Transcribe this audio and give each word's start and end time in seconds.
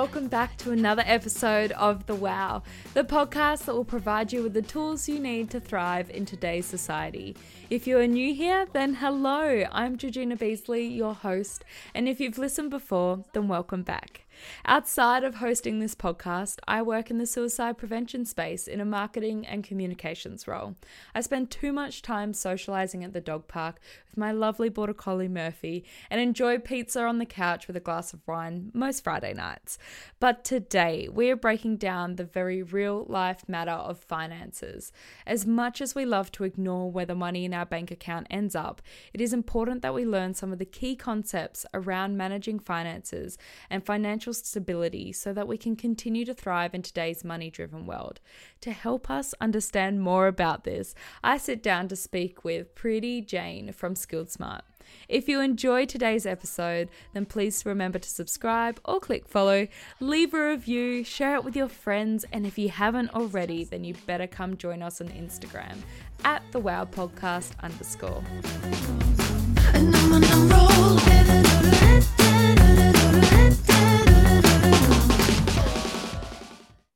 welcome 0.00 0.28
back 0.28 0.56
to 0.56 0.70
another 0.72 1.02
episode 1.04 1.72
of 1.72 2.06
The 2.06 2.14
Wow, 2.14 2.62
the 2.94 3.04
podcast 3.04 3.66
that 3.66 3.74
will 3.74 3.84
provide 3.84 4.32
you 4.32 4.42
with 4.42 4.54
the 4.54 4.62
tools 4.62 5.06
you 5.06 5.18
need 5.18 5.50
to 5.50 5.60
thrive 5.60 6.08
in 6.08 6.24
today's 6.24 6.64
society. 6.64 7.36
If 7.68 7.86
you 7.86 7.98
are 7.98 8.06
new 8.06 8.32
here, 8.32 8.66
then 8.72 8.94
hello, 8.94 9.66
I'm 9.70 9.98
Georgina 9.98 10.36
Beasley, 10.36 10.86
your 10.86 11.12
host, 11.12 11.66
and 11.94 12.08
if 12.08 12.18
you've 12.18 12.38
listened 12.38 12.70
before, 12.70 13.24
then 13.34 13.46
welcome 13.46 13.82
back. 13.82 14.22
Outside 14.64 15.24
of 15.24 15.36
hosting 15.36 15.78
this 15.78 15.94
podcast, 15.94 16.58
I 16.66 16.82
work 16.82 17.10
in 17.10 17.18
the 17.18 17.26
suicide 17.26 17.78
prevention 17.78 18.24
space 18.24 18.66
in 18.66 18.80
a 18.80 18.84
marketing 18.84 19.46
and 19.46 19.64
communications 19.64 20.46
role. 20.46 20.76
I 21.14 21.20
spend 21.20 21.50
too 21.50 21.72
much 21.72 22.02
time 22.02 22.32
socializing 22.32 23.04
at 23.04 23.12
the 23.12 23.20
dog 23.20 23.48
park 23.48 23.80
with 24.10 24.18
my 24.18 24.32
lovely 24.32 24.68
border 24.68 24.94
collie 24.94 25.28
Murphy 25.28 25.84
and 26.10 26.20
enjoy 26.20 26.58
pizza 26.58 27.04
on 27.04 27.18
the 27.18 27.26
couch 27.26 27.66
with 27.66 27.76
a 27.76 27.80
glass 27.80 28.12
of 28.12 28.26
wine 28.26 28.70
most 28.74 29.04
Friday 29.04 29.32
nights. 29.32 29.78
But 30.18 30.44
today, 30.44 31.08
we 31.10 31.30
are 31.30 31.36
breaking 31.36 31.76
down 31.76 32.16
the 32.16 32.24
very 32.24 32.62
real 32.62 33.06
life 33.08 33.48
matter 33.48 33.70
of 33.70 33.98
finances. 33.98 34.92
As 35.26 35.46
much 35.46 35.80
as 35.80 35.94
we 35.94 36.04
love 36.04 36.32
to 36.32 36.44
ignore 36.44 36.90
where 36.90 37.06
the 37.06 37.14
money 37.14 37.44
in 37.44 37.54
our 37.54 37.66
bank 37.66 37.90
account 37.90 38.26
ends 38.30 38.54
up, 38.54 38.82
it 39.12 39.20
is 39.20 39.32
important 39.32 39.82
that 39.82 39.94
we 39.94 40.04
learn 40.04 40.34
some 40.34 40.52
of 40.52 40.58
the 40.58 40.64
key 40.64 40.96
concepts 40.96 41.64
around 41.72 42.16
managing 42.16 42.58
finances 42.58 43.38
and 43.68 43.84
financial 43.84 44.29
financial 44.30 44.46
stability 44.46 45.12
so 45.12 45.32
that 45.32 45.48
we 45.48 45.56
can 45.56 45.76
continue 45.76 46.24
to 46.24 46.34
thrive 46.34 46.74
in 46.74 46.82
today's 46.82 47.24
money 47.24 47.50
driven 47.50 47.86
world. 47.86 48.20
To 48.60 48.72
help 48.72 49.10
us 49.10 49.34
understand 49.40 50.00
more 50.00 50.26
about 50.26 50.64
this, 50.64 50.94
I 51.22 51.38
sit 51.38 51.62
down 51.62 51.88
to 51.88 51.96
speak 51.96 52.44
with 52.44 52.74
Paridhi 52.74 53.26
Jain 53.26 53.72
from 53.72 53.94
Skilled 53.96 54.30
Smart. 54.30 54.62
If 55.08 55.28
you 55.28 55.40
enjoyed 55.40 55.88
today's 55.88 56.26
episode, 56.26 56.88
then 57.12 57.26
please 57.26 57.64
remember 57.64 57.98
to 57.98 58.08
subscribe 58.08 58.80
or 58.84 58.98
click 59.00 59.28
follow, 59.28 59.68
leave 60.00 60.34
a 60.34 60.50
review, 60.50 61.04
share 61.04 61.36
it 61.36 61.44
with 61.44 61.56
your 61.56 61.68
friends, 61.68 62.24
and 62.32 62.44
if 62.46 62.58
you 62.58 62.70
haven't 62.70 63.14
already, 63.14 63.64
then 63.64 63.84
you 63.84 63.94
better 64.06 64.26
come 64.26 64.56
join 64.56 64.82
us 64.82 65.00
on 65.00 65.08
Instagram 65.08 65.76
at 66.24 66.42
the 66.52 66.58
Wow 66.58 66.84
Podcast 66.84 67.52
underscore. 67.62 68.24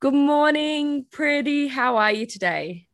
Good 0.05 0.13
morning, 0.13 1.07
Paridhi. 1.11 1.71
How 1.71 1.97
are 1.97 2.13
you 2.13 2.27
today? 2.27 2.89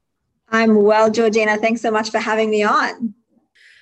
I'm 0.48 0.80
well, 0.80 1.10
Georgina. 1.10 1.56
Thanks 1.56 1.80
so 1.80 1.90
much 1.90 2.10
for 2.10 2.20
having 2.20 2.50
me 2.50 2.62
on. 2.62 3.14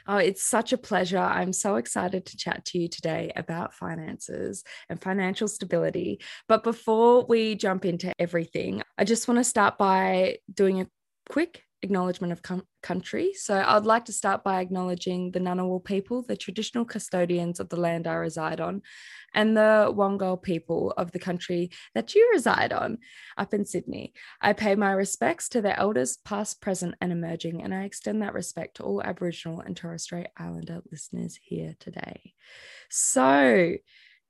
Oh, 0.06 0.16
it's 0.16 0.42
such 0.42 0.72
a 0.72 0.78
pleasure. 0.78 1.18
I'm 1.18 1.52
so 1.52 1.76
excited 1.76 2.24
to 2.24 2.38
chat 2.38 2.64
to 2.64 2.78
you 2.78 2.88
today 2.88 3.30
about 3.36 3.74
finances 3.74 4.64
and 4.88 4.98
financial 4.98 5.46
stability. 5.46 6.20
But 6.48 6.64
before 6.64 7.26
we 7.26 7.54
jump 7.54 7.84
into 7.84 8.14
everything, 8.18 8.82
I 8.96 9.04
just 9.04 9.28
want 9.28 9.36
to 9.36 9.44
start 9.44 9.76
by 9.76 10.38
doing 10.50 10.80
a 10.80 10.88
quick 11.28 11.64
acknowledgement 11.82 12.32
of 12.32 12.42
com- 12.42 12.66
country. 12.82 13.32
So 13.34 13.62
I'd 13.64 13.86
like 13.86 14.04
to 14.06 14.12
start 14.12 14.42
by 14.42 14.60
acknowledging 14.60 15.30
the 15.30 15.40
Ngunnawal 15.40 15.84
people, 15.84 16.22
the 16.22 16.36
traditional 16.36 16.84
custodians 16.84 17.60
of 17.60 17.68
the 17.68 17.76
land 17.80 18.06
I 18.06 18.14
reside 18.14 18.60
on, 18.60 18.82
and 19.34 19.56
the 19.56 19.92
Wangal 19.94 20.42
people 20.42 20.92
of 20.96 21.12
the 21.12 21.18
country 21.18 21.70
that 21.94 22.14
you 22.14 22.28
reside 22.32 22.72
on 22.72 22.98
up 23.36 23.54
in 23.54 23.64
Sydney. 23.64 24.12
I 24.40 24.52
pay 24.52 24.74
my 24.74 24.92
respects 24.92 25.48
to 25.50 25.60
their 25.60 25.78
elders, 25.78 26.18
past, 26.24 26.60
present, 26.60 26.94
and 27.00 27.12
emerging, 27.12 27.62
and 27.62 27.74
I 27.74 27.84
extend 27.84 28.22
that 28.22 28.34
respect 28.34 28.76
to 28.76 28.82
all 28.82 29.02
Aboriginal 29.02 29.60
and 29.60 29.76
Torres 29.76 30.02
Strait 30.02 30.28
Islander 30.36 30.80
listeners 30.90 31.38
here 31.42 31.74
today. 31.78 32.34
So, 32.90 33.76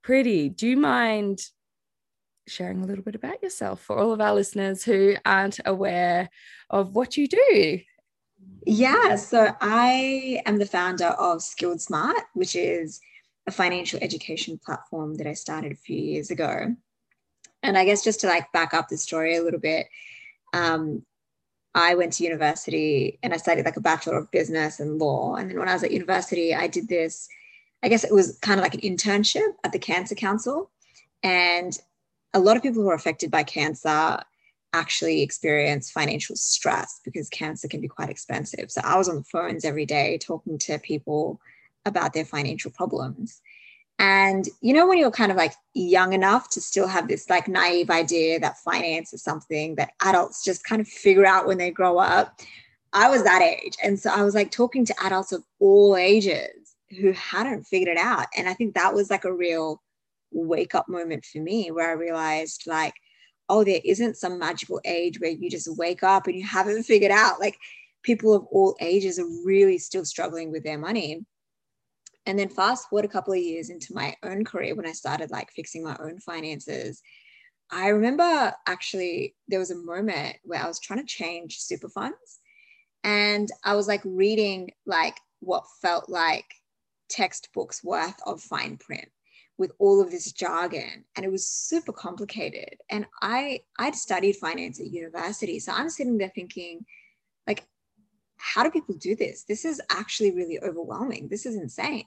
Paridhi, 0.05 0.55
do 0.55 0.67
you 0.67 0.77
mind 0.77 1.39
sharing 2.49 2.81
a 2.81 2.85
little 2.85 3.03
bit 3.03 3.15
about 3.15 3.41
yourself 3.41 3.81
for 3.81 3.97
all 3.97 4.11
of 4.11 4.21
our 4.21 4.33
listeners 4.33 4.83
who 4.83 5.15
aren't 5.25 5.59
aware 5.65 6.29
of 6.69 6.95
what 6.95 7.17
you 7.17 7.27
do? 7.27 7.79
Yeah, 8.65 9.15
so 9.15 9.55
I 9.61 10.41
am 10.45 10.57
the 10.57 10.65
founder 10.65 11.07
of 11.07 11.41
Skilled 11.41 11.81
Smart, 11.81 12.17
which 12.33 12.55
is 12.55 12.99
a 13.47 13.51
financial 13.51 13.99
education 14.01 14.59
platform 14.63 15.15
that 15.15 15.27
I 15.27 15.33
started 15.33 15.71
a 15.71 15.75
few 15.75 15.97
years 15.97 16.29
ago. 16.29 16.75
And 17.63 17.77
I 17.77 17.85
guess 17.85 18.03
just 18.03 18.21
to 18.21 18.27
like 18.27 18.51
back 18.51 18.73
up 18.73 18.87
the 18.87 18.97
story 18.97 19.35
a 19.35 19.43
little 19.43 19.59
bit, 19.59 19.87
um, 20.53 21.03
I 21.75 21.95
went 21.95 22.13
to 22.13 22.23
university 22.23 23.19
and 23.21 23.33
I 23.33 23.37
studied 23.37 23.65
like 23.65 23.77
a 23.77 23.81
bachelor 23.81 24.17
of 24.17 24.31
business 24.31 24.79
and 24.79 24.99
law. 24.99 25.35
And 25.35 25.49
then 25.49 25.59
when 25.59 25.69
I 25.69 25.73
was 25.73 25.83
at 25.83 25.91
university, 25.91 26.53
I 26.55 26.67
did 26.67 26.87
this, 26.87 27.27
I 27.83 27.89
guess 27.89 28.03
it 28.03 28.13
was 28.13 28.37
kind 28.41 28.59
of 28.59 28.63
like 28.63 28.73
an 28.73 28.81
internship 28.81 29.53
at 29.63 29.71
the 29.71 29.79
Cancer 29.79 30.15
Council. 30.15 30.71
And 31.23 31.77
a 32.33 32.39
lot 32.39 32.57
of 32.57 32.63
people 32.63 32.83
who 32.83 32.89
are 32.89 32.95
affected 32.95 33.31
by 33.31 33.43
cancer 33.43 34.19
actually 34.73 35.21
experience 35.21 35.89
financial 35.89 36.35
stress 36.35 37.01
because 37.03 37.29
cancer 37.29 37.67
can 37.67 37.81
be 37.81 37.87
quite 37.87 38.09
expensive. 38.09 38.69
So 38.71 38.81
I 38.83 38.97
was 38.97 39.09
on 39.09 39.15
the 39.15 39.23
phones 39.23 39.65
every 39.65 39.85
day 39.85 40.17
talking 40.19 40.57
to 40.59 40.77
people 40.79 41.41
about 41.85 42.13
their 42.13 42.25
financial 42.25 42.71
problems. 42.71 43.41
And 43.97 44.47
you 44.61 44.73
know, 44.73 44.87
when 44.87 44.97
you're 44.97 45.11
kind 45.11 45.31
of 45.31 45.37
like 45.37 45.53
young 45.73 46.13
enough 46.13 46.49
to 46.51 46.61
still 46.61 46.87
have 46.87 47.07
this 47.07 47.29
like 47.29 47.47
naive 47.47 47.89
idea 47.89 48.39
that 48.39 48.57
finance 48.59 49.11
is 49.11 49.23
something 49.23 49.75
that 49.75 49.91
adults 50.01 50.43
just 50.43 50.63
kind 50.63 50.81
of 50.81 50.87
figure 50.87 51.25
out 51.25 51.47
when 51.47 51.57
they 51.57 51.71
grow 51.71 51.97
up, 51.97 52.39
I 52.93 53.09
was 53.09 53.23
that 53.23 53.41
age. 53.41 53.75
And 53.83 53.99
so 53.99 54.09
I 54.09 54.23
was 54.23 54.35
like 54.35 54.51
talking 54.51 54.85
to 54.85 54.95
adults 55.03 55.31
of 55.31 55.43
all 55.59 55.97
ages 55.97 56.75
who 56.99 57.11
hadn't 57.11 57.65
figured 57.65 57.89
it 57.89 57.97
out. 57.97 58.27
And 58.37 58.47
I 58.47 58.53
think 58.53 58.73
that 58.73 58.93
was 58.93 59.09
like 59.09 59.25
a 59.25 59.33
real 59.33 59.81
wake 60.31 60.75
up 60.75 60.87
moment 60.87 61.25
for 61.25 61.39
me 61.39 61.71
where 61.71 61.89
I 61.89 61.93
realized 61.93 62.63
like, 62.67 62.93
oh, 63.47 63.63
there 63.63 63.81
isn't 63.83 64.17
some 64.17 64.37
magical 64.37 64.79
age 64.85 65.19
where 65.19 65.31
you 65.31 65.49
just 65.49 65.75
wake 65.77 66.03
up 66.03 66.27
and 66.27 66.35
you 66.35 66.45
haven't 66.45 66.83
figured 66.83 67.11
out. 67.11 67.39
Like 67.39 67.57
people 68.03 68.33
of 68.33 68.45
all 68.51 68.75
ages 68.79 69.19
are 69.19 69.45
really 69.45 69.77
still 69.77 70.05
struggling 70.05 70.51
with 70.51 70.63
their 70.63 70.77
money. 70.77 71.25
And 72.25 72.37
then 72.37 72.49
fast 72.49 72.89
forward 72.89 73.05
a 73.05 73.09
couple 73.09 73.33
of 73.33 73.39
years 73.39 73.69
into 73.69 73.93
my 73.93 74.15
own 74.23 74.45
career 74.45 74.75
when 74.75 74.85
I 74.85 74.91
started 74.91 75.31
like 75.31 75.51
fixing 75.51 75.83
my 75.83 75.97
own 75.99 76.19
finances. 76.19 77.01
I 77.71 77.87
remember 77.87 78.53
actually 78.67 79.35
there 79.47 79.59
was 79.59 79.71
a 79.71 79.75
moment 79.75 80.37
where 80.43 80.61
I 80.61 80.67
was 80.67 80.79
trying 80.79 80.99
to 80.99 81.05
change 81.05 81.59
super 81.59 81.89
funds 81.89 82.39
and 83.03 83.49
I 83.63 83.75
was 83.75 83.87
like 83.87 84.01
reading 84.03 84.71
like 84.85 85.17
what 85.39 85.63
felt 85.81 86.09
like 86.09 86.45
textbooks 87.09 87.83
worth 87.83 88.15
of 88.25 88.41
fine 88.41 88.77
print 88.77 89.09
with 89.59 89.71
all 89.77 90.01
of 90.01 90.09
this 90.09 90.31
jargon 90.31 91.05
and 91.15 91.25
it 91.25 91.31
was 91.31 91.47
super 91.47 91.91
complicated. 91.91 92.77
And 92.89 93.05
i 93.21 93.61
i'd 93.77 93.95
studied 93.95 94.37
finance 94.37 94.79
at 94.79 94.87
university 94.87 95.59
so 95.59 95.71
i'm 95.73 95.89
sitting 95.89 96.17
there 96.17 96.31
thinking 96.33 96.85
like 97.45 97.65
how 98.39 98.63
do 98.63 98.71
people 98.71 98.95
do 98.95 99.15
this? 99.15 99.43
This 99.43 99.65
is 99.65 99.81
actually 99.91 100.31
really 100.31 100.59
overwhelming. 100.61 101.27
This 101.27 101.45
is 101.45 101.55
insane. 101.55 102.05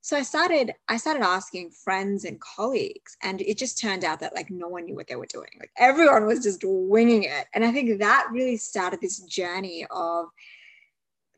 So 0.00 0.16
i 0.16 0.22
started 0.22 0.72
i 0.88 0.96
started 0.96 1.22
asking 1.22 1.70
friends 1.70 2.24
and 2.24 2.40
colleagues 2.40 3.16
and 3.22 3.40
it 3.42 3.58
just 3.58 3.78
turned 3.78 4.04
out 4.04 4.20
that 4.20 4.34
like 4.34 4.50
no 4.50 4.68
one 4.68 4.86
knew 4.86 4.94
what 4.94 5.08
they 5.08 5.16
were 5.16 5.26
doing. 5.26 5.50
Like 5.60 5.70
everyone 5.76 6.24
was 6.24 6.42
just 6.42 6.62
winging 6.64 7.24
it. 7.24 7.46
And 7.52 7.64
i 7.64 7.70
think 7.72 7.98
that 7.98 8.28
really 8.32 8.56
started 8.56 9.00
this 9.00 9.20
journey 9.20 9.86
of 9.90 10.26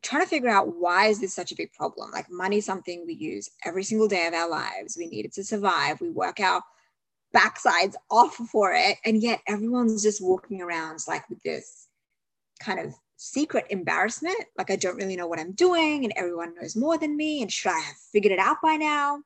trying 0.03 0.23
to 0.23 0.29
figure 0.29 0.49
out 0.49 0.77
why 0.77 1.07
is 1.07 1.21
this 1.21 1.35
such 1.35 1.53
a 1.53 1.57
big 1.57 1.73
problem? 1.73 2.11
Like 2.11 2.31
money 2.31 2.61
something 2.61 3.05
we 3.07 3.15
use 3.15 3.51
every 3.65 3.85
single 3.85 4.09
day 4.09 4.27
of 4.27 4.35
our 4.35 4.49
lives. 4.49 4.97
We 4.97 5.07
need 5.07 5.27
it 5.27 5.33
to 5.35 5.45
survive. 5.45 6.01
We 6.01 6.11
work 6.11 6.41
our 6.41 6.63
backsides 7.35 7.95
off 8.11 8.35
for 8.35 8.73
it. 8.75 8.99
And 9.05 9.23
yet 9.23 9.41
everyone's 9.47 10.03
just 10.03 10.23
walking 10.23 10.63
around 10.63 11.01
like 11.07 11.29
with 11.29 11.43
this 11.43 11.89
kind 12.61 12.81
of 12.81 12.95
secret 13.17 13.67
embarrassment. 13.71 14.39
Like 14.57 14.71
i 14.71 14.77
don't 14.77 14.97
really 14.97 15.17
know 15.17 15.27
what 15.27 15.39
i'm 15.39 15.53
doing 15.53 16.05
and 16.05 16.13
everyone 16.17 16.55
knows 16.55 16.75
more 16.75 16.97
than 16.97 17.17
me 17.17 17.43
and 17.43 17.53
should 17.53 17.73
i 17.73 17.79
have 17.79 17.97
figured 18.13 18.33
it 18.33 18.39
out 18.39 18.57
by 18.63 18.77
now? 18.77 19.23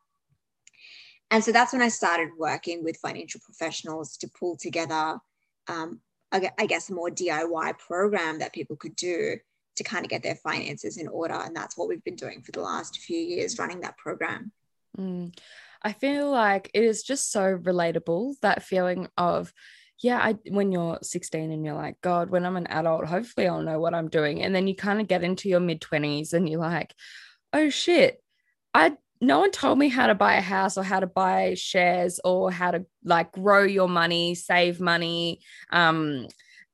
And 1.31 1.43
so 1.43 1.53
that's 1.53 1.73
when 1.73 1.82
i 1.82 1.88
started 1.88 2.31
working 2.38 2.82
with 2.82 2.97
financial 2.97 3.41
professionals 3.44 4.17
to 4.19 4.29
pull 4.38 4.56
together 4.56 5.19
um, 5.69 6.00
I 6.59 6.67
guess 6.67 6.91
a 6.91 6.94
more 6.94 7.11
diy 7.11 7.79
program 7.79 8.41
that 8.41 8.53
people 8.53 8.75
could 8.75 8.97
do 8.97 9.37
to 9.76 9.85
kind 9.85 10.05
of 10.05 10.11
get 10.11 10.23
their 10.23 10.37
finances 10.37 10.97
in 10.97 11.09
order. 11.09 11.35
And 11.35 11.55
that's 11.55 11.76
what 11.76 11.88
we've 11.88 12.05
been 12.05 12.17
doing 12.17 12.43
for 12.43 12.53
the 12.53 12.61
last 12.61 12.99
few 12.99 13.19
years, 13.19 13.59
running 13.59 13.81
that 13.81 13.97
program. 13.97 14.53
Mm. 14.99 15.37
I 15.82 15.93
feel 15.93 16.31
like 16.31 16.71
it 16.73 16.82
is 16.82 17.03
just 17.03 17.31
so 17.31 17.59
relatable 17.59 18.35
that 18.41 18.62
feeling 18.62 19.09
of, 19.19 19.53
yeah, 19.99 20.19
I, 20.19 20.37
when 20.49 20.73
you're 20.73 20.99
16 21.03 21.50
and 21.50 21.65
you're 21.65 21.75
like, 21.75 22.00
God, 22.00 22.31
when 22.31 22.47
I'm 22.47 22.56
an 22.56 22.67
adult, 22.69 23.06
hopefully 23.06 23.47
I'll 23.47 23.62
know 23.62 23.79
what 23.79 23.94
I'm 23.94 24.09
doing. 24.09 24.43
And 24.43 24.55
then 24.55 24.67
you 24.67 24.75
kind 24.75 25.00
of 25.00 25.09
get 25.09 25.23
into 25.23 25.49
your 25.49 25.61
mid 25.61 25.81
20s 25.81 26.32
and 26.32 26.49
you're 26.49 26.61
like, 26.61 26.94
oh 27.53 27.69
shit, 27.69 28.23
I 28.73 28.97
no 29.21 29.41
one 29.41 29.50
told 29.50 29.79
me 29.79 29.88
how 29.88 30.06
to 30.09 30.15
buy 30.15 30.35
a 30.35 30.41
house 30.41 30.76
or 30.76 30.85
how 30.85 31.00
to 31.00 31.06
buy 31.06 31.55
shares 31.55 32.21
or 32.25 32.50
how 32.50 32.71
to 32.71 32.85
like 33.05 33.32
grow 33.32 33.62
your 33.62 33.88
money, 33.88 34.35
save 34.35 34.81
money, 34.81 35.41
um, 35.71 36.26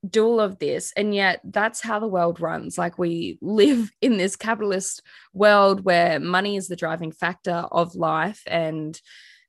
do 0.08 0.24
all 0.24 0.40
of 0.40 0.58
this 0.58 0.92
and 0.96 1.14
yet 1.14 1.40
that's 1.44 1.82
how 1.82 1.98
the 1.98 2.08
world 2.08 2.40
runs 2.40 2.78
like 2.78 2.98
we 2.98 3.38
live 3.42 3.90
in 4.00 4.16
this 4.16 4.34
capitalist 4.34 5.02
world 5.34 5.84
where 5.84 6.18
money 6.18 6.56
is 6.56 6.68
the 6.68 6.76
driving 6.76 7.12
factor 7.12 7.66
of 7.70 7.94
life 7.94 8.42
and 8.46 9.00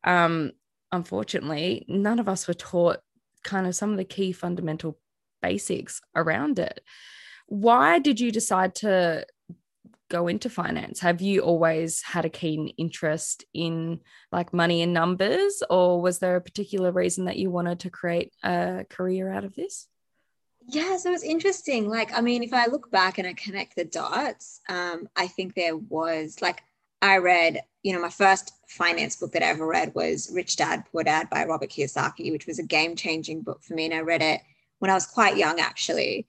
um 0.04 0.52
unfortunately, 0.92 1.86
none 1.88 2.20
of 2.20 2.28
us 2.28 2.48
were 2.48 2.54
taught 2.54 3.00
kind 3.44 3.66
of 3.66 3.76
some 3.76 3.92
of 3.92 3.98
the 3.98 4.04
key 4.04 4.32
fundamental 4.32 5.00
basics 5.42 6.02
around 6.16 6.60
it. 6.60 6.82
Why 7.48 8.00
did 8.00 8.20
you 8.20 8.32
decide 8.32 8.76
to 8.76 9.26
go 10.10 10.28
into 10.28 10.50
finance? 10.50 11.00
Have 11.00 11.22
you 11.22 11.42
always 11.42 12.02
had 12.02 12.26
a 12.26 12.30
keen 12.30 12.70
interest 12.78 13.46
in 13.54 14.02
like 14.32 14.54
money 14.54 14.82
and 14.82 14.94
numbers, 14.94 15.64
or 15.70 16.02
was 16.02 16.20
there 16.20 16.36
a 16.36 16.42
particular 16.42 16.92
reason 16.92 17.26
that 17.26 17.38
you 17.38 17.50
wanted 17.50 17.80
to 17.82 17.90
create 17.90 18.34
a 18.44 18.86
career 18.90 19.32
out 19.32 19.46
of 19.46 19.56
this? 19.56 19.88
Yeah, 20.68 20.98
so 20.98 21.12
it's 21.12 21.24
interesting. 21.24 21.90
Like, 21.90 22.18
I 22.18 22.22
mean, 22.22 22.44
if 22.44 22.54
I 22.54 22.68
look 22.68 22.92
back 22.92 23.18
and 23.18 23.28
I 23.28 23.34
connect 23.34 23.76
the 23.76 23.86
dots, 23.86 24.62
um, 24.70 25.10
I 25.16 25.28
think 25.28 25.56
there 25.56 25.76
was 25.76 26.42
like 26.42 26.64
I 27.02 27.18
read, 27.18 27.62
you 27.84 27.94
know, 27.94 28.02
my 28.02 28.10
first 28.10 28.54
finance 28.68 29.16
book 29.16 29.32
that 29.32 29.44
I 29.44 29.48
ever 29.48 29.66
read 29.66 29.94
was 29.96 30.32
Rich 30.34 30.58
Dad 30.58 30.84
Poor 30.92 31.04
Dad 31.04 31.30
by 31.30 31.46
Robert 31.46 31.70
Kiyosaki, 31.70 32.32
which 32.32 32.46
was 32.46 32.60
a 32.60 32.64
game 32.64 32.96
changing 32.96 33.42
book 33.42 33.64
for 33.64 33.74
me. 33.74 33.86
And 33.86 33.94
I 33.94 34.00
read 34.00 34.22
it 34.22 34.42
when 34.80 34.92
I 34.92 34.94
was 34.94 35.08
quite 35.08 35.36
young, 35.36 35.60
actually. 35.60 36.28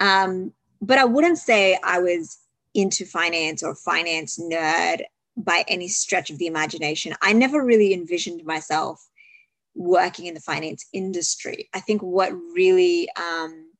Um, 0.00 0.52
but 0.80 0.98
I 0.98 1.04
wouldn't 1.04 1.38
say 1.38 1.78
I 1.84 1.98
was 1.98 2.38
into 2.72 3.04
finance 3.04 3.62
or 3.62 3.74
finance 3.74 4.38
nerd 4.38 5.02
by 5.36 5.64
any 5.68 5.88
stretch 5.88 6.30
of 6.30 6.38
the 6.38 6.46
imagination. 6.46 7.14
I 7.20 7.32
never 7.32 7.62
really 7.62 7.92
envisioned 7.92 8.44
myself 8.44 9.06
working 9.74 10.26
in 10.26 10.34
the 10.34 10.40
finance 10.40 10.86
industry. 10.92 11.68
I 11.74 11.80
think 11.80 12.02
what 12.02 12.32
really, 12.32 13.08
um, 13.16 13.72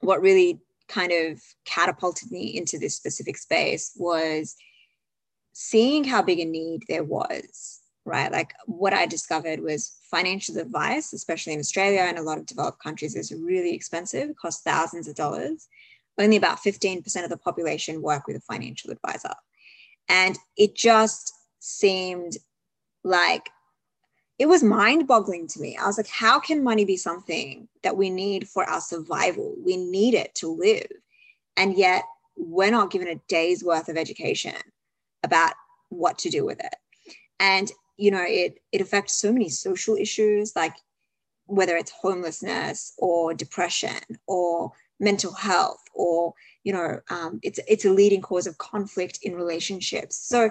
what 0.00 0.20
really 0.20 0.60
kind 0.88 1.12
of 1.12 1.40
catapulted 1.64 2.30
me 2.30 2.56
into 2.56 2.78
this 2.78 2.96
specific 2.96 3.36
space 3.36 3.92
was 3.96 4.56
seeing 5.52 6.04
how 6.04 6.22
big 6.22 6.40
a 6.40 6.44
need 6.44 6.84
there 6.88 7.04
was, 7.04 7.80
right? 8.04 8.32
Like 8.32 8.52
what 8.66 8.92
I 8.92 9.06
discovered 9.06 9.60
was 9.60 9.98
financial 10.10 10.58
advice, 10.58 11.12
especially 11.12 11.52
in 11.52 11.60
Australia 11.60 12.00
and 12.00 12.18
a 12.18 12.22
lot 12.22 12.38
of 12.38 12.46
developed 12.46 12.82
countries, 12.82 13.14
is 13.14 13.32
really 13.32 13.74
expensive, 13.74 14.34
costs 14.36 14.62
thousands 14.62 15.06
of 15.06 15.14
dollars. 15.14 15.68
Only 16.18 16.36
about 16.36 16.58
15% 16.58 17.24
of 17.24 17.30
the 17.30 17.36
population 17.36 18.02
work 18.02 18.26
with 18.26 18.36
a 18.36 18.40
financial 18.40 18.90
advisor. 18.90 19.34
And 20.08 20.38
it 20.56 20.74
just 20.74 21.32
seemed 21.60 22.36
like 23.04 23.48
it 24.40 24.48
was 24.48 24.62
mind 24.62 25.06
boggling 25.06 25.46
to 25.48 25.60
me. 25.60 25.76
I 25.76 25.86
was 25.86 25.98
like, 25.98 26.08
how 26.08 26.40
can 26.40 26.64
money 26.64 26.86
be 26.86 26.96
something 26.96 27.68
that 27.82 27.98
we 27.98 28.08
need 28.08 28.48
for 28.48 28.64
our 28.64 28.80
survival? 28.80 29.54
We 29.62 29.76
need 29.76 30.14
it 30.14 30.34
to 30.36 30.48
live. 30.48 30.90
And 31.58 31.76
yet 31.76 32.04
we're 32.36 32.70
not 32.70 32.90
given 32.90 33.08
a 33.08 33.20
day's 33.28 33.62
worth 33.62 33.90
of 33.90 33.98
education 33.98 34.56
about 35.22 35.52
what 35.90 36.16
to 36.20 36.30
do 36.30 36.46
with 36.46 36.58
it. 36.58 36.74
And 37.38 37.70
you 37.98 38.10
know, 38.10 38.24
it 38.26 38.62
it 38.72 38.80
affects 38.80 39.14
so 39.20 39.30
many 39.30 39.50
social 39.50 39.94
issues, 39.94 40.56
like 40.56 40.74
whether 41.44 41.76
it's 41.76 41.90
homelessness 41.90 42.94
or 42.96 43.34
depression 43.34 44.00
or 44.26 44.72
mental 45.00 45.34
health 45.34 45.82
or 45.92 46.32
you 46.64 46.72
know 46.72 46.98
um, 47.10 47.40
it's 47.42 47.60
it's 47.68 47.84
a 47.84 47.90
leading 47.90 48.22
cause 48.22 48.46
of 48.46 48.56
conflict 48.56 49.18
in 49.22 49.34
relationships 49.34 50.16
so 50.16 50.50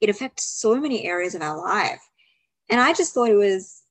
it 0.00 0.08
affects 0.08 0.44
so 0.44 0.80
many 0.80 1.04
areas 1.04 1.34
of 1.34 1.42
our 1.42 1.58
life 1.58 2.09
and 2.70 2.80
i 2.80 2.92
just 2.92 3.12
thought 3.12 3.28
it 3.28 3.34
was 3.34 3.82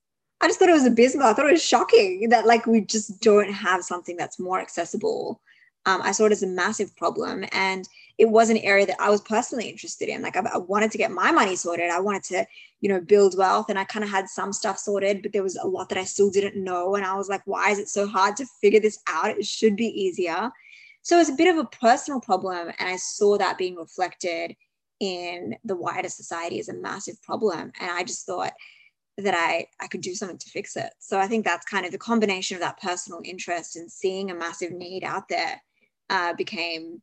i 0.41 0.47
just 0.47 0.59
thought 0.59 0.69
it 0.69 0.73
was 0.73 0.85
abysmal 0.85 1.27
i 1.27 1.33
thought 1.33 1.47
it 1.47 1.51
was 1.51 1.63
shocking 1.63 2.27
that 2.29 2.45
like 2.45 2.65
we 2.65 2.81
just 2.81 3.21
don't 3.21 3.51
have 3.51 3.83
something 3.83 4.17
that's 4.17 4.39
more 4.39 4.59
accessible 4.59 5.41
um, 5.85 6.01
I 6.03 6.11
saw 6.11 6.25
it 6.25 6.31
as 6.31 6.43
a 6.43 6.47
massive 6.47 6.95
problem. 6.97 7.45
And 7.51 7.87
it 8.17 8.29
was 8.29 8.49
an 8.49 8.57
area 8.57 8.85
that 8.85 8.99
I 8.99 9.09
was 9.09 9.21
personally 9.21 9.69
interested 9.69 10.09
in. 10.09 10.21
Like 10.21 10.35
I, 10.35 10.41
I 10.53 10.57
wanted 10.57 10.91
to 10.91 10.97
get 10.97 11.11
my 11.11 11.31
money 11.31 11.55
sorted. 11.55 11.89
I 11.89 11.99
wanted 11.99 12.23
to, 12.25 12.45
you 12.81 12.89
know, 12.89 12.99
build 12.99 13.37
wealth. 13.37 13.67
And 13.69 13.79
I 13.79 13.85
kind 13.85 14.03
of 14.03 14.11
had 14.11 14.27
some 14.27 14.51
stuff 14.51 14.77
sorted, 14.77 15.21
but 15.21 15.31
there 15.31 15.43
was 15.43 15.55
a 15.55 15.65
lot 15.65 15.89
that 15.89 15.97
I 15.97 16.03
still 16.03 16.29
didn't 16.29 16.61
know. 16.61 16.95
And 16.95 17.05
I 17.05 17.15
was 17.15 17.29
like, 17.29 17.41
why 17.45 17.71
is 17.71 17.79
it 17.79 17.89
so 17.89 18.07
hard 18.07 18.35
to 18.37 18.45
figure 18.61 18.79
this 18.79 18.99
out? 19.07 19.31
It 19.31 19.45
should 19.45 19.75
be 19.75 19.87
easier. 19.87 20.51
So 21.01 21.19
it's 21.19 21.29
a 21.29 21.35
bit 21.35 21.47
of 21.47 21.57
a 21.57 21.69
personal 21.69 22.19
problem. 22.19 22.71
And 22.77 22.89
I 22.89 22.97
saw 22.97 23.37
that 23.37 23.57
being 23.57 23.75
reflected 23.75 24.55
in 24.99 25.55
the 25.63 25.75
wider 25.75 26.09
society 26.09 26.59
is 26.59 26.69
a 26.69 26.73
massive 26.73 27.21
problem. 27.21 27.71
And 27.79 27.91
I 27.91 28.03
just 28.03 28.25
thought, 28.25 28.53
that 29.23 29.33
I, 29.35 29.67
I 29.79 29.87
could 29.87 30.01
do 30.01 30.15
something 30.15 30.37
to 30.37 30.49
fix 30.49 30.75
it. 30.75 30.91
So 30.99 31.19
I 31.19 31.27
think 31.27 31.45
that's 31.45 31.65
kind 31.65 31.85
of 31.85 31.91
the 31.91 31.97
combination 31.97 32.55
of 32.55 32.61
that 32.61 32.81
personal 32.81 33.21
interest 33.23 33.75
and 33.75 33.91
seeing 33.91 34.31
a 34.31 34.35
massive 34.35 34.71
need 34.71 35.03
out 35.03 35.27
there 35.27 35.61
uh, 36.09 36.33
became 36.33 37.01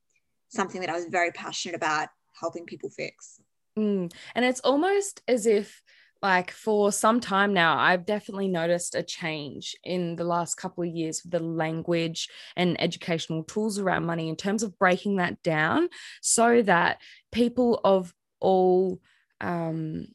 something 0.48 0.81
that 0.81 0.90
I 0.90 0.94
was 0.94 1.06
very 1.06 1.31
passionate 1.31 1.75
about 1.75 2.08
helping 2.38 2.64
people 2.64 2.90
fix. 2.90 3.40
Mm. 3.78 4.12
And 4.34 4.44
it's 4.44 4.60
almost 4.60 5.22
as 5.28 5.46
if, 5.46 5.82
like, 6.22 6.50
for 6.50 6.90
some 6.92 7.20
time 7.20 7.52
now, 7.52 7.78
I've 7.78 8.06
definitely 8.06 8.48
noticed 8.48 8.94
a 8.94 9.02
change 9.02 9.76
in 9.84 10.16
the 10.16 10.24
last 10.24 10.56
couple 10.56 10.84
of 10.84 10.90
years 10.90 11.22
with 11.22 11.32
the 11.32 11.40
language 11.40 12.28
and 12.56 12.80
educational 12.80 13.44
tools 13.44 13.78
around 13.78 14.06
money 14.06 14.28
in 14.28 14.36
terms 14.36 14.62
of 14.62 14.78
breaking 14.78 15.16
that 15.16 15.42
down 15.42 15.88
so 16.22 16.62
that 16.62 17.00
people 17.32 17.80
of 17.84 18.14
all 18.40 19.00
um, 19.40 20.08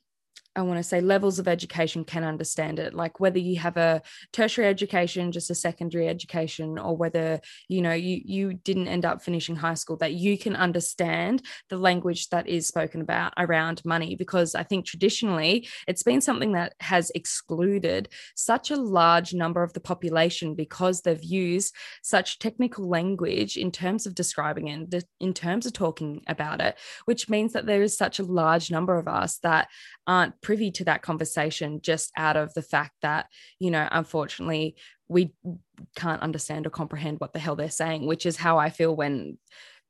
I 0.55 0.63
want 0.63 0.79
to 0.79 0.83
say 0.83 0.99
levels 0.99 1.39
of 1.39 1.47
education 1.47 2.03
can 2.03 2.25
understand 2.25 2.77
it. 2.77 2.93
Like 2.93 3.21
whether 3.21 3.39
you 3.39 3.57
have 3.59 3.77
a 3.77 4.01
tertiary 4.33 4.67
education, 4.67 5.31
just 5.31 5.49
a 5.49 5.55
secondary 5.55 6.09
education, 6.09 6.77
or 6.77 6.97
whether 6.97 7.39
you 7.69 7.81
know 7.81 7.93
you 7.93 8.21
you 8.25 8.53
didn't 8.53 8.89
end 8.89 9.05
up 9.05 9.21
finishing 9.23 9.55
high 9.55 9.75
school, 9.75 9.95
that 9.97 10.13
you 10.13 10.37
can 10.37 10.57
understand 10.57 11.41
the 11.69 11.77
language 11.77 12.27
that 12.29 12.47
is 12.47 12.67
spoken 12.67 12.99
about 12.99 13.33
around 13.37 13.81
money. 13.85 14.15
Because 14.15 14.53
I 14.53 14.63
think 14.63 14.85
traditionally 14.85 15.69
it's 15.87 16.03
been 16.03 16.19
something 16.19 16.51
that 16.53 16.73
has 16.81 17.11
excluded 17.15 18.09
such 18.35 18.71
a 18.71 18.75
large 18.75 19.33
number 19.33 19.63
of 19.63 19.71
the 19.71 19.79
population 19.79 20.55
because 20.55 21.01
they've 21.01 21.23
used 21.23 21.73
such 22.01 22.39
technical 22.39 22.89
language 22.89 23.55
in 23.55 23.71
terms 23.71 24.05
of 24.05 24.15
describing 24.15 24.67
it, 24.67 25.05
in 25.21 25.33
terms 25.33 25.65
of 25.65 25.71
talking 25.71 26.21
about 26.27 26.59
it, 26.59 26.77
which 27.05 27.29
means 27.29 27.53
that 27.53 27.65
there 27.65 27.81
is 27.81 27.97
such 27.97 28.19
a 28.19 28.23
large 28.23 28.69
number 28.69 28.97
of 28.97 29.07
us 29.07 29.37
that 29.39 29.69
aren't 30.07 30.41
privy 30.41 30.71
to 30.71 30.85
that 30.85 31.01
conversation 31.01 31.81
just 31.81 32.11
out 32.17 32.37
of 32.37 32.53
the 32.53 32.61
fact 32.61 32.93
that, 33.01 33.27
you 33.59 33.71
know, 33.71 33.87
unfortunately, 33.91 34.75
we 35.07 35.33
can't 35.95 36.21
understand 36.21 36.65
or 36.65 36.69
comprehend 36.69 37.19
what 37.19 37.33
the 37.33 37.39
hell 37.39 37.55
they're 37.55 37.69
saying, 37.69 38.07
which 38.07 38.25
is 38.25 38.37
how 38.37 38.57
I 38.57 38.69
feel 38.69 38.95
when 38.95 39.37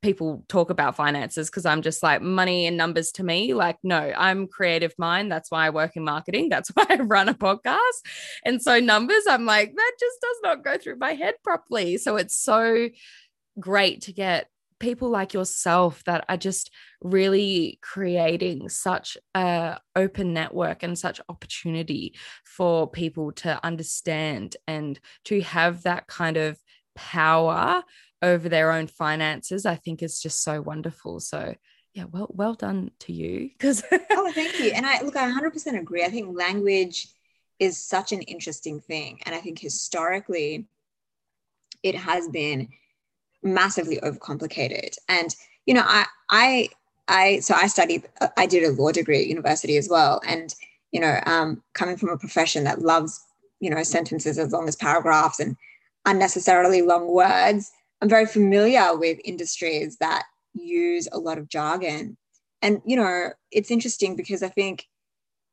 people 0.01 0.43
talk 0.47 0.69
about 0.69 0.95
finances 0.95 1.49
because 1.49 1.65
I'm 1.65 1.81
just 1.81 2.01
like 2.01 2.21
money 2.21 2.65
and 2.65 2.75
numbers 2.75 3.11
to 3.13 3.23
me. 3.23 3.53
Like, 3.53 3.77
no, 3.83 4.11
I'm 4.17 4.47
creative 4.47 4.93
mind. 4.97 5.31
That's 5.31 5.51
why 5.51 5.67
I 5.67 5.69
work 5.69 5.95
in 5.95 6.03
marketing. 6.03 6.49
That's 6.49 6.69
why 6.73 6.85
I 6.89 6.95
run 6.95 7.29
a 7.29 7.33
podcast. 7.33 8.01
And 8.43 8.61
so 8.61 8.79
numbers, 8.79 9.23
I'm 9.29 9.45
like, 9.45 9.73
that 9.75 9.91
just 9.99 10.21
does 10.21 10.37
not 10.43 10.63
go 10.63 10.77
through 10.77 10.97
my 10.97 11.13
head 11.13 11.35
properly. 11.43 11.97
So 11.97 12.17
it's 12.17 12.35
so 12.35 12.89
great 13.59 14.01
to 14.03 14.13
get 14.13 14.47
people 14.79 15.09
like 15.09 15.33
yourself 15.33 16.03
that 16.05 16.25
are 16.27 16.37
just 16.37 16.71
really 17.01 17.79
creating 17.81 18.69
such 18.69 19.17
a 19.35 19.79
open 19.95 20.33
network 20.33 20.83
and 20.83 20.97
such 20.97 21.19
opportunity 21.29 22.13
for 22.43 22.89
people 22.89 23.31
to 23.31 23.59
understand 23.65 24.55
and 24.67 24.99
to 25.25 25.41
have 25.41 25.83
that 25.83 26.07
kind 26.07 26.37
of 26.37 26.59
power 26.95 27.83
over 28.21 28.47
their 28.47 28.71
own 28.71 28.85
finances 28.85 29.65
i 29.65 29.75
think 29.75 30.03
is 30.03 30.21
just 30.21 30.43
so 30.43 30.61
wonderful. 30.61 31.19
So 31.19 31.55
yeah 31.93 32.05
well 32.09 32.27
well 32.29 32.53
done 32.53 32.91
to 32.99 33.13
you. 33.13 33.49
Because 33.49 33.83
oh 34.11 34.31
thank 34.33 34.59
you. 34.59 34.71
And 34.71 34.85
i 34.85 35.01
look 35.01 35.15
i 35.15 35.29
100% 35.29 35.79
agree. 35.79 36.03
I 36.03 36.09
think 36.09 36.37
language 36.37 37.07
is 37.59 37.83
such 37.83 38.11
an 38.11 38.21
interesting 38.23 38.79
thing. 38.79 39.19
And 39.25 39.33
i 39.33 39.39
think 39.39 39.59
historically 39.59 40.67
it 41.83 41.95
has 41.95 42.27
been 42.27 42.69
massively 43.43 43.97
overcomplicated. 43.97 44.95
And 45.09 45.35
you 45.65 45.73
know, 45.73 45.83
I 45.85 46.05
I 46.29 46.69
I 47.07 47.39
so 47.39 47.53
I 47.55 47.67
studied 47.67 48.07
I 48.37 48.45
did 48.45 48.63
a 48.63 48.71
law 48.71 48.91
degree 48.91 49.21
at 49.21 49.27
university 49.27 49.77
as 49.77 49.89
well, 49.89 50.21
and 50.27 50.53
you 50.91 50.99
know, 50.99 51.19
um, 51.25 51.63
coming 51.73 51.97
from 51.97 52.09
a 52.09 52.17
profession 52.17 52.63
that 52.65 52.81
loves 52.81 53.19
you 53.59 53.69
know 53.69 53.83
sentences 53.83 54.37
as 54.37 54.51
long 54.51 54.67
as 54.67 54.75
paragraphs 54.75 55.39
and 55.39 55.55
unnecessarily 56.05 56.81
long 56.81 57.07
words, 57.07 57.71
I'm 58.01 58.09
very 58.09 58.25
familiar 58.25 58.97
with 58.97 59.19
industries 59.23 59.97
that 59.97 60.23
use 60.53 61.07
a 61.11 61.19
lot 61.19 61.37
of 61.37 61.49
jargon. 61.49 62.17
And 62.61 62.81
you 62.85 62.95
know, 62.95 63.29
it's 63.51 63.71
interesting 63.71 64.15
because 64.15 64.43
I 64.43 64.49
think 64.49 64.87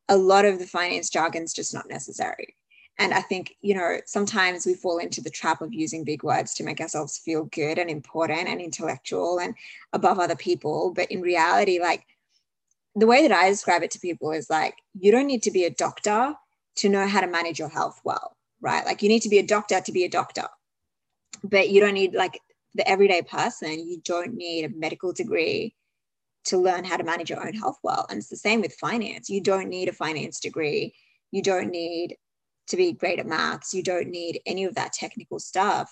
a 0.08 0.16
lot 0.16 0.44
of 0.44 0.58
the 0.58 0.66
finance 0.66 1.10
jargon 1.10 1.42
is 1.42 1.52
just 1.52 1.74
not 1.74 1.88
necessary. 1.88 2.54
And 2.98 3.14
I 3.14 3.20
think, 3.20 3.56
you 3.60 3.74
know, 3.74 3.98
sometimes 4.06 4.66
we 4.66 4.74
fall 4.74 4.98
into 4.98 5.20
the 5.20 5.30
trap 5.30 5.62
of 5.62 5.72
using 5.72 6.02
big 6.02 6.24
words 6.24 6.54
to 6.54 6.64
make 6.64 6.80
ourselves 6.80 7.18
feel 7.18 7.44
good 7.44 7.78
and 7.78 7.88
important 7.88 8.48
and 8.48 8.60
intellectual 8.60 9.38
and 9.38 9.54
above 9.92 10.18
other 10.18 10.34
people. 10.34 10.92
But 10.94 11.10
in 11.10 11.20
reality, 11.20 11.78
like 11.80 12.06
the 12.96 13.06
way 13.06 13.26
that 13.26 13.36
I 13.36 13.48
describe 13.50 13.82
it 13.84 13.92
to 13.92 14.00
people 14.00 14.32
is 14.32 14.50
like, 14.50 14.74
you 14.98 15.12
don't 15.12 15.28
need 15.28 15.44
to 15.44 15.52
be 15.52 15.64
a 15.64 15.70
doctor 15.70 16.34
to 16.76 16.88
know 16.88 17.06
how 17.06 17.20
to 17.20 17.28
manage 17.28 17.58
your 17.58 17.68
health 17.68 18.00
well, 18.04 18.36
right? 18.60 18.84
Like 18.84 19.02
you 19.02 19.08
need 19.08 19.22
to 19.22 19.28
be 19.28 19.38
a 19.38 19.46
doctor 19.46 19.80
to 19.80 19.92
be 19.92 20.04
a 20.04 20.08
doctor, 20.08 20.48
but 21.44 21.70
you 21.70 21.80
don't 21.80 21.94
need 21.94 22.14
like 22.14 22.40
the 22.74 22.88
everyday 22.88 23.22
person, 23.22 23.88
you 23.88 24.00
don't 24.04 24.34
need 24.34 24.64
a 24.64 24.76
medical 24.76 25.12
degree 25.12 25.74
to 26.44 26.58
learn 26.58 26.84
how 26.84 26.96
to 26.96 27.04
manage 27.04 27.30
your 27.30 27.44
own 27.46 27.52
health 27.54 27.78
well. 27.82 28.06
And 28.08 28.18
it's 28.18 28.28
the 28.28 28.36
same 28.36 28.60
with 28.60 28.74
finance. 28.74 29.30
You 29.30 29.40
don't 29.40 29.68
need 29.68 29.88
a 29.88 29.92
finance 29.92 30.40
degree 30.40 30.94
You 31.30 31.42
don't 31.42 31.70
need 31.70 32.16
to 32.68 32.76
be 32.76 32.92
great 32.92 33.18
at 33.18 33.26
maths. 33.26 33.74
You 33.74 33.82
don't 33.82 34.08
need 34.08 34.40
any 34.46 34.64
of 34.64 34.74
that 34.74 34.92
technical 34.92 35.38
stuff 35.38 35.90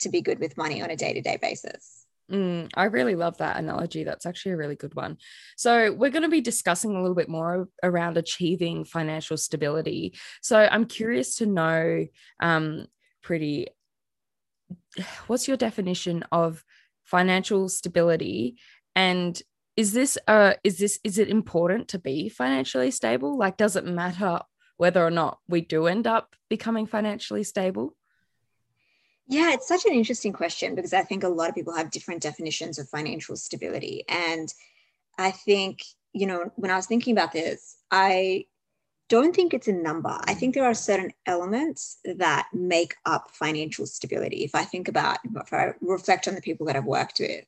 to 0.00 0.08
be 0.08 0.20
good 0.20 0.38
with 0.38 0.56
money 0.56 0.82
on 0.82 0.90
a 0.90 0.96
day 0.96 1.12
to 1.12 1.20
day 1.20 1.38
basis. 1.40 2.06
Mm, 2.30 2.70
I 2.74 2.84
really 2.84 3.14
love 3.14 3.38
that 3.38 3.56
analogy. 3.56 4.02
That's 4.02 4.26
actually 4.26 4.52
a 4.52 4.56
really 4.56 4.74
good 4.74 4.94
one. 4.94 5.18
So, 5.56 5.92
we're 5.92 6.10
going 6.10 6.24
to 6.24 6.28
be 6.28 6.40
discussing 6.40 6.96
a 6.96 7.00
little 7.00 7.14
bit 7.14 7.28
more 7.28 7.68
around 7.84 8.16
achieving 8.16 8.84
financial 8.84 9.36
stability. 9.36 10.18
So, 10.42 10.58
I'm 10.58 10.86
curious 10.86 11.36
to 11.36 11.46
know, 11.46 12.06
um, 12.40 12.86
Paridhi, 13.24 13.66
what's 15.28 15.46
your 15.46 15.56
definition 15.56 16.24
of 16.32 16.64
financial 17.04 17.68
stability? 17.68 18.56
And 18.96 19.40
is 19.76 19.92
this, 19.92 20.18
uh, 20.26 20.54
is 20.64 20.78
this, 20.78 20.98
is 21.04 21.18
it 21.18 21.28
important 21.28 21.88
to 21.88 21.98
be 21.98 22.28
financially 22.28 22.90
stable? 22.90 23.38
Like, 23.38 23.56
does 23.56 23.76
it 23.76 23.84
matter 23.84 24.40
whether 24.76 25.04
or 25.04 25.10
not 25.10 25.38
we 25.48 25.60
do 25.60 25.86
end 25.86 26.06
up 26.06 26.36
becoming 26.48 26.86
financially 26.86 27.44
stable? 27.44 27.94
Yeah, 29.28 29.52
it's 29.52 29.66
such 29.66 29.84
an 29.86 29.92
interesting 29.92 30.32
question 30.32 30.74
because 30.74 30.92
I 30.92 31.02
think 31.02 31.24
a 31.24 31.28
lot 31.28 31.48
of 31.48 31.54
people 31.54 31.74
have 31.74 31.90
different 31.90 32.22
definitions 32.22 32.78
of 32.78 32.88
financial 32.88 33.36
stability. 33.36 34.04
And 34.08 34.52
I 35.18 35.32
think, 35.32 35.82
you 36.12 36.26
know, 36.26 36.52
when 36.54 36.70
I 36.70 36.76
was 36.76 36.86
thinking 36.86 37.12
about 37.12 37.32
this, 37.32 37.76
I 37.90 38.44
don't 39.08 39.34
think 39.34 39.54
it's 39.54 39.68
a 39.68 39.72
number. 39.72 40.16
I 40.24 40.34
think 40.34 40.54
there 40.54 40.64
are 40.64 40.74
certain 40.74 41.12
elements 41.26 41.98
that 42.04 42.48
make 42.52 42.94
up 43.04 43.30
financial 43.32 43.86
stability. 43.86 44.44
If 44.44 44.54
I 44.54 44.64
think 44.64 44.88
about, 44.88 45.18
if 45.24 45.52
I 45.52 45.72
reflect 45.80 46.28
on 46.28 46.34
the 46.34 46.40
people 46.40 46.66
that 46.66 46.76
I've 46.76 46.84
worked 46.84 47.18
with, 47.20 47.44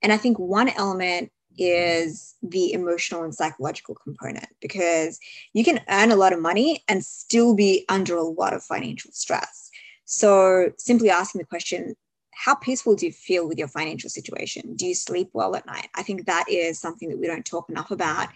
and 0.00 0.12
I 0.12 0.16
think 0.16 0.38
one 0.38 0.68
element 0.68 1.30
is 1.58 2.34
the 2.42 2.72
emotional 2.72 3.22
and 3.22 3.34
psychological 3.34 3.94
component 3.94 4.48
because 4.60 5.18
you 5.52 5.64
can 5.64 5.80
earn 5.88 6.10
a 6.10 6.16
lot 6.16 6.32
of 6.32 6.40
money 6.40 6.82
and 6.88 7.04
still 7.04 7.54
be 7.54 7.84
under 7.88 8.16
a 8.16 8.22
lot 8.22 8.54
of 8.54 8.62
financial 8.62 9.10
stress. 9.12 9.70
So, 10.04 10.70
simply 10.78 11.10
asking 11.10 11.40
the 11.40 11.46
question, 11.46 11.94
how 12.34 12.54
peaceful 12.54 12.96
do 12.96 13.06
you 13.06 13.12
feel 13.12 13.46
with 13.46 13.58
your 13.58 13.68
financial 13.68 14.10
situation? 14.10 14.74
Do 14.74 14.86
you 14.86 14.94
sleep 14.94 15.30
well 15.32 15.54
at 15.54 15.66
night? 15.66 15.88
I 15.94 16.02
think 16.02 16.26
that 16.26 16.46
is 16.48 16.78
something 16.78 17.08
that 17.08 17.18
we 17.18 17.26
don't 17.26 17.44
talk 17.44 17.68
enough 17.68 17.90
about. 17.90 18.28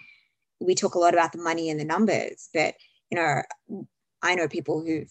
We 0.61 0.75
talk 0.75 0.95
a 0.95 0.99
lot 0.99 1.15
about 1.15 1.33
the 1.33 1.43
money 1.43 1.71
and 1.71 1.81
the 1.81 1.85
numbers, 1.85 2.49
but 2.55 2.75
you 3.11 3.17
know, 3.17 3.43
I 4.23 4.35
know 4.35 4.49
people 4.49 4.83
who've 4.83 5.11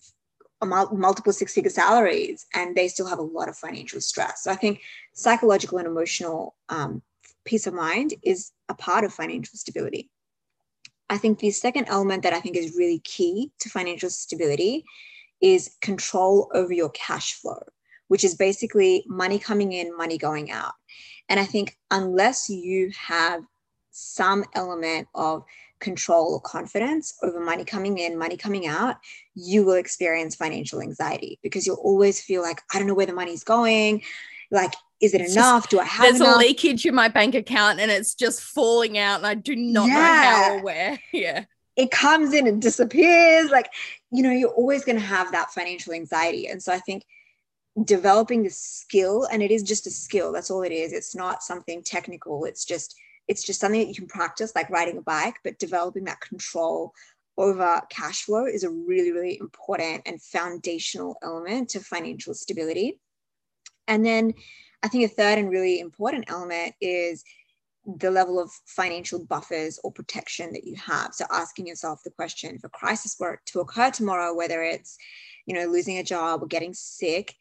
multiple 0.63 1.33
six 1.33 1.53
figure 1.53 1.69
salaries 1.69 2.45
and 2.53 2.75
they 2.75 2.87
still 2.87 3.07
have 3.07 3.19
a 3.19 3.23
lot 3.23 3.49
of 3.49 3.57
financial 3.57 4.01
stress. 4.01 4.43
So 4.43 4.51
I 4.51 4.55
think 4.55 4.81
psychological 5.13 5.77
and 5.77 5.87
emotional 5.87 6.55
um, 6.69 7.01
peace 7.45 7.67
of 7.67 7.73
mind 7.73 8.13
is 8.23 8.51
a 8.69 8.73
part 8.73 9.03
of 9.03 9.13
financial 9.13 9.57
stability. 9.57 10.09
I 11.09 11.17
think 11.17 11.39
the 11.39 11.51
second 11.51 11.85
element 11.87 12.23
that 12.23 12.33
I 12.33 12.39
think 12.39 12.57
is 12.57 12.75
really 12.75 12.99
key 12.99 13.51
to 13.59 13.69
financial 13.69 14.09
stability 14.09 14.83
is 15.41 15.75
control 15.81 16.49
over 16.53 16.73
your 16.73 16.89
cash 16.89 17.33
flow, 17.33 17.61
which 18.07 18.23
is 18.23 18.35
basically 18.35 19.03
money 19.07 19.37
coming 19.37 19.73
in, 19.73 19.95
money 19.95 20.17
going 20.17 20.51
out. 20.51 20.73
And 21.29 21.39
I 21.39 21.45
think 21.45 21.77
unless 21.91 22.49
you 22.49 22.91
have 22.97 23.43
some 23.91 24.45
element 24.55 25.07
of 25.13 25.43
control 25.79 26.33
or 26.33 26.41
confidence 26.41 27.17
over 27.21 27.39
money 27.39 27.65
coming 27.65 27.97
in, 27.97 28.17
money 28.17 28.37
coming 28.37 28.65
out, 28.65 28.95
you 29.35 29.63
will 29.63 29.75
experience 29.75 30.35
financial 30.35 30.81
anxiety 30.81 31.39
because 31.43 31.67
you'll 31.67 31.75
always 31.75 32.21
feel 32.21 32.41
like, 32.41 32.61
I 32.73 32.79
don't 32.79 32.87
know 32.87 32.93
where 32.93 33.05
the 33.05 33.13
money's 33.13 33.43
going. 33.43 34.01
Like, 34.51 34.73
is 35.01 35.13
it 35.13 35.21
it's 35.21 35.33
enough? 35.33 35.63
Just, 35.63 35.69
do 35.71 35.79
I 35.79 35.85
have 35.85 36.05
There's 36.05 36.21
enough? 36.21 36.35
a 36.37 36.39
leakage 36.39 36.85
in 36.85 36.95
my 36.95 37.07
bank 37.07 37.35
account 37.35 37.79
and 37.79 37.91
it's 37.91 38.15
just 38.15 38.41
falling 38.41 38.97
out 38.97 39.17
and 39.17 39.27
I 39.27 39.33
do 39.33 39.55
not 39.55 39.87
yeah. 39.87 39.93
know 39.93 40.01
how 40.01 40.53
or 40.53 40.63
where. 40.63 40.99
Yeah. 41.11 41.45
It 41.75 41.91
comes 41.91 42.33
in 42.33 42.47
and 42.47 42.61
disappears. 42.61 43.51
Like, 43.51 43.69
you 44.09 44.23
know, 44.23 44.31
you're 44.31 44.49
always 44.49 44.85
going 44.85 44.97
to 44.97 45.05
have 45.05 45.33
that 45.33 45.51
financial 45.51 45.91
anxiety. 45.91 46.47
And 46.47 46.63
so 46.63 46.71
I 46.71 46.79
think 46.79 47.03
developing 47.83 48.43
the 48.43 48.49
skill, 48.49 49.27
and 49.29 49.43
it 49.43 49.51
is 49.51 49.61
just 49.61 49.85
a 49.85 49.91
skill, 49.91 50.31
that's 50.31 50.49
all 50.49 50.63
it 50.63 50.71
is. 50.71 50.93
It's 50.93 51.13
not 51.13 51.43
something 51.43 51.83
technical. 51.83 52.45
It's 52.45 52.63
just, 52.63 52.95
it's 53.27 53.43
just 53.43 53.59
something 53.59 53.81
that 53.81 53.89
you 53.89 53.95
can 53.95 54.07
practice, 54.07 54.55
like 54.55 54.69
riding 54.69 54.97
a 54.97 55.01
bike, 55.01 55.35
but 55.43 55.59
developing 55.59 56.05
that 56.05 56.21
control 56.21 56.93
over 57.37 57.81
cash 57.89 58.23
flow 58.23 58.45
is 58.45 58.63
a 58.63 58.69
really, 58.69 59.11
really 59.11 59.37
important 59.37 60.03
and 60.05 60.21
foundational 60.21 61.17
element 61.21 61.69
to 61.69 61.81
financial 61.81 62.33
stability. 62.33 63.01
And 63.87 64.05
then 64.05 64.33
I 64.85 64.87
think 64.87 65.03
a 65.03 65.07
third 65.07 65.39
and 65.39 65.49
really 65.49 65.79
important 65.79 66.25
element 66.27 66.75
is 66.79 67.23
the 67.97 68.11
level 68.11 68.39
of 68.39 68.51
financial 68.67 69.25
buffers 69.25 69.79
or 69.83 69.91
protection 69.91 70.53
that 70.53 70.63
you 70.63 70.75
have. 70.75 71.15
So 71.15 71.25
asking 71.31 71.65
yourself 71.65 72.03
the 72.03 72.11
question 72.11 72.59
a 72.63 72.69
crisis 72.69 73.15
were 73.19 73.41
to 73.47 73.61
occur 73.61 73.89
tomorrow, 73.89 74.35
whether 74.35 74.61
it's, 74.61 74.95
you 75.47 75.55
know, 75.55 75.65
losing 75.65 75.97
a 75.97 76.03
job 76.03 76.43
or 76.43 76.45
getting 76.45 76.75
sick, 76.75 77.33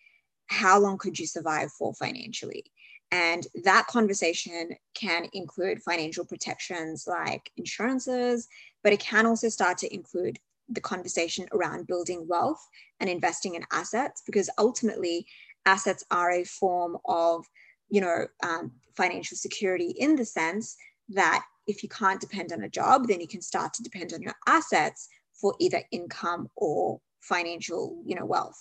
how 0.47 0.79
long 0.79 0.97
could 0.97 1.19
you 1.19 1.27
survive 1.27 1.71
for 1.71 1.93
financially? 1.93 2.65
And 3.13 3.47
that 3.65 3.89
conversation 3.89 4.71
can 4.95 5.29
include 5.35 5.83
financial 5.83 6.25
protections 6.25 7.05
like 7.07 7.51
insurances, 7.59 8.49
but 8.83 8.95
it 8.95 9.01
can 9.01 9.27
also 9.27 9.51
start 9.51 9.77
to 9.79 9.95
include 9.95 10.39
the 10.71 10.81
conversation 10.81 11.47
around 11.53 11.89
building 11.89 12.27
wealth 12.27 12.67
and 13.01 13.11
investing 13.11 13.55
in 13.55 13.67
assets 13.71 14.23
because 14.25 14.49
ultimately 14.57 15.27
assets 15.67 16.05
are 16.11 16.31
a 16.33 16.45
form 16.45 16.97
of 17.07 17.45
you 17.89 18.01
know 18.01 18.27
um, 18.43 18.73
financial 18.97 19.37
security 19.37 19.95
in 19.99 20.17
the 20.17 20.25
sense 20.25 20.77
that 21.09 21.45
if 21.67 21.83
you 21.83 21.89
can't 21.89 22.21
depend 22.21 22.53
on 22.53 22.63
a 22.63 22.69
job 22.69 23.07
then 23.07 23.21
you 23.21 23.29
can 23.29 23.41
start 23.41 23.73
to 23.75 23.83
depend 23.83 24.13
on 24.13 24.23
your 24.23 24.35
assets 24.47 25.09
for 25.33 25.55
either 25.59 25.83
income 25.91 26.49
or 26.57 27.01
financial 27.21 28.03
you 28.07 28.15
know 28.15 28.27
wealth. 28.27 28.61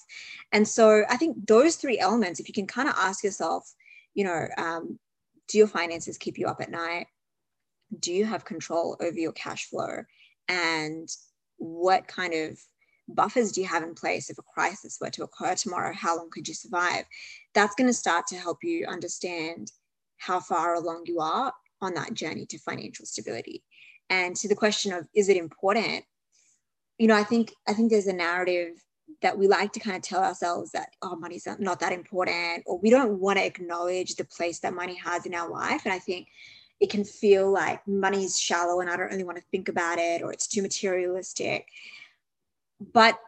And 0.51 0.67
so 0.67 1.03
i 1.09 1.17
think 1.17 1.47
those 1.47 1.75
three 1.75 1.99
elements 1.99 2.39
if 2.39 2.47
you 2.47 2.53
can 2.53 2.67
kind 2.67 2.87
of 2.87 2.95
ask 2.97 3.23
yourself 3.23 3.69
you 4.13 4.23
know 4.23 4.47
um, 4.57 4.99
do 5.47 5.57
your 5.57 5.67
finances 5.67 6.17
keep 6.17 6.37
you 6.37 6.47
up 6.47 6.61
at 6.61 6.71
night? 6.71 7.07
Do 7.99 8.13
you 8.13 8.25
have 8.25 8.45
control 8.45 8.97
over 8.99 9.17
your 9.17 9.33
cash 9.33 9.69
flow? 9.69 10.03
And 10.47 11.07
what 11.57 12.07
kind 12.07 12.33
of 12.33 12.59
buffers 13.07 13.51
do 13.51 13.61
you 13.61 13.67
have 13.67 13.83
in 13.83 13.95
place 13.95 14.29
if 14.29 14.37
a 14.37 14.43
crisis 14.43 14.97
were 14.99 15.09
to 15.11 15.23
occur 15.23 15.55
tomorrow? 15.55 15.93
How 15.93 16.17
long 16.17 16.29
could 16.29 16.47
you 16.47 16.53
survive? 16.53 17.05
That's 17.53 17.75
going 17.75 17.87
to 17.87 17.93
start 17.93 18.27
to 18.27 18.35
help 18.35 18.63
you 18.63 18.85
understand 18.87 19.71
how 20.17 20.39
far 20.39 20.75
along 20.75 21.03
you 21.05 21.19
are 21.19 21.53
on 21.81 21.93
that 21.95 22.13
journey 22.13 22.45
to 22.47 22.57
financial 22.57 23.05
stability. 23.05 23.63
And 24.09 24.35
to 24.37 24.47
the 24.47 24.55
question 24.55 24.93
of 24.93 25.07
is 25.13 25.29
it 25.29 25.37
important? 25.37 26.05
You 26.97 27.07
know, 27.07 27.15
I 27.15 27.23
think 27.23 27.53
I 27.67 27.73
think 27.73 27.89
there's 27.91 28.07
a 28.07 28.13
narrative 28.13 28.83
that 29.21 29.37
we 29.37 29.47
like 29.47 29.71
to 29.73 29.79
kind 29.79 29.95
of 29.95 30.01
tell 30.01 30.23
ourselves 30.23 30.71
that 30.71 30.89
oh 31.01 31.15
money's 31.15 31.47
not 31.59 31.79
that 31.79 31.91
important 31.91 32.63
or 32.65 32.77
we 32.79 32.89
don't 32.89 33.19
want 33.19 33.37
to 33.37 33.45
acknowledge 33.45 34.15
the 34.15 34.25
place 34.25 34.59
that 34.59 34.73
money 34.73 34.95
has 34.95 35.25
in 35.25 35.33
our 35.33 35.49
life 35.49 35.81
and 35.85 35.93
i 35.93 35.99
think 35.99 36.27
it 36.79 36.89
can 36.89 37.03
feel 37.03 37.51
like 37.51 37.85
money's 37.87 38.39
shallow 38.39 38.79
and 38.79 38.89
i 38.89 38.97
don't 38.97 39.11
really 39.11 39.23
want 39.23 39.37
to 39.37 39.43
think 39.51 39.69
about 39.69 39.97
it 39.97 40.21
or 40.21 40.31
it's 40.31 40.47
too 40.47 40.61
materialistic 40.61 41.67
but 42.91 43.19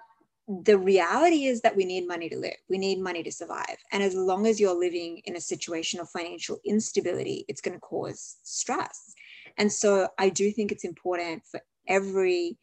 the 0.48 0.78
reality 0.78 1.46
is 1.46 1.62
that 1.62 1.76
we 1.76 1.86
need 1.86 2.08
money 2.08 2.30
to 2.30 2.38
live. 2.38 2.58
We 2.70 2.78
need 2.78 3.00
money 3.00 3.24
to 3.24 3.32
survive. 3.32 3.78
And 3.92 4.04
as 4.04 4.14
long 4.14 4.46
as 4.46 4.60
you're 4.60 4.78
living 4.78 5.22
in 5.26 5.36
a 5.36 5.42
situation 5.42 6.00
of 6.00 6.10
financial 6.10 6.60
instability, 6.64 7.46
it's 7.48 7.62
going 7.62 7.74
to 7.74 7.80
cause 7.80 8.38
stress. 8.44 9.14
And 9.58 9.72
so 9.72 10.08
I 10.20 10.30
do 10.30 10.52
think 10.52 10.72
it's 10.72 10.84
important 10.84 11.44
for 11.50 11.60
every 11.88 12.58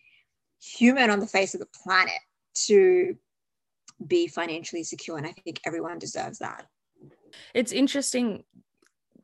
human 0.61 1.11
on 1.11 1.19
the 1.19 1.27
face 1.27 1.55
of 1.55 1.61
the 1.61 1.69
planet 1.83 2.21
to 2.67 3.17
be 4.07 4.29
financially 4.29 4.85
secure. 4.85 5.19
And 5.19 5.27
I 5.27 5.33
think 5.33 5.61
everyone 5.67 5.99
deserves 5.99 6.39
that. 6.39 6.67
It's 7.55 7.73
interesting 7.73 8.45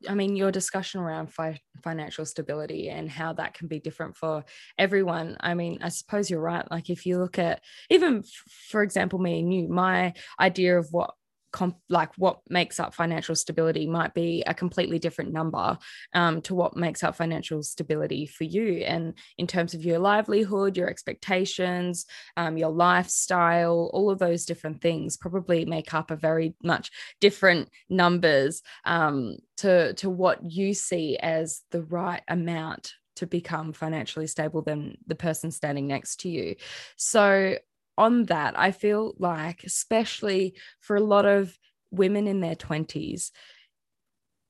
I 0.07 0.13
mean, 0.13 0.35
your 0.35 0.51
discussion 0.51 1.01
around 1.01 1.33
fi- 1.33 1.59
financial 1.83 2.25
stability 2.25 2.89
and 2.89 3.09
how 3.09 3.33
that 3.33 3.53
can 3.53 3.67
be 3.67 3.79
different 3.79 4.15
for 4.15 4.45
everyone. 4.77 5.37
I 5.39 5.53
mean, 5.53 5.79
I 5.81 5.89
suppose 5.89 6.29
you're 6.29 6.39
right. 6.39 6.69
Like, 6.71 6.89
if 6.89 7.05
you 7.05 7.19
look 7.19 7.39
at 7.39 7.61
even, 7.89 8.23
for 8.69 8.83
example, 8.83 9.19
me 9.19 9.39
and 9.39 9.53
you, 9.53 9.67
my 9.67 10.13
idea 10.39 10.77
of 10.77 10.87
what 10.91 11.13
comp- 11.51 11.81
like 11.89 12.11
what 12.17 12.39
makes 12.49 12.79
up 12.79 12.93
financial 12.93 13.35
stability 13.35 13.87
might 13.87 14.13
be 14.13 14.43
a 14.45 14.53
completely 14.53 14.99
different 14.99 15.31
number 15.31 15.77
um, 16.13 16.41
to 16.41 16.55
what 16.55 16.75
makes 16.75 17.03
up 17.03 17.15
financial 17.15 17.63
stability 17.63 18.25
for 18.25 18.43
you. 18.43 18.83
And 18.85 19.13
in 19.37 19.47
terms 19.47 19.73
of 19.73 19.83
your 19.83 19.99
livelihood 19.99 20.77
your 20.77 20.89
expectations 20.89 22.05
um, 22.37 22.57
your 22.57 22.69
lifestyle 22.69 23.89
all 23.93 24.09
of 24.09 24.19
those 24.19 24.45
different 24.45 24.81
things 24.81 25.17
probably 25.17 25.65
make 25.65 25.93
up 25.93 26.11
a 26.11 26.15
very 26.15 26.55
much 26.63 26.91
different 27.19 27.69
numbers 27.89 28.61
um, 28.85 29.37
to 29.57 29.93
to 29.95 30.09
what 30.09 30.39
you 30.43 30.73
see 30.73 31.17
as 31.17 31.61
the 31.71 31.81
right 31.83 32.21
amount 32.27 32.93
to 33.19 33.27
become 33.27 33.73
financially 33.73 34.27
stable 34.27 34.61
than 34.61 34.97
the 35.05 35.15
person 35.15 35.51
standing 35.51 35.87
next 35.87 36.21
to 36.21 36.29
you. 36.29 36.55
So 36.95 37.57
on 37.99 38.25
that, 38.25 38.57
I 38.57 38.71
feel 38.71 39.13
like, 39.19 39.63
especially 39.63 40.55
for 40.79 40.95
a 40.95 41.01
lot 41.01 41.25
of 41.25 41.55
women 41.91 42.25
in 42.27 42.39
their 42.39 42.55
20s, 42.55 43.29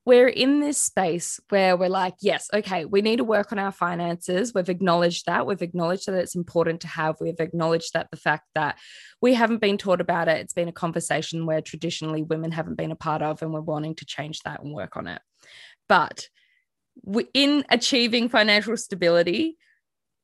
we're 0.05 0.27
in 0.27 0.59
this 0.59 0.77
space 0.77 1.39
where 1.49 1.77
we're 1.77 1.89
like, 1.89 2.15
yes, 2.21 2.47
okay, 2.53 2.85
we 2.85 3.01
need 3.01 3.17
to 3.17 3.23
work 3.23 3.51
on 3.51 3.59
our 3.59 3.71
finances. 3.71 4.53
We've 4.53 4.69
acknowledged 4.69 5.25
that. 5.27 5.45
We've 5.45 5.61
acknowledged 5.61 6.07
that 6.07 6.15
it's 6.15 6.35
important 6.35 6.81
to 6.81 6.87
have. 6.87 7.17
We've 7.19 7.39
acknowledged 7.39 7.93
that 7.93 8.09
the 8.09 8.17
fact 8.17 8.45
that 8.55 8.77
we 9.21 9.35
haven't 9.35 9.61
been 9.61 9.77
taught 9.77 10.01
about 10.01 10.27
it, 10.27 10.37
it's 10.37 10.53
been 10.53 10.67
a 10.67 10.71
conversation 10.71 11.45
where 11.45 11.61
traditionally 11.61 12.23
women 12.23 12.51
haven't 12.51 12.77
been 12.77 12.91
a 12.91 12.95
part 12.95 13.21
of, 13.21 13.41
and 13.43 13.53
we're 13.53 13.61
wanting 13.61 13.95
to 13.95 14.05
change 14.05 14.39
that 14.41 14.63
and 14.63 14.73
work 14.73 14.97
on 14.97 15.05
it. 15.05 15.21
But 15.87 16.27
in 17.33 17.65
achieving 17.69 18.29
financial 18.29 18.77
stability, 18.77 19.57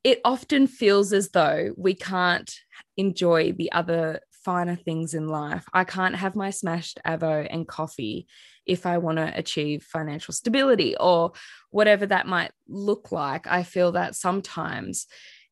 it 0.03 0.19
often 0.25 0.67
feels 0.67 1.13
as 1.13 1.29
though 1.29 1.73
we 1.77 1.93
can't 1.93 2.51
enjoy 2.97 3.51
the 3.53 3.71
other 3.71 4.21
finer 4.31 4.75
things 4.75 5.13
in 5.13 5.27
life. 5.27 5.65
I 5.73 5.83
can't 5.83 6.15
have 6.15 6.35
my 6.35 6.51
smashed 6.51 6.99
Avo 7.05 7.47
and 7.49 7.67
coffee 7.67 8.27
if 8.65 8.85
I 8.85 8.99
want 8.99 9.17
to 9.17 9.31
achieve 9.35 9.83
financial 9.83 10.33
stability 10.33 10.95
or 10.99 11.33
whatever 11.71 12.05
that 12.05 12.27
might 12.27 12.51
look 12.67 13.11
like. 13.11 13.47
I 13.47 13.63
feel 13.63 13.93
that 13.93 14.15
sometimes 14.15 15.07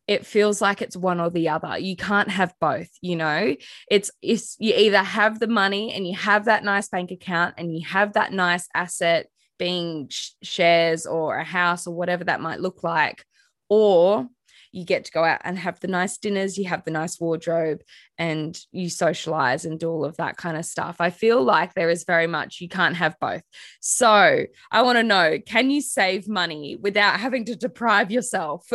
it 0.07 0.25
feels 0.25 0.61
like 0.61 0.81
it's 0.81 0.97
one 0.97 1.19
or 1.19 1.29
the 1.29 1.49
other. 1.49 1.77
You 1.77 1.95
can't 1.95 2.29
have 2.29 2.53
both, 2.59 2.89
you 3.01 3.15
know. 3.15 3.55
It's 3.89 4.11
it's 4.21 4.57
you 4.59 4.73
either 4.75 4.97
have 4.97 5.39
the 5.39 5.47
money 5.47 5.93
and 5.93 6.05
you 6.05 6.15
have 6.15 6.45
that 6.45 6.63
nice 6.63 6.89
bank 6.89 7.11
account 7.11 7.55
and 7.57 7.75
you 7.75 7.85
have 7.85 8.13
that 8.13 8.33
nice 8.33 8.67
asset 8.75 9.27
being 9.57 10.07
sh- 10.09 10.31
shares 10.41 11.05
or 11.05 11.37
a 11.37 11.43
house 11.43 11.87
or 11.87 11.95
whatever 11.95 12.25
that 12.25 12.41
might 12.41 12.59
look 12.59 12.83
like 12.83 13.23
or 13.69 14.27
you 14.73 14.83
get 14.83 15.05
to 15.05 15.11
go 15.11 15.23
out 15.23 15.39
and 15.43 15.57
have 15.57 15.79
the 15.79 15.87
nice 15.87 16.17
dinners, 16.17 16.57
you 16.57 16.67
have 16.67 16.83
the 16.83 16.91
nice 16.91 17.19
wardrobe, 17.19 17.81
and 18.17 18.59
you 18.71 18.89
socialize 18.89 19.65
and 19.65 19.79
do 19.79 19.89
all 19.89 20.03
of 20.03 20.17
that 20.17 20.35
kind 20.35 20.57
of 20.57 20.65
stuff. 20.65 20.97
I 20.99 21.11
feel 21.11 21.43
like 21.43 21.73
there 21.73 21.91
is 21.91 22.03
very 22.03 22.27
much 22.27 22.59
you 22.59 22.67
can't 22.67 22.95
have 22.95 23.15
both. 23.21 23.43
So 23.79 24.45
I 24.71 24.81
want 24.81 24.97
to 24.97 25.03
know 25.03 25.37
can 25.45 25.69
you 25.69 25.79
save 25.79 26.27
money 26.27 26.75
without 26.75 27.19
having 27.19 27.45
to 27.45 27.55
deprive 27.55 28.11
yourself? 28.11 28.67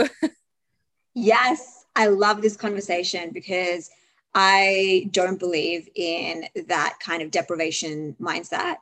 yes, 1.14 1.84
I 1.96 2.06
love 2.06 2.42
this 2.42 2.56
conversation 2.56 3.30
because 3.32 3.90
I 4.34 5.08
don't 5.10 5.38
believe 5.38 5.88
in 5.96 6.46
that 6.68 6.98
kind 7.00 7.22
of 7.22 7.32
deprivation 7.32 8.14
mindset. 8.20 8.76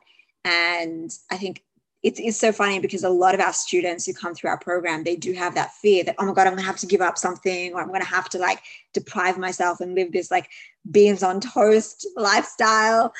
And 0.45 1.11
I 1.31 1.37
think 1.37 1.63
it's, 2.03 2.19
it's 2.19 2.37
so 2.37 2.51
funny 2.51 2.79
because 2.79 3.03
a 3.03 3.09
lot 3.09 3.33
of 3.33 3.41
our 3.41 3.53
students 3.53 4.05
who 4.05 4.13
come 4.13 4.35
through 4.35 4.49
our 4.49 4.59
program 4.59 5.03
they 5.03 5.15
do 5.15 5.33
have 5.33 5.55
that 5.55 5.73
fear 5.73 6.03
that 6.03 6.15
oh 6.19 6.25
my 6.25 6.33
god 6.33 6.47
i'm 6.47 6.53
gonna 6.53 6.61
have 6.61 6.77
to 6.77 6.85
give 6.85 7.01
up 7.01 7.17
something 7.17 7.73
or 7.73 7.81
i'm 7.81 7.91
gonna 7.91 8.05
have 8.05 8.29
to 8.29 8.37
like 8.37 8.61
deprive 8.93 9.37
myself 9.37 9.81
and 9.81 9.95
live 9.95 10.11
this 10.11 10.31
like 10.31 10.49
beans 10.89 11.23
on 11.23 11.41
toast 11.41 12.07
lifestyle. 12.15 13.13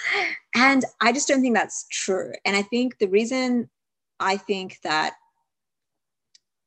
And 0.55 0.85
i 1.01 1.11
just 1.11 1.27
don't 1.27 1.41
think 1.41 1.55
that's 1.55 1.85
true. 1.89 2.33
And 2.45 2.55
i 2.55 2.61
think 2.61 2.97
the 2.97 3.07
reason 3.07 3.69
i 4.19 4.37
think 4.37 4.79
that 4.83 5.13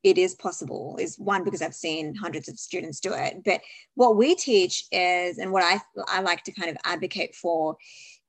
it 0.03 0.17
is 0.17 0.35
possible 0.35 0.97
is 0.99 1.19
one 1.19 1.45
because 1.45 1.63
i've 1.63 1.75
seen 1.75 2.15
hundreds 2.15 2.49
of 2.49 2.59
students 2.59 3.01
do 3.01 3.13
it. 3.13 3.43
But 3.45 3.61
what 3.95 4.17
we 4.17 4.35
teach 4.35 4.85
is 4.91 5.39
and 5.39 5.53
what 5.53 5.63
i 5.63 5.81
i 6.09 6.21
like 6.21 6.43
to 6.45 6.53
kind 6.53 6.71
of 6.71 6.77
advocate 6.85 7.35
for 7.35 7.77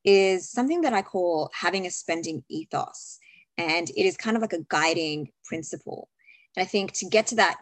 is 0.04 0.50
something 0.50 0.82
that 0.82 0.94
i 0.94 1.02
call 1.02 1.50
having 1.54 1.86
a 1.86 1.92
spending 1.92 2.44
ethos 2.50 3.20
and 3.58 3.90
it 3.90 4.06
is 4.06 4.18
kind 4.18 4.36
of 4.36 4.42
like 4.42 4.54
a 4.54 4.66
guiding 4.70 5.32
principle. 5.46 6.10
And 6.56 6.64
I 6.64 6.68
think 6.68 6.94
to 6.94 7.06
get 7.06 7.28
to 7.28 7.36
that 7.36 7.58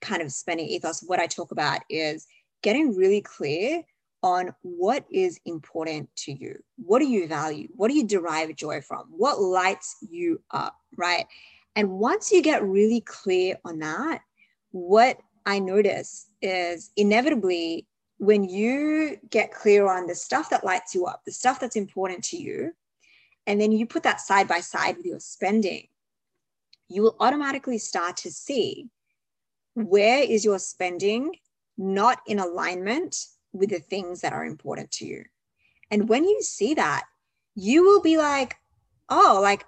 kind 0.00 0.22
of 0.22 0.32
spending 0.32 0.66
ethos, 0.66 1.02
what 1.06 1.20
I 1.20 1.26
talk 1.26 1.50
about 1.50 1.80
is 1.90 2.26
getting 2.62 2.96
really 2.96 3.20
clear 3.20 3.82
on 4.22 4.52
what 4.62 5.04
is 5.10 5.38
important 5.44 6.08
to 6.16 6.32
you. 6.32 6.58
What 6.76 6.98
do 6.98 7.06
you 7.06 7.28
value? 7.28 7.68
What 7.76 7.88
do 7.88 7.94
you 7.94 8.06
derive 8.06 8.54
joy 8.56 8.80
from? 8.80 9.06
What 9.10 9.40
lights 9.40 9.96
you 10.10 10.42
up, 10.50 10.74
right? 10.96 11.26
And 11.76 11.90
once 11.90 12.32
you 12.32 12.42
get 12.42 12.64
really 12.64 13.00
clear 13.02 13.56
on 13.64 13.78
that, 13.78 14.22
what 14.72 15.18
I 15.46 15.60
notice 15.60 16.28
is 16.42 16.90
inevitably 16.96 17.86
when 18.18 18.44
you 18.44 19.18
get 19.30 19.52
clear 19.52 19.88
on 19.88 20.06
the 20.06 20.14
stuff 20.14 20.50
that 20.50 20.64
lights 20.64 20.94
you 20.94 21.06
up, 21.06 21.22
the 21.24 21.32
stuff 21.32 21.60
that's 21.60 21.76
important 21.76 22.24
to 22.24 22.36
you, 22.36 22.72
and 23.48 23.58
then 23.58 23.72
you 23.72 23.86
put 23.86 24.02
that 24.02 24.20
side 24.20 24.46
by 24.46 24.60
side 24.60 24.98
with 24.98 25.06
your 25.06 25.20
spending, 25.20 25.88
you 26.88 27.00
will 27.00 27.16
automatically 27.18 27.78
start 27.78 28.18
to 28.18 28.30
see 28.30 28.90
where 29.72 30.22
is 30.22 30.44
your 30.44 30.58
spending 30.58 31.34
not 31.78 32.18
in 32.26 32.40
alignment 32.40 33.16
with 33.54 33.70
the 33.70 33.78
things 33.78 34.20
that 34.20 34.34
are 34.34 34.44
important 34.44 34.90
to 34.90 35.06
you. 35.06 35.24
And 35.90 36.10
when 36.10 36.24
you 36.24 36.42
see 36.42 36.74
that, 36.74 37.04
you 37.54 37.84
will 37.84 38.02
be 38.02 38.18
like, 38.18 38.56
oh, 39.08 39.40
like 39.42 39.64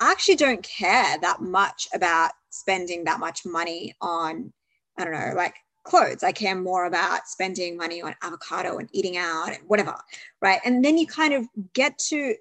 I 0.00 0.10
actually 0.10 0.36
don't 0.36 0.62
care 0.62 1.18
that 1.18 1.42
much 1.42 1.86
about 1.92 2.30
spending 2.48 3.04
that 3.04 3.20
much 3.20 3.44
money 3.44 3.94
on, 4.00 4.54
I 4.96 5.04
don't 5.04 5.12
know, 5.12 5.34
like 5.36 5.54
clothes. 5.84 6.22
I 6.22 6.32
care 6.32 6.54
more 6.54 6.86
about 6.86 7.28
spending 7.28 7.76
money 7.76 8.00
on 8.00 8.14
avocado 8.22 8.78
and 8.78 8.88
eating 8.92 9.18
out 9.18 9.48
and 9.48 9.58
whatever. 9.66 9.96
Right. 10.40 10.60
And 10.64 10.82
then 10.82 10.96
you 10.96 11.06
kind 11.06 11.34
of 11.34 11.46
get 11.74 11.98
to 12.08 12.34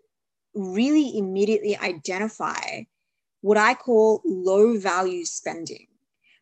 really 0.58 1.17
immediately 1.17 1.78
identify 1.78 2.82
what 3.41 3.58
I 3.58 3.74
call 3.76 4.22
low 4.26 4.78
value 4.78 5.24
spending, 5.24 5.88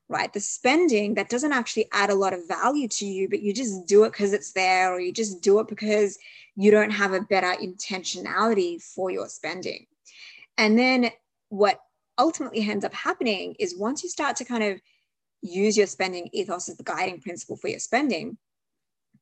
right? 0.08 0.32
The 0.32 0.40
spending 0.40 1.16
that 1.16 1.30
doesn't 1.30 1.52
actually 1.52 1.88
add 1.92 2.10
a 2.10 2.16
lot 2.16 2.34
of 2.34 2.48
value 2.48 2.88
to 2.88 3.06
you, 3.06 3.30
but 3.30 3.42
you 3.42 3.54
just 3.54 3.86
do 3.86 4.04
it 4.06 4.14
because 4.14 4.34
it's 4.34 4.54
there, 4.54 4.94
or 4.94 5.00
you 5.00 5.12
just 5.12 5.42
do 5.42 5.60
it 5.60 5.68
because 5.68 6.18
you 6.56 6.72
don't 6.72 6.92
have 6.92 7.14
a 7.14 7.22
better 7.22 7.54
intentionality 7.62 8.82
for 8.82 9.12
your 9.12 9.28
spending. 9.28 9.86
And 10.58 10.80
then 10.80 11.12
what 11.50 11.80
ultimately 12.18 12.68
ends 12.68 12.86
up 12.86 12.94
happening 12.94 13.56
is 13.60 13.78
once 13.78 14.04
you 14.04 14.10
start 14.10 14.38
to 14.38 14.46
kind 14.46 14.64
of 14.64 14.80
use 15.42 15.78
your 15.78 15.88
spending 15.88 16.30
ethos 16.32 16.70
as 16.70 16.78
the 16.78 16.84
guiding 16.84 17.20
principle 17.20 17.58
for 17.58 17.68
your 17.68 17.80
spending, 17.80 18.38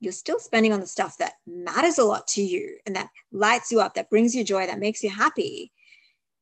you're 0.03 0.11
still 0.11 0.39
spending 0.39 0.73
on 0.73 0.79
the 0.79 0.87
stuff 0.87 1.17
that 1.17 1.33
matters 1.47 1.97
a 1.97 2.03
lot 2.03 2.27
to 2.27 2.41
you 2.41 2.77
and 2.85 2.95
that 2.95 3.09
lights 3.31 3.71
you 3.71 3.79
up, 3.79 3.93
that 3.95 4.09
brings 4.09 4.35
you 4.35 4.43
joy, 4.43 4.67
that 4.67 4.79
makes 4.79 5.01
you 5.01 5.09
happy. 5.09 5.71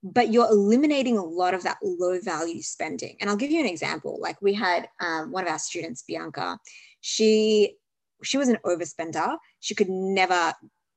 But 0.04 0.34
you're 0.34 0.50
eliminating 0.50 1.18
a 1.18 1.24
lot 1.24 1.54
of 1.54 1.64
that 1.64 1.78
low 1.84 2.20
value 2.20 2.64
spending. 2.64 3.18
And 3.22 3.30
I'll 3.30 3.36
give 3.36 3.52
you 3.52 3.60
an 3.60 3.68
example. 3.68 4.18
Like 4.20 4.42
we 4.42 4.54
had 4.54 4.90
um, 5.00 5.32
one 5.32 5.44
of 5.44 5.50
our 5.52 5.60
students, 5.60 6.02
Bianca, 6.02 6.58
she 7.02 7.76
she 8.24 8.38
was 8.38 8.50
an 8.50 8.58
overspender. 8.66 9.38
She 9.60 9.76
could 9.76 9.90
never 9.90 10.54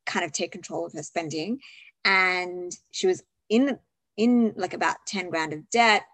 kind 0.06 0.24
of 0.24 0.32
take 0.32 0.52
control 0.52 0.86
of 0.86 0.92
her 0.92 1.02
spending. 1.02 1.60
And 2.04 2.74
she 2.90 3.06
was 3.06 3.22
in 3.48 3.78
in 4.16 4.54
like 4.56 4.72
about 4.72 4.96
10 5.06 5.28
grand 5.28 5.52
of 5.52 5.68
debt. 5.70 6.04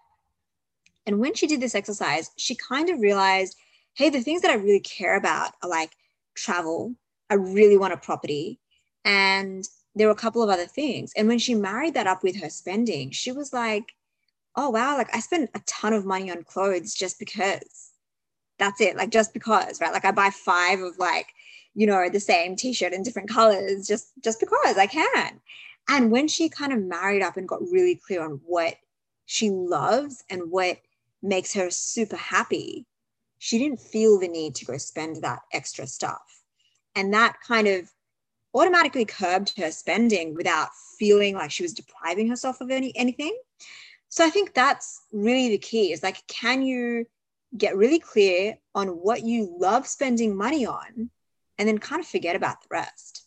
And 1.05 1.19
when 1.19 1.33
she 1.33 1.47
did 1.47 1.61
this 1.61 1.75
exercise, 1.75 2.31
she 2.37 2.55
kind 2.55 2.89
of 2.89 2.99
realized, 2.99 3.55
hey, 3.93 4.09
the 4.09 4.21
things 4.21 4.41
that 4.41 4.51
I 4.51 4.55
really 4.55 4.79
care 4.79 5.15
about 5.15 5.53
are 5.63 5.69
like 5.69 5.91
travel. 6.35 6.95
I 7.29 7.35
really 7.35 7.77
want 7.77 7.93
a 7.93 7.97
property. 7.97 8.59
And 9.05 9.67
there 9.95 10.07
were 10.07 10.13
a 10.13 10.15
couple 10.15 10.43
of 10.43 10.49
other 10.49 10.67
things. 10.67 11.11
And 11.15 11.27
when 11.27 11.39
she 11.39 11.55
married 11.55 11.93
that 11.95 12.07
up 12.07 12.23
with 12.23 12.39
her 12.41 12.49
spending, 12.49 13.11
she 13.11 13.31
was 13.31 13.51
like, 13.53 13.93
oh, 14.55 14.69
wow, 14.69 14.97
like 14.97 15.13
I 15.15 15.19
spend 15.19 15.49
a 15.53 15.61
ton 15.65 15.93
of 15.93 16.05
money 16.05 16.31
on 16.31 16.43
clothes 16.43 16.93
just 16.93 17.19
because. 17.19 17.91
That's 18.59 18.79
it, 18.79 18.95
like 18.95 19.09
just 19.09 19.33
because, 19.33 19.81
right? 19.81 19.91
Like 19.91 20.05
I 20.05 20.11
buy 20.11 20.29
five 20.29 20.81
of 20.81 20.99
like, 20.99 21.33
you 21.73 21.87
know, 21.87 22.07
the 22.09 22.19
same 22.19 22.55
t-shirt 22.55 22.93
in 22.93 23.01
different 23.01 23.27
colors 23.27 23.87
just 23.87 24.11
just 24.23 24.39
because 24.39 24.77
I 24.77 24.85
can. 24.85 25.41
And 25.89 26.11
when 26.11 26.27
she 26.27 26.47
kind 26.47 26.71
of 26.71 26.79
married 26.79 27.23
up 27.23 27.37
and 27.37 27.47
got 27.47 27.61
really 27.71 27.95
clear 27.95 28.23
on 28.23 28.39
what 28.45 28.75
she 29.25 29.49
loves 29.49 30.23
and 30.29 30.51
what 30.51 30.77
makes 31.23 31.55
her 31.55 31.71
super 31.71 32.17
happy, 32.17 32.85
she 33.43 33.57
didn't 33.57 33.81
feel 33.81 34.19
the 34.19 34.27
need 34.27 34.53
to 34.53 34.65
go 34.65 34.77
spend 34.77 35.23
that 35.23 35.39
extra 35.51 35.87
stuff. 35.87 36.21
And 36.95 37.11
that 37.15 37.37
kind 37.41 37.67
of 37.67 37.91
automatically 38.53 39.03
curbed 39.03 39.57
her 39.57 39.71
spending 39.71 40.35
without 40.35 40.69
feeling 40.99 41.33
like 41.33 41.49
she 41.49 41.63
was 41.63 41.73
depriving 41.73 42.29
herself 42.29 42.61
of 42.61 42.69
any 42.69 42.95
anything. 42.95 43.35
So 44.09 44.23
I 44.23 44.29
think 44.29 44.53
that's 44.53 45.01
really 45.11 45.49
the 45.49 45.57
key 45.57 45.91
is 45.91 46.03
like, 46.03 46.27
can 46.27 46.61
you 46.61 47.07
get 47.57 47.75
really 47.75 47.97
clear 47.97 48.59
on 48.75 48.89
what 48.89 49.23
you 49.23 49.57
love 49.59 49.87
spending 49.87 50.35
money 50.37 50.67
on 50.67 51.09
and 51.57 51.67
then 51.67 51.79
kind 51.79 51.99
of 51.99 52.07
forget 52.07 52.35
about 52.35 52.61
the 52.61 52.67
rest? 52.69 53.25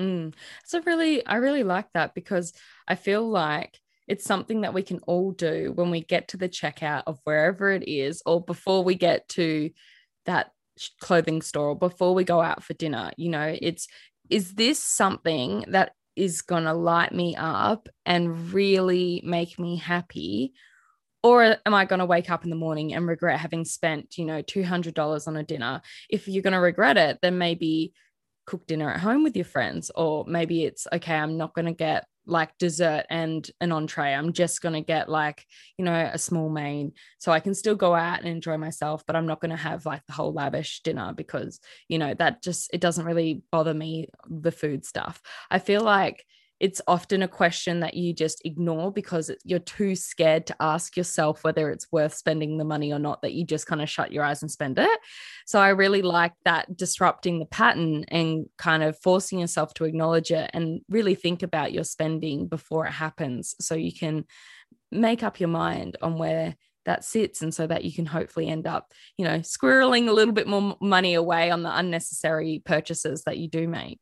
Mm. 0.00 0.34
So 0.64 0.82
really, 0.84 1.24
I 1.24 1.36
really 1.36 1.62
like 1.62 1.86
that 1.94 2.16
because 2.16 2.52
I 2.88 2.96
feel 2.96 3.28
like 3.28 3.78
it's 4.12 4.26
something 4.26 4.60
that 4.60 4.74
we 4.74 4.82
can 4.82 4.98
all 5.06 5.32
do 5.32 5.72
when 5.74 5.90
we 5.90 6.02
get 6.02 6.28
to 6.28 6.36
the 6.36 6.48
checkout 6.48 7.02
of 7.06 7.18
wherever 7.24 7.70
it 7.70 7.88
is 7.88 8.22
or 8.26 8.44
before 8.44 8.84
we 8.84 8.94
get 8.94 9.26
to 9.26 9.70
that 10.26 10.52
clothing 11.00 11.40
store 11.40 11.70
or 11.70 11.78
before 11.78 12.12
we 12.12 12.22
go 12.22 12.42
out 12.42 12.62
for 12.62 12.74
dinner 12.74 13.10
you 13.16 13.30
know? 13.30 13.56
It's 13.62 13.88
is 14.28 14.52
this 14.52 14.78
something 14.78 15.64
that 15.68 15.92
is 16.14 16.42
going 16.42 16.64
to 16.64 16.74
light 16.74 17.12
me 17.12 17.34
up 17.36 17.88
and 18.04 18.52
really 18.52 19.22
make 19.24 19.58
me 19.58 19.76
happy? 19.76 20.52
Or 21.22 21.56
am 21.64 21.72
i 21.72 21.86
going 21.86 22.00
to 22.00 22.04
wake 22.14 22.28
up 22.28 22.44
in 22.44 22.50
the 22.50 22.56
morning 22.56 22.92
and 22.92 23.08
regret 23.08 23.40
having 23.40 23.64
spent 23.64 24.18
you 24.18 24.26
know 24.26 24.42
$200 24.42 25.26
on 25.26 25.36
a 25.38 25.42
dinner? 25.42 25.80
If 26.10 26.28
you're 26.28 26.42
going 26.42 26.52
to 26.52 26.58
regret 26.58 26.98
it 26.98 27.18
then 27.22 27.38
maybe 27.38 27.94
cook 28.44 28.66
dinner 28.66 28.90
at 28.90 29.00
home 29.00 29.22
with 29.22 29.36
your 29.36 29.46
friends 29.46 29.90
or 29.94 30.26
maybe 30.26 30.64
it's 30.64 30.88
okay 30.92 31.14
i'm 31.14 31.36
not 31.36 31.54
going 31.54 31.66
to 31.66 31.72
get 31.72 32.06
like 32.26 32.56
dessert 32.58 33.04
and 33.10 33.48
an 33.60 33.72
entree. 33.72 34.12
I'm 34.12 34.32
just 34.32 34.62
going 34.62 34.74
to 34.74 34.80
get 34.80 35.08
like, 35.08 35.44
you 35.76 35.84
know, 35.84 36.10
a 36.12 36.18
small 36.18 36.48
main 36.48 36.92
so 37.18 37.32
I 37.32 37.40
can 37.40 37.54
still 37.54 37.74
go 37.74 37.94
out 37.94 38.20
and 38.20 38.28
enjoy 38.28 38.56
myself, 38.56 39.04
but 39.06 39.16
I'm 39.16 39.26
not 39.26 39.40
going 39.40 39.50
to 39.50 39.56
have 39.56 39.86
like 39.86 40.06
the 40.06 40.12
whole 40.12 40.32
lavish 40.32 40.82
dinner 40.82 41.12
because, 41.16 41.60
you 41.88 41.98
know, 41.98 42.14
that 42.14 42.42
just, 42.42 42.70
it 42.72 42.80
doesn't 42.80 43.04
really 43.04 43.42
bother 43.50 43.74
me, 43.74 44.08
the 44.28 44.52
food 44.52 44.84
stuff. 44.84 45.20
I 45.50 45.58
feel 45.58 45.82
like 45.82 46.24
it's 46.62 46.80
often 46.86 47.22
a 47.22 47.28
question 47.28 47.80
that 47.80 47.94
you 47.94 48.14
just 48.14 48.40
ignore 48.44 48.92
because 48.92 49.32
you're 49.42 49.58
too 49.58 49.96
scared 49.96 50.46
to 50.46 50.54
ask 50.60 50.96
yourself 50.96 51.42
whether 51.42 51.70
it's 51.70 51.90
worth 51.90 52.14
spending 52.14 52.56
the 52.56 52.64
money 52.64 52.92
or 52.92 53.00
not, 53.00 53.20
that 53.22 53.32
you 53.32 53.44
just 53.44 53.66
kind 53.66 53.82
of 53.82 53.90
shut 53.90 54.12
your 54.12 54.22
eyes 54.22 54.42
and 54.42 54.50
spend 54.50 54.78
it. 54.78 55.00
So 55.44 55.58
I 55.58 55.70
really 55.70 56.02
like 56.02 56.34
that 56.44 56.76
disrupting 56.76 57.40
the 57.40 57.46
pattern 57.46 58.04
and 58.06 58.46
kind 58.58 58.84
of 58.84 58.96
forcing 59.00 59.40
yourself 59.40 59.74
to 59.74 59.84
acknowledge 59.86 60.30
it 60.30 60.52
and 60.54 60.82
really 60.88 61.16
think 61.16 61.42
about 61.42 61.72
your 61.72 61.82
spending 61.82 62.46
before 62.46 62.86
it 62.86 62.92
happens 62.92 63.56
so 63.58 63.74
you 63.74 63.92
can 63.92 64.24
make 64.92 65.24
up 65.24 65.40
your 65.40 65.48
mind 65.48 65.96
on 66.00 66.16
where 66.16 66.54
that 66.84 67.04
sits 67.04 67.42
and 67.42 67.52
so 67.52 67.66
that 67.66 67.84
you 67.84 67.92
can 67.92 68.06
hopefully 68.06 68.48
end 68.48 68.66
up 68.66 68.92
you 69.16 69.24
know 69.24 69.38
squirreling 69.38 70.08
a 70.08 70.12
little 70.12 70.34
bit 70.34 70.48
more 70.48 70.76
money 70.80 71.14
away 71.14 71.50
on 71.50 71.62
the 71.62 71.76
unnecessary 71.76 72.60
purchases 72.64 73.22
that 73.22 73.38
you 73.38 73.48
do 73.48 73.68
make 73.68 74.00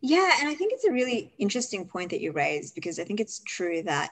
yeah, 0.00 0.36
and 0.40 0.48
I 0.48 0.54
think 0.54 0.72
it's 0.72 0.84
a 0.84 0.92
really 0.92 1.32
interesting 1.38 1.86
point 1.86 2.10
that 2.10 2.20
you 2.20 2.32
raised 2.32 2.74
because 2.74 2.98
I 2.98 3.04
think 3.04 3.20
it's 3.20 3.40
true 3.46 3.82
that 3.82 4.10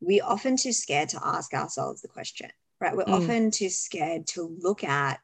we're 0.00 0.24
often 0.24 0.56
too 0.56 0.72
scared 0.72 1.10
to 1.10 1.20
ask 1.22 1.52
ourselves 1.54 2.02
the 2.02 2.08
question, 2.08 2.50
right? 2.80 2.96
We're 2.96 3.04
mm. 3.04 3.22
often 3.22 3.50
too 3.50 3.68
scared 3.68 4.26
to 4.28 4.56
look 4.60 4.82
at 4.84 5.20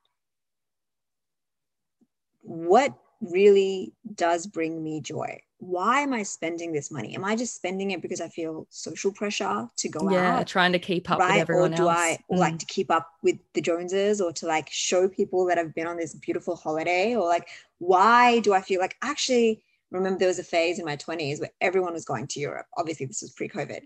what 2.43 2.95
really 3.21 3.93
does 4.15 4.47
bring 4.47 4.83
me 4.83 5.01
joy. 5.01 5.41
Why 5.59 6.01
am 6.01 6.13
I 6.13 6.23
spending 6.23 6.73
this 6.73 6.91
money? 6.91 7.15
Am 7.15 7.25
I 7.25 7.35
just 7.35 7.55
spending 7.55 7.91
it 7.93 8.03
because 8.03 8.21
I 8.21 8.29
feel 8.29 8.67
social 8.69 9.11
pressure 9.11 9.67
to 9.75 9.89
go 9.89 10.11
yeah, 10.11 10.35
out? 10.35 10.39
Yeah, 10.39 10.45
trying 10.45 10.73
to 10.73 10.79
keep 10.79 11.11
up 11.11 11.19
right? 11.19 11.33
with 11.33 11.41
everyone 11.41 11.73
or 11.73 11.77
do 11.77 11.89
else. 11.89 11.99
I 11.99 12.19
mm. 12.31 12.37
like 12.37 12.59
to 12.59 12.67
keep 12.67 12.91
up 12.91 13.11
with 13.23 13.39
the 13.55 13.63
Joneses 13.63 14.21
or 14.21 14.33
to 14.35 14.47
like 14.47 14.69
show 14.71 15.09
people 15.09 15.47
that 15.47 15.57
I've 15.57 15.75
been 15.75 15.87
on 15.87 15.97
this 15.97 16.15
beautiful 16.15 16.57
holiday? 16.57 17.17
Or 17.17 17.27
like, 17.27 17.49
why 17.79 18.41
do 18.41 18.53
I 18.53 18.61
feel 18.61 18.81
like 18.81 18.97
actually 19.01 19.63
remember 19.97 20.19
there 20.19 20.29
was 20.29 20.39
a 20.39 20.45
phase 20.45 20.79
in 20.79 20.85
my 20.85 20.97
20s 20.97 21.41
where 21.41 21.51
everyone 21.61 21.93
was 21.93 22.05
going 22.05 22.27
to 22.29 22.41
Europe. 22.41 22.67
Obviously, 22.77 23.07
this 23.07 23.23
was 23.23 23.33
pre 23.33 23.49
COVID. 23.49 23.81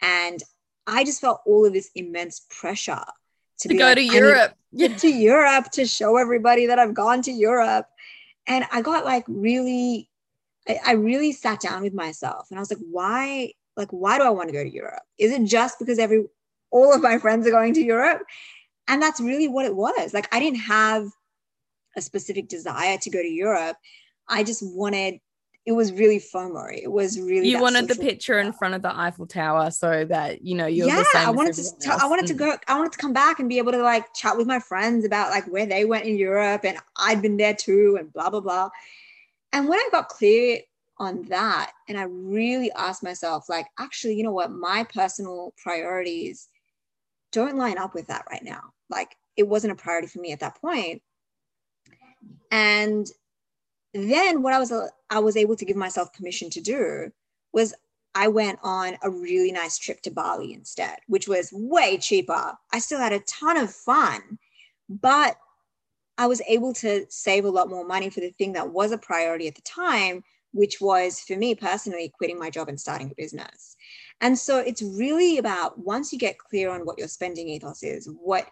And 0.00 0.42
I 0.86 1.04
just 1.04 1.20
felt 1.20 1.40
all 1.46 1.66
of 1.66 1.72
this 1.72 1.90
immense 1.94 2.46
pressure 2.48 3.04
to, 3.60 3.68
to 3.68 3.74
go 3.74 3.84
like, 3.86 3.96
to 3.96 4.04
Europe. 4.04 4.54
To 4.98 5.08
Europe 5.08 5.70
to 5.72 5.86
show 5.86 6.18
everybody 6.18 6.66
that 6.66 6.78
I've 6.78 6.92
gone 6.92 7.22
to 7.22 7.32
Europe. 7.32 7.86
And 8.46 8.66
I 8.70 8.82
got 8.82 9.06
like 9.06 9.24
really, 9.26 10.10
I, 10.68 10.78
I 10.86 10.92
really 10.92 11.32
sat 11.32 11.60
down 11.60 11.82
with 11.82 11.94
myself 11.94 12.48
and 12.50 12.58
I 12.58 12.60
was 12.60 12.70
like, 12.70 12.82
why, 12.90 13.52
like, 13.76 13.90
why 13.90 14.18
do 14.18 14.24
I 14.24 14.30
want 14.30 14.48
to 14.48 14.52
go 14.52 14.62
to 14.62 14.70
Europe? 14.70 15.02
Is 15.18 15.32
it 15.32 15.44
just 15.44 15.78
because 15.78 15.98
every, 15.98 16.24
all 16.70 16.92
of 16.94 17.00
my 17.00 17.18
friends 17.18 17.46
are 17.46 17.50
going 17.50 17.72
to 17.74 17.82
Europe? 17.82 18.22
And 18.88 19.00
that's 19.00 19.20
really 19.20 19.48
what 19.48 19.64
it 19.64 19.74
was. 19.74 20.12
Like, 20.12 20.28
I 20.34 20.40
didn't 20.40 20.60
have 20.60 21.08
a 21.96 22.02
specific 22.02 22.48
desire 22.48 22.98
to 22.98 23.10
go 23.10 23.22
to 23.22 23.28
Europe. 23.28 23.76
I 24.28 24.44
just 24.44 24.62
wanted 24.62 25.20
it 25.68 25.72
was 25.72 25.92
really 25.92 26.18
FOMO. 26.18 26.74
It 26.74 26.90
was 26.90 27.20
really 27.20 27.46
you 27.46 27.60
wanted 27.60 27.88
the 27.88 27.94
picture 27.94 28.38
in 28.38 28.54
front 28.54 28.72
of 28.72 28.80
the 28.80 28.98
Eiffel 28.98 29.26
Tower 29.26 29.70
so 29.70 30.02
that 30.06 30.40
you 30.40 30.54
know 30.54 30.66
you're 30.66 30.86
yeah. 30.86 31.04
I 31.14 31.30
wanted 31.30 31.56
to 31.56 31.62
t- 31.78 31.90
I 31.90 32.06
wanted 32.06 32.26
to 32.28 32.34
mm. 32.34 32.38
go. 32.38 32.56
I 32.66 32.78
wanted 32.78 32.92
to 32.92 32.98
come 32.98 33.12
back 33.12 33.38
and 33.38 33.50
be 33.50 33.58
able 33.58 33.72
to 33.72 33.82
like 33.82 34.14
chat 34.14 34.38
with 34.38 34.46
my 34.46 34.60
friends 34.60 35.04
about 35.04 35.28
like 35.28 35.44
where 35.44 35.66
they 35.66 35.84
went 35.84 36.06
in 36.06 36.16
Europe 36.16 36.64
and 36.64 36.78
I'd 36.96 37.20
been 37.20 37.36
there 37.36 37.52
too 37.52 37.98
and 38.00 38.10
blah 38.10 38.30
blah 38.30 38.40
blah. 38.40 38.70
And 39.52 39.68
when 39.68 39.78
I 39.78 39.88
got 39.92 40.08
clear 40.08 40.60
on 40.96 41.24
that 41.24 41.72
and 41.86 41.98
I 41.98 42.04
really 42.04 42.72
asked 42.72 43.02
myself 43.02 43.50
like 43.50 43.66
actually 43.78 44.16
you 44.16 44.22
know 44.22 44.32
what 44.32 44.50
my 44.50 44.84
personal 44.84 45.52
priorities 45.62 46.48
don't 47.30 47.58
line 47.58 47.76
up 47.76 47.94
with 47.94 48.06
that 48.06 48.24
right 48.30 48.42
now. 48.42 48.72
Like 48.88 49.14
it 49.36 49.46
wasn't 49.46 49.74
a 49.74 49.76
priority 49.76 50.08
for 50.08 50.20
me 50.20 50.32
at 50.32 50.40
that 50.40 50.58
point. 50.62 51.02
And 52.50 53.06
then 54.04 54.42
what 54.42 54.52
I 54.52 54.58
was 54.58 54.72
I 55.10 55.18
was 55.18 55.36
able 55.36 55.56
to 55.56 55.64
give 55.64 55.76
myself 55.76 56.12
permission 56.12 56.50
to 56.50 56.60
do 56.60 57.10
was 57.52 57.74
I 58.14 58.28
went 58.28 58.58
on 58.62 58.96
a 59.02 59.10
really 59.10 59.52
nice 59.52 59.78
trip 59.78 60.00
to 60.02 60.10
Bali 60.10 60.52
instead, 60.52 60.98
which 61.06 61.28
was 61.28 61.50
way 61.52 61.98
cheaper. 61.98 62.52
I 62.72 62.78
still 62.78 62.98
had 62.98 63.12
a 63.12 63.20
ton 63.20 63.56
of 63.56 63.72
fun, 63.72 64.38
but 64.88 65.36
I 66.18 66.26
was 66.26 66.42
able 66.48 66.72
to 66.74 67.06
save 67.08 67.44
a 67.44 67.50
lot 67.50 67.70
more 67.70 67.86
money 67.86 68.10
for 68.10 68.20
the 68.20 68.32
thing 68.32 68.52
that 68.54 68.70
was 68.70 68.90
a 68.90 68.98
priority 68.98 69.46
at 69.46 69.54
the 69.54 69.62
time, 69.62 70.24
which 70.52 70.80
was 70.80 71.20
for 71.20 71.36
me 71.36 71.54
personally 71.54 72.12
quitting 72.16 72.38
my 72.38 72.50
job 72.50 72.68
and 72.68 72.80
starting 72.80 73.10
a 73.10 73.14
business. 73.14 73.76
And 74.20 74.36
so 74.36 74.58
it's 74.58 74.82
really 74.82 75.38
about 75.38 75.78
once 75.78 76.12
you 76.12 76.18
get 76.18 76.38
clear 76.38 76.70
on 76.70 76.80
what 76.80 76.98
your 76.98 77.08
spending 77.08 77.48
ethos 77.48 77.82
is, 77.82 78.10
what 78.20 78.48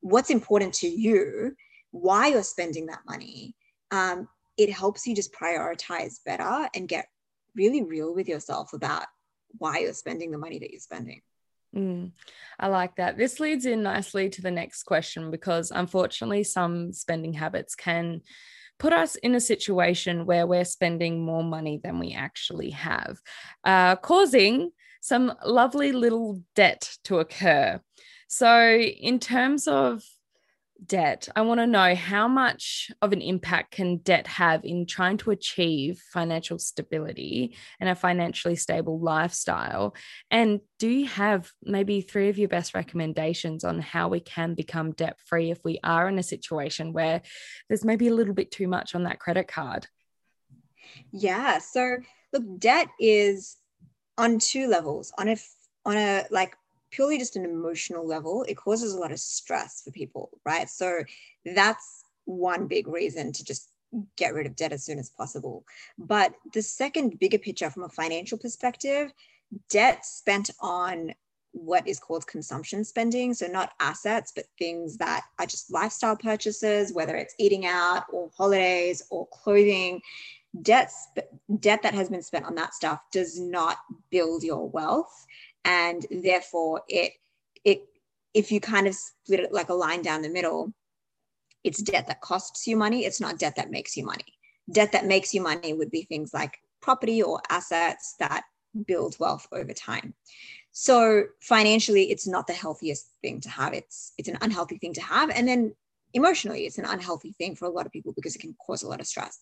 what's 0.00 0.30
important 0.30 0.72
to 0.72 0.88
you, 0.88 1.54
why 1.90 2.28
you're 2.28 2.42
spending 2.42 2.86
that 2.86 3.00
money, 3.06 3.54
um, 3.90 4.28
it 4.60 4.70
helps 4.70 5.06
you 5.06 5.14
just 5.14 5.32
prioritize 5.32 6.18
better 6.24 6.68
and 6.74 6.86
get 6.86 7.06
really 7.56 7.82
real 7.82 8.14
with 8.14 8.28
yourself 8.28 8.74
about 8.74 9.06
why 9.56 9.78
you're 9.78 9.94
spending 9.94 10.30
the 10.30 10.38
money 10.38 10.58
that 10.58 10.70
you're 10.70 10.80
spending. 10.80 11.22
Mm, 11.74 12.12
I 12.58 12.66
like 12.66 12.96
that. 12.96 13.16
This 13.16 13.40
leads 13.40 13.64
in 13.64 13.82
nicely 13.82 14.28
to 14.28 14.42
the 14.42 14.50
next 14.50 14.82
question 14.82 15.30
because 15.30 15.70
unfortunately, 15.70 16.44
some 16.44 16.92
spending 16.92 17.32
habits 17.32 17.74
can 17.74 18.20
put 18.78 18.92
us 18.92 19.14
in 19.16 19.34
a 19.34 19.40
situation 19.40 20.26
where 20.26 20.46
we're 20.46 20.64
spending 20.64 21.24
more 21.24 21.44
money 21.44 21.80
than 21.82 21.98
we 21.98 22.12
actually 22.12 22.70
have, 22.70 23.18
uh, 23.64 23.96
causing 23.96 24.72
some 25.00 25.32
lovely 25.44 25.92
little 25.92 26.42
debt 26.54 26.98
to 27.04 27.18
occur. 27.18 27.80
So, 28.28 28.76
in 28.76 29.20
terms 29.20 29.66
of 29.66 30.02
debt, 30.86 31.28
I 31.34 31.42
want 31.42 31.60
to 31.60 31.66
know 31.66 31.94
how 31.94 32.28
much 32.28 32.90
of 33.02 33.12
an 33.12 33.20
impact 33.20 33.72
can 33.72 33.98
debt 33.98 34.26
have 34.26 34.64
in 34.64 34.86
trying 34.86 35.16
to 35.18 35.30
achieve 35.30 36.02
financial 36.12 36.58
stability 36.58 37.56
and 37.78 37.88
a 37.88 37.94
financially 37.94 38.56
stable 38.56 39.00
lifestyle? 39.00 39.94
And 40.30 40.60
do 40.78 40.88
you 40.88 41.06
have 41.06 41.50
maybe 41.62 42.00
three 42.00 42.28
of 42.28 42.38
your 42.38 42.48
best 42.48 42.74
recommendations 42.74 43.64
on 43.64 43.80
how 43.80 44.08
we 44.08 44.20
can 44.20 44.54
become 44.54 44.92
debt 44.92 45.18
free 45.26 45.50
if 45.50 45.58
we 45.64 45.78
are 45.84 46.08
in 46.08 46.18
a 46.18 46.22
situation 46.22 46.92
where 46.92 47.22
there's 47.68 47.84
maybe 47.84 48.08
a 48.08 48.14
little 48.14 48.34
bit 48.34 48.50
too 48.50 48.68
much 48.68 48.94
on 48.94 49.04
that 49.04 49.20
credit 49.20 49.48
card? 49.48 49.86
Yeah. 51.12 51.58
So, 51.58 51.96
look, 52.32 52.58
debt 52.58 52.88
is 52.98 53.56
on 54.18 54.38
two 54.38 54.68
levels 54.68 55.12
on 55.18 55.28
a 55.28 55.36
on 55.86 55.96
a 55.96 56.24
like 56.30 56.54
purely 56.90 57.18
just 57.18 57.36
an 57.36 57.44
emotional 57.44 58.06
level, 58.06 58.44
it 58.48 58.56
causes 58.56 58.94
a 58.94 58.98
lot 58.98 59.12
of 59.12 59.20
stress 59.20 59.82
for 59.82 59.90
people, 59.90 60.30
right? 60.44 60.68
So 60.68 61.02
that's 61.44 62.04
one 62.24 62.66
big 62.66 62.88
reason 62.88 63.32
to 63.32 63.44
just 63.44 63.70
get 64.16 64.34
rid 64.34 64.46
of 64.46 64.56
debt 64.56 64.72
as 64.72 64.84
soon 64.84 64.98
as 64.98 65.10
possible. 65.10 65.64
But 65.98 66.34
the 66.52 66.62
second 66.62 67.18
bigger 67.18 67.38
picture 67.38 67.70
from 67.70 67.84
a 67.84 67.88
financial 67.88 68.38
perspective, 68.38 69.12
debt 69.68 70.04
spent 70.04 70.50
on 70.60 71.12
what 71.52 71.86
is 71.88 71.98
called 71.98 72.26
consumption 72.26 72.84
spending. 72.84 73.34
So, 73.34 73.46
not 73.46 73.72
assets, 73.80 74.32
but 74.34 74.44
things 74.58 74.96
that 74.98 75.22
are 75.38 75.46
just 75.46 75.72
lifestyle 75.72 76.16
purchases, 76.16 76.92
whether 76.92 77.16
it's 77.16 77.34
eating 77.38 77.66
out 77.66 78.04
or 78.12 78.30
holidays 78.36 79.02
or 79.10 79.26
clothing. 79.32 80.00
Debt, 80.62 80.90
debt 81.60 81.80
that 81.82 81.94
has 81.94 82.08
been 82.08 82.22
spent 82.22 82.44
on 82.44 82.56
that 82.56 82.74
stuff 82.74 83.00
does 83.12 83.38
not 83.38 83.76
build 84.10 84.42
your 84.42 84.68
wealth 84.68 85.26
and 85.64 86.06
therefore 86.10 86.82
it 86.88 87.12
it 87.64 87.82
if 88.34 88.52
you 88.52 88.60
kind 88.60 88.86
of 88.86 88.94
split 88.94 89.40
it 89.40 89.52
like 89.52 89.68
a 89.68 89.74
line 89.74 90.02
down 90.02 90.22
the 90.22 90.28
middle 90.28 90.72
it's 91.64 91.82
debt 91.82 92.06
that 92.06 92.20
costs 92.20 92.66
you 92.66 92.76
money. 92.76 93.04
It's 93.04 93.20
not 93.20 93.38
debt 93.38 93.56
that 93.56 93.70
makes 93.70 93.96
you 93.96 94.04
money. 94.04 94.24
Debt 94.72 94.92
that 94.92 95.06
makes 95.06 95.34
you 95.34 95.42
money 95.42 95.72
would 95.72 95.90
be 95.90 96.02
things 96.02 96.32
like 96.32 96.56
property 96.80 97.22
or 97.22 97.40
assets 97.50 98.14
that 98.18 98.44
build 98.86 99.16
wealth 99.18 99.46
over 99.52 99.72
time. 99.72 100.14
So 100.72 101.24
financially 101.42 102.10
it's 102.10 102.26
not 102.26 102.46
the 102.46 102.52
healthiest 102.52 103.10
thing 103.20 103.40
to 103.40 103.50
have. 103.50 103.74
It's 103.74 104.12
it's 104.16 104.28
an 104.28 104.38
unhealthy 104.40 104.78
thing 104.78 104.94
to 104.94 105.02
have. 105.02 105.30
And 105.30 105.46
then 105.46 105.74
emotionally 106.14 106.66
it's 106.66 106.78
an 106.78 106.84
unhealthy 106.84 107.32
thing 107.32 107.56
for 107.56 107.66
a 107.66 107.70
lot 107.70 107.86
of 107.86 107.92
people 107.92 108.12
because 108.14 108.34
it 108.34 108.40
can 108.40 108.56
cause 108.64 108.82
a 108.82 108.88
lot 108.88 109.00
of 109.00 109.06
stress. 109.06 109.40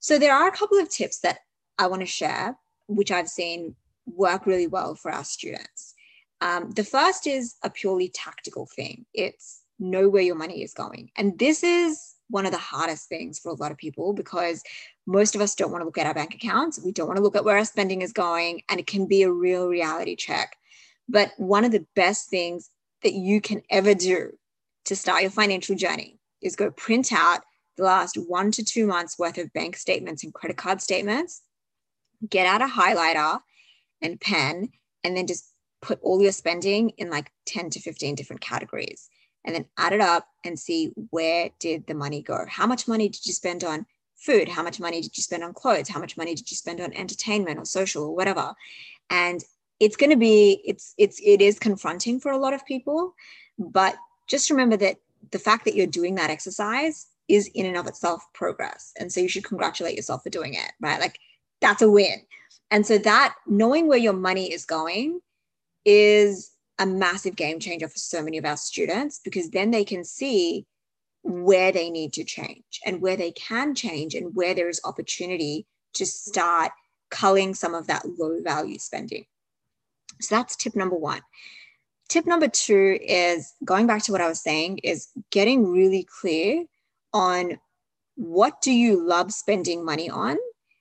So 0.00 0.18
there 0.18 0.34
are 0.34 0.48
a 0.48 0.56
couple 0.56 0.78
of 0.78 0.90
tips 0.90 1.20
that 1.20 1.38
i 1.76 1.86
want 1.86 2.00
to 2.00 2.06
share 2.06 2.56
which 2.86 3.10
i've 3.10 3.28
seen 3.28 3.74
work 4.06 4.46
really 4.46 4.66
well 4.66 4.94
for 4.94 5.10
our 5.10 5.24
students. 5.24 5.94
Um, 6.40 6.70
the 6.70 6.84
first 6.84 7.26
is 7.26 7.56
a 7.62 7.70
purely 7.70 8.08
tactical 8.08 8.66
thing. 8.66 9.06
It's 9.14 9.62
know 9.78 10.08
where 10.08 10.22
your 10.22 10.34
money 10.36 10.62
is 10.62 10.74
going. 10.74 11.10
And 11.16 11.38
this 11.38 11.62
is 11.62 12.14
one 12.28 12.46
of 12.46 12.52
the 12.52 12.58
hardest 12.58 13.08
things 13.08 13.38
for 13.38 13.50
a 13.50 13.54
lot 13.54 13.72
of 13.72 13.76
people 13.76 14.12
because 14.12 14.62
most 15.06 15.34
of 15.34 15.40
us 15.40 15.54
don't 15.54 15.70
want 15.70 15.82
to 15.82 15.86
look 15.86 15.98
at 15.98 16.06
our 16.06 16.14
bank 16.14 16.34
accounts. 16.34 16.80
We 16.82 16.92
don't 16.92 17.06
want 17.06 17.18
to 17.18 17.22
look 17.22 17.36
at 17.36 17.44
where 17.44 17.58
our 17.58 17.64
spending 17.64 18.02
is 18.02 18.12
going, 18.12 18.62
and 18.68 18.80
it 18.80 18.86
can 18.86 19.06
be 19.06 19.22
a 19.22 19.30
real 19.30 19.68
reality 19.68 20.16
check. 20.16 20.56
But 21.08 21.32
one 21.36 21.64
of 21.64 21.72
the 21.72 21.86
best 21.94 22.30
things 22.30 22.70
that 23.02 23.12
you 23.12 23.40
can 23.40 23.62
ever 23.70 23.94
do 23.94 24.32
to 24.86 24.96
start 24.96 25.22
your 25.22 25.30
financial 25.30 25.76
journey 25.76 26.18
is 26.40 26.56
go 26.56 26.70
print 26.70 27.12
out 27.12 27.40
the 27.76 27.84
last 27.84 28.16
one 28.16 28.50
to 28.52 28.64
two 28.64 28.86
months 28.86 29.18
worth 29.18 29.36
of 29.38 29.52
bank 29.52 29.76
statements 29.76 30.24
and 30.24 30.32
credit 30.32 30.56
card 30.56 30.80
statements, 30.80 31.42
get 32.28 32.46
out 32.46 32.62
a 32.62 32.66
highlighter, 32.66 33.40
and 34.02 34.20
pen 34.20 34.70
and 35.02 35.16
then 35.16 35.26
just 35.26 35.52
put 35.82 36.00
all 36.02 36.22
your 36.22 36.32
spending 36.32 36.90
in 36.90 37.10
like 37.10 37.30
10 37.46 37.70
to 37.70 37.80
15 37.80 38.14
different 38.14 38.40
categories 38.40 39.08
and 39.44 39.54
then 39.54 39.66
add 39.76 39.92
it 39.92 40.00
up 40.00 40.26
and 40.44 40.58
see 40.58 40.92
where 41.10 41.50
did 41.58 41.86
the 41.86 41.94
money 41.94 42.22
go? 42.22 42.44
How 42.48 42.66
much 42.66 42.88
money 42.88 43.08
did 43.08 43.26
you 43.26 43.32
spend 43.32 43.62
on 43.64 43.84
food? 44.16 44.48
How 44.48 44.62
much 44.62 44.80
money 44.80 45.02
did 45.02 45.16
you 45.16 45.22
spend 45.22 45.44
on 45.44 45.52
clothes? 45.52 45.88
How 45.88 46.00
much 46.00 46.16
money 46.16 46.34
did 46.34 46.50
you 46.50 46.56
spend 46.56 46.80
on 46.80 46.92
entertainment 46.94 47.58
or 47.58 47.66
social 47.66 48.04
or 48.04 48.16
whatever? 48.16 48.54
And 49.10 49.44
it's 49.80 49.96
going 49.96 50.10
to 50.10 50.16
be 50.16 50.62
it's 50.64 50.94
it's 50.98 51.20
it 51.24 51.40
is 51.40 51.58
confronting 51.58 52.20
for 52.20 52.32
a 52.32 52.38
lot 52.38 52.54
of 52.54 52.64
people 52.64 53.14
but 53.58 53.96
just 54.28 54.50
remember 54.50 54.76
that 54.76 54.96
the 55.30 55.38
fact 55.38 55.64
that 55.64 55.74
you're 55.74 55.86
doing 55.86 56.14
that 56.14 56.30
exercise 56.30 57.06
is 57.28 57.48
in 57.54 57.66
and 57.66 57.76
of 57.76 57.86
itself 57.86 58.24
progress 58.34 58.92
and 58.98 59.12
so 59.12 59.20
you 59.20 59.28
should 59.28 59.44
congratulate 59.44 59.96
yourself 59.96 60.22
for 60.22 60.30
doing 60.30 60.54
it 60.54 60.72
right? 60.80 61.00
Like 61.00 61.18
that's 61.60 61.82
a 61.82 61.90
win 61.90 62.20
and 62.70 62.86
so 62.86 62.98
that 62.98 63.34
knowing 63.46 63.88
where 63.88 63.98
your 63.98 64.12
money 64.12 64.52
is 64.52 64.64
going 64.64 65.20
is 65.84 66.50
a 66.78 66.86
massive 66.86 67.36
game 67.36 67.60
changer 67.60 67.88
for 67.88 67.98
so 67.98 68.22
many 68.22 68.38
of 68.38 68.44
our 68.44 68.56
students 68.56 69.20
because 69.22 69.50
then 69.50 69.70
they 69.70 69.84
can 69.84 70.04
see 70.04 70.66
where 71.22 71.72
they 71.72 71.88
need 71.88 72.12
to 72.12 72.24
change 72.24 72.80
and 72.84 73.00
where 73.00 73.16
they 73.16 73.32
can 73.32 73.74
change 73.74 74.14
and 74.14 74.34
where 74.34 74.54
there 74.54 74.68
is 74.68 74.80
opportunity 74.84 75.66
to 75.94 76.04
start 76.04 76.72
culling 77.10 77.54
some 77.54 77.74
of 77.74 77.86
that 77.86 78.04
low 78.18 78.42
value 78.42 78.78
spending. 78.78 79.24
So 80.20 80.34
that's 80.34 80.56
tip 80.56 80.74
number 80.74 80.96
one. 80.96 81.22
Tip 82.08 82.26
number 82.26 82.48
two 82.48 82.98
is 83.00 83.52
going 83.64 83.86
back 83.86 84.02
to 84.02 84.12
what 84.12 84.20
I 84.20 84.28
was 84.28 84.40
saying 84.40 84.78
is 84.78 85.08
getting 85.30 85.70
really 85.70 86.06
clear 86.20 86.64
on 87.12 87.58
what 88.16 88.60
do 88.60 88.72
you 88.72 89.00
love 89.00 89.32
spending 89.32 89.84
money 89.84 90.10
on? 90.10 90.36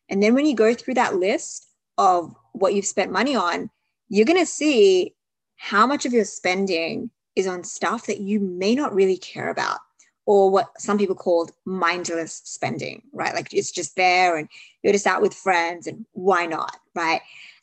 And 0.10 0.22
then 0.22 0.34
when 0.34 0.46
you 0.46 0.56
go 0.56 0.74
through 0.74 0.96
that 0.96 1.16
list 1.16 1.68
of 1.98 2.34
what 2.54 2.74
you've 2.74 2.86
spent 2.86 3.12
money 3.12 3.36
on, 3.36 3.70
you're 4.10 4.26
going 4.26 4.40
to 4.40 4.46
see 4.46 5.14
how 5.56 5.88
much 5.88 6.06
of 6.06 6.14
your 6.14 6.26
spending 6.26 7.10
is 7.36 7.48
on 7.48 7.64
stuff 7.64 8.06
that 8.06 8.20
you 8.20 8.40
may 8.40 8.76
not 8.76 8.94
really 8.94 9.18
care 9.18 9.50
about 9.50 9.80
or 10.26 10.50
what 10.50 10.70
some 10.80 10.98
people 10.98 11.16
called 11.16 11.52
mindless 11.66 12.42
spending, 12.46 13.02
right? 13.12 13.34
Like 13.34 13.54
it's 13.54 13.72
just 13.72 13.96
there 13.96 14.38
and 14.38 14.48
you're 14.82 14.94
just 14.94 15.08
out 15.08 15.22
with 15.22 15.34
friends 15.34 15.88
and 15.88 16.06
why 16.14 16.46
not, 16.46 16.78
right? 16.96 17.22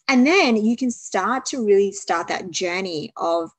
And 0.09 0.27
then 0.27 0.57
you 0.57 0.77
can 0.77 0.91
start 0.91 1.47
to 1.47 1.65
really 1.65 1.93
start 1.93 2.29
that 2.29 2.51
journey 2.51 3.13
of 3.17 3.51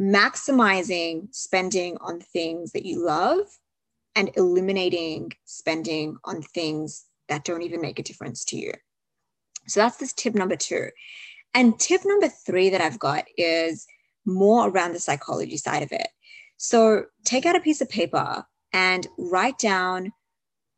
maximizing 0.00 1.34
spending 1.34 1.98
on 2.00 2.20
things 2.20 2.72
that 2.72 2.86
you 2.86 3.04
love 3.04 3.40
and 4.14 4.30
eliminating 4.36 5.32
spending 5.44 6.16
on 6.24 6.42
things 6.42 7.04
that 7.28 7.44
don't 7.44 7.62
even 7.62 7.80
make 7.80 7.98
a 7.98 8.02
difference 8.02 8.44
to 8.46 8.56
you. 8.56 8.72
So 9.70 9.80
that's 9.80 9.96
this 9.96 10.12
tip 10.12 10.34
number 10.34 10.56
two. 10.56 10.88
And 11.54 11.78
tip 11.78 12.02
number 12.04 12.28
three 12.28 12.70
that 12.70 12.80
I've 12.80 12.98
got 12.98 13.24
is 13.36 13.86
more 14.26 14.68
around 14.68 14.92
the 14.92 15.00
psychology 15.00 15.56
side 15.56 15.82
of 15.82 15.92
it. 15.92 16.08
So 16.56 17.04
take 17.24 17.46
out 17.46 17.56
a 17.56 17.60
piece 17.60 17.80
of 17.80 17.88
paper 17.88 18.44
and 18.72 19.06
write 19.18 19.58
down 19.58 20.12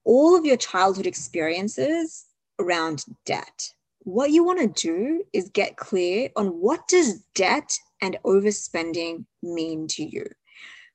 all 0.04 0.36
of 0.36 0.44
your 0.44 0.56
childhood 0.56 1.06
experiences 1.06 2.24
around 2.58 3.04
debt. 3.26 3.68
What 4.00 4.30
you 4.30 4.44
want 4.44 4.60
to 4.60 4.88
do 4.88 5.24
is 5.32 5.48
get 5.50 5.76
clear 5.76 6.30
on 6.36 6.48
what 6.48 6.88
does 6.88 7.20
debt 7.34 7.76
and 8.00 8.18
overspending 8.24 9.26
mean 9.42 9.86
to 9.88 10.04
you. 10.04 10.26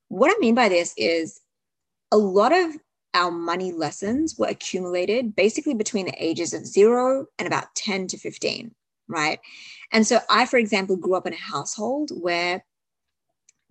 What 0.09 0.31
I 0.31 0.39
mean 0.39 0.55
by 0.55 0.69
this 0.69 0.93
is 0.97 1.39
a 2.11 2.17
lot 2.17 2.53
of 2.53 2.75
our 3.13 3.31
money 3.31 3.71
lessons 3.71 4.35
were 4.37 4.47
accumulated 4.47 5.35
basically 5.35 5.73
between 5.73 6.05
the 6.05 6.23
ages 6.23 6.53
of 6.53 6.65
0 6.65 7.25
and 7.39 7.47
about 7.47 7.73
10 7.75 8.07
to 8.07 8.17
15 8.17 8.73
right? 9.07 9.39
And 9.91 10.05
so 10.05 10.19
I, 10.29 10.45
for 10.45 10.57
example, 10.57 10.95
grew 10.95 11.15
up 11.15 11.27
in 11.27 11.33
a 11.33 11.37
household 11.37 12.11
where 12.11 12.63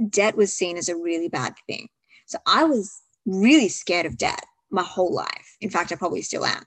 debt 0.08 0.36
was 0.36 0.52
seen 0.52 0.76
as 0.76 0.88
a 0.88 0.96
really 0.96 1.28
bad 1.28 1.54
thing. 1.66 1.88
So 2.26 2.38
I 2.46 2.64
was 2.64 3.00
really 3.24 3.68
scared 3.68 4.06
of 4.06 4.18
debt 4.18 4.44
my 4.70 4.82
whole 4.82 5.14
life. 5.14 5.56
In 5.60 5.70
fact, 5.70 5.92
I 5.92 5.96
probably 5.96 6.22
still 6.22 6.44
am, 6.44 6.64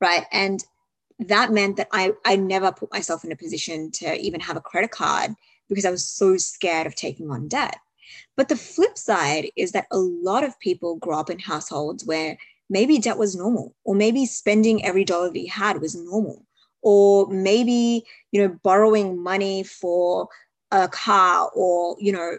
right? 0.00 0.24
And 0.32 0.64
that 1.18 1.52
meant 1.52 1.76
that 1.76 1.88
I, 1.92 2.12
I 2.24 2.36
never 2.36 2.72
put 2.72 2.92
myself 2.92 3.24
in 3.24 3.32
a 3.32 3.36
position 3.36 3.90
to 3.92 4.18
even 4.18 4.40
have 4.40 4.56
a 4.56 4.60
credit 4.60 4.90
card 4.90 5.32
because 5.68 5.84
I 5.84 5.90
was 5.90 6.04
so 6.04 6.36
scared 6.36 6.86
of 6.86 6.94
taking 6.94 7.30
on 7.30 7.48
debt. 7.48 7.78
But 8.36 8.48
the 8.48 8.56
flip 8.56 8.98
side 8.98 9.50
is 9.56 9.72
that 9.72 9.86
a 9.90 9.98
lot 9.98 10.44
of 10.44 10.58
people 10.60 10.96
grow 10.96 11.18
up 11.18 11.30
in 11.30 11.38
households 11.38 12.04
where 12.04 12.38
maybe 12.68 12.98
debt 12.98 13.18
was 13.18 13.36
normal, 13.36 13.74
or 13.84 13.94
maybe 13.94 14.26
spending 14.26 14.84
every 14.84 15.04
dollar 15.04 15.30
that 15.30 15.38
you 15.38 15.50
had 15.50 15.80
was 15.80 15.94
normal 15.94 16.46
or 16.86 17.26
maybe 17.28 18.04
you 18.30 18.40
know 18.40 18.56
borrowing 18.62 19.20
money 19.20 19.64
for 19.64 20.28
a 20.70 20.86
car 20.86 21.50
or 21.54 21.96
you 21.98 22.12
know 22.12 22.38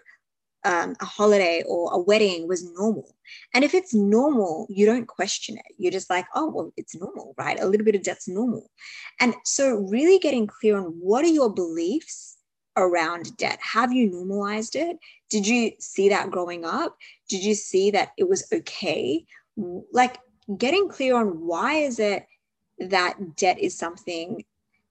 um, 0.63 0.95
a 1.01 1.05
holiday 1.05 1.63
or 1.67 1.93
a 1.93 1.99
wedding 1.99 2.47
was 2.47 2.69
normal. 2.73 3.15
And 3.53 3.63
if 3.63 3.73
it's 3.73 3.93
normal 3.93 4.67
you 4.69 4.85
don't 4.85 5.05
question 5.05 5.57
it. 5.57 5.75
You're 5.77 5.91
just 5.91 6.09
like 6.09 6.25
oh 6.33 6.49
well 6.49 6.73
it's 6.77 6.95
normal 6.95 7.35
right? 7.37 7.59
A 7.59 7.67
little 7.67 7.85
bit 7.85 7.95
of 7.95 8.03
debt's 8.03 8.27
normal. 8.27 8.71
And 9.19 9.35
so 9.43 9.75
really 9.75 10.17
getting 10.17 10.47
clear 10.47 10.77
on 10.77 10.85
what 10.99 11.25
are 11.25 11.29
your 11.39 11.53
beliefs 11.53 12.36
around 12.77 13.35
debt 13.37 13.59
have 13.61 13.91
you 13.91 14.09
normalized 14.09 14.75
it 14.75 14.97
did 15.29 15.45
you 15.47 15.71
see 15.79 16.09
that 16.09 16.31
growing 16.31 16.63
up 16.63 16.95
did 17.27 17.43
you 17.43 17.55
see 17.55 17.91
that 17.91 18.11
it 18.17 18.27
was 18.29 18.47
okay 18.53 19.25
like 19.91 20.19
getting 20.57 20.87
clear 20.87 21.15
on 21.15 21.45
why 21.45 21.73
is 21.73 21.99
it 21.99 22.25
that 22.79 23.35
debt 23.35 23.59
is 23.59 23.77
something 23.77 24.43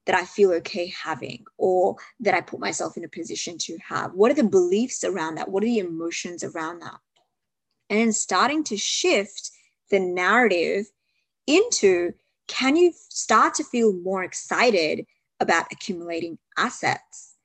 that 0.07 0.15
I 0.15 0.25
feel 0.25 0.53
okay 0.55 0.87
having 0.87 1.45
or 1.59 1.97
that 2.21 2.35
I 2.35 2.41
put 2.41 2.61
myself 2.61 2.97
in 2.97 3.05
a 3.05 3.09
position 3.09 3.59
to 3.59 3.77
have? 3.89 4.13
What 4.15 4.31
are 4.31 4.35
the 4.35 4.45
beliefs 4.45 5.05
around 5.05 5.35
that? 5.37 5.51
What 5.51 5.63
are 5.63 5.67
the 5.67 5.79
emotions 5.79 6.43
around 6.45 6.81
that? 6.81 6.99
And 7.91 8.01
then 8.01 8.13
starting 8.13 8.65
to 8.65 8.77
shift 8.77 9.51
the 9.91 10.01
narrative 10.01 10.87
into 11.47 12.13
can 12.49 12.77
you 12.77 12.93
start 12.95 13.55
to 13.55 13.65
feel 13.65 13.93
more 13.93 14.23
excited 14.23 15.05
about 15.41 15.67
accumulating 15.73 16.39
assets 16.57 17.36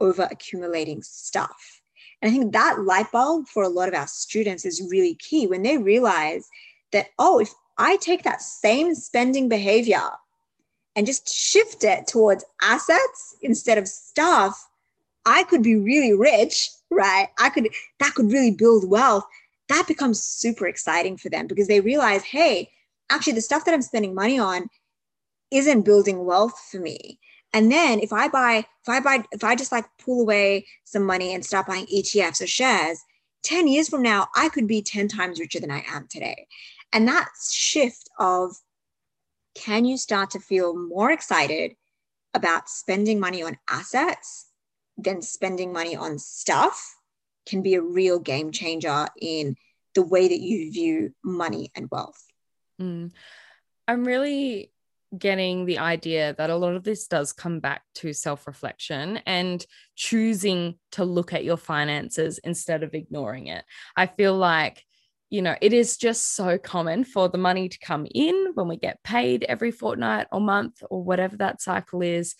over 0.00 0.28
accumulating 0.30 1.02
stuff? 1.02 1.82
And 2.20 2.30
I 2.30 2.36
think 2.36 2.52
that 2.52 2.80
light 2.80 3.10
bulb 3.12 3.48
for 3.48 3.62
a 3.62 3.68
lot 3.68 3.88
of 3.88 3.94
our 3.94 4.06
students 4.06 4.64
is 4.64 4.88
really 4.90 5.14
key 5.14 5.46
when 5.46 5.62
they 5.62 5.78
realize 5.78 6.48
that, 6.92 7.08
oh, 7.18 7.38
if 7.40 7.52
I 7.76 7.96
take 7.96 8.24
that 8.24 8.42
same 8.42 8.94
spending 8.94 9.48
behavior 9.48 10.02
and 10.96 11.06
just 11.06 11.32
shift 11.32 11.84
it 11.84 12.06
towards 12.08 12.44
assets 12.60 13.36
instead 13.42 13.78
of 13.78 13.86
stuff, 13.86 14.68
I 15.24 15.44
could 15.44 15.62
be 15.62 15.76
really 15.76 16.12
rich, 16.12 16.70
right? 16.90 17.28
I 17.38 17.50
could, 17.50 17.68
that 18.00 18.14
could 18.14 18.32
really 18.32 18.50
build 18.50 18.88
wealth. 18.88 19.24
That 19.68 19.86
becomes 19.86 20.22
super 20.22 20.66
exciting 20.66 21.18
for 21.18 21.28
them 21.28 21.46
because 21.46 21.68
they 21.68 21.80
realize, 21.80 22.24
hey, 22.24 22.70
actually, 23.10 23.34
the 23.34 23.42
stuff 23.42 23.64
that 23.64 23.74
I'm 23.74 23.82
spending 23.82 24.14
money 24.14 24.38
on 24.38 24.68
isn't 25.50 25.82
building 25.82 26.24
wealth 26.24 26.58
for 26.70 26.80
me. 26.80 27.20
And 27.52 27.72
then 27.72 28.00
if 28.00 28.12
I 28.12 28.28
buy, 28.28 28.66
if 28.82 28.88
I 28.88 29.00
buy, 29.00 29.24
if 29.32 29.42
I 29.42 29.54
just 29.54 29.72
like 29.72 29.86
pull 29.98 30.20
away 30.20 30.66
some 30.84 31.04
money 31.04 31.34
and 31.34 31.44
stop 31.44 31.66
buying 31.66 31.86
ETFs 31.86 32.42
or 32.42 32.46
shares, 32.46 33.00
10 33.44 33.68
years 33.68 33.88
from 33.88 34.02
now, 34.02 34.28
I 34.36 34.48
could 34.48 34.66
be 34.66 34.82
10 34.82 35.08
times 35.08 35.40
richer 35.40 35.60
than 35.60 35.70
I 35.70 35.84
am 35.88 36.06
today. 36.08 36.46
And 36.92 37.08
that 37.08 37.28
shift 37.50 38.08
of 38.18 38.56
can 39.54 39.84
you 39.84 39.96
start 39.96 40.30
to 40.30 40.40
feel 40.40 40.76
more 40.76 41.10
excited 41.10 41.74
about 42.34 42.68
spending 42.68 43.18
money 43.18 43.42
on 43.42 43.58
assets 43.68 44.46
than 44.96 45.22
spending 45.22 45.72
money 45.72 45.96
on 45.96 46.18
stuff 46.18 46.96
can 47.46 47.62
be 47.62 47.74
a 47.74 47.82
real 47.82 48.18
game 48.18 48.52
changer 48.52 49.06
in 49.20 49.56
the 49.94 50.02
way 50.02 50.28
that 50.28 50.40
you 50.40 50.70
view 50.70 51.14
money 51.24 51.70
and 51.74 51.90
wealth. 51.90 52.22
Mm. 52.80 53.10
I'm 53.86 54.04
really 54.04 54.70
getting 55.16 55.64
the 55.64 55.78
idea 55.78 56.34
that 56.38 56.50
a 56.50 56.56
lot 56.56 56.74
of 56.74 56.84
this 56.84 57.06
does 57.06 57.32
come 57.32 57.60
back 57.60 57.82
to 57.96 58.12
self 58.12 58.46
reflection 58.46 59.18
and 59.26 59.64
choosing 59.94 60.78
to 60.92 61.04
look 61.04 61.32
at 61.32 61.44
your 61.44 61.56
finances 61.56 62.38
instead 62.38 62.82
of 62.82 62.94
ignoring 62.94 63.46
it. 63.46 63.64
I 63.96 64.06
feel 64.06 64.36
like 64.36 64.84
you 65.30 65.42
know, 65.42 65.54
it 65.60 65.72
is 65.72 65.98
just 65.98 66.34
so 66.34 66.56
common 66.56 67.04
for 67.04 67.28
the 67.28 67.38
money 67.38 67.68
to 67.68 67.78
come 67.80 68.06
in 68.14 68.52
when 68.54 68.66
we 68.66 68.76
get 68.76 69.02
paid 69.02 69.44
every 69.44 69.70
fortnight 69.70 70.26
or 70.32 70.40
month 70.40 70.82
or 70.90 71.02
whatever 71.02 71.36
that 71.36 71.60
cycle 71.60 72.00
is, 72.00 72.34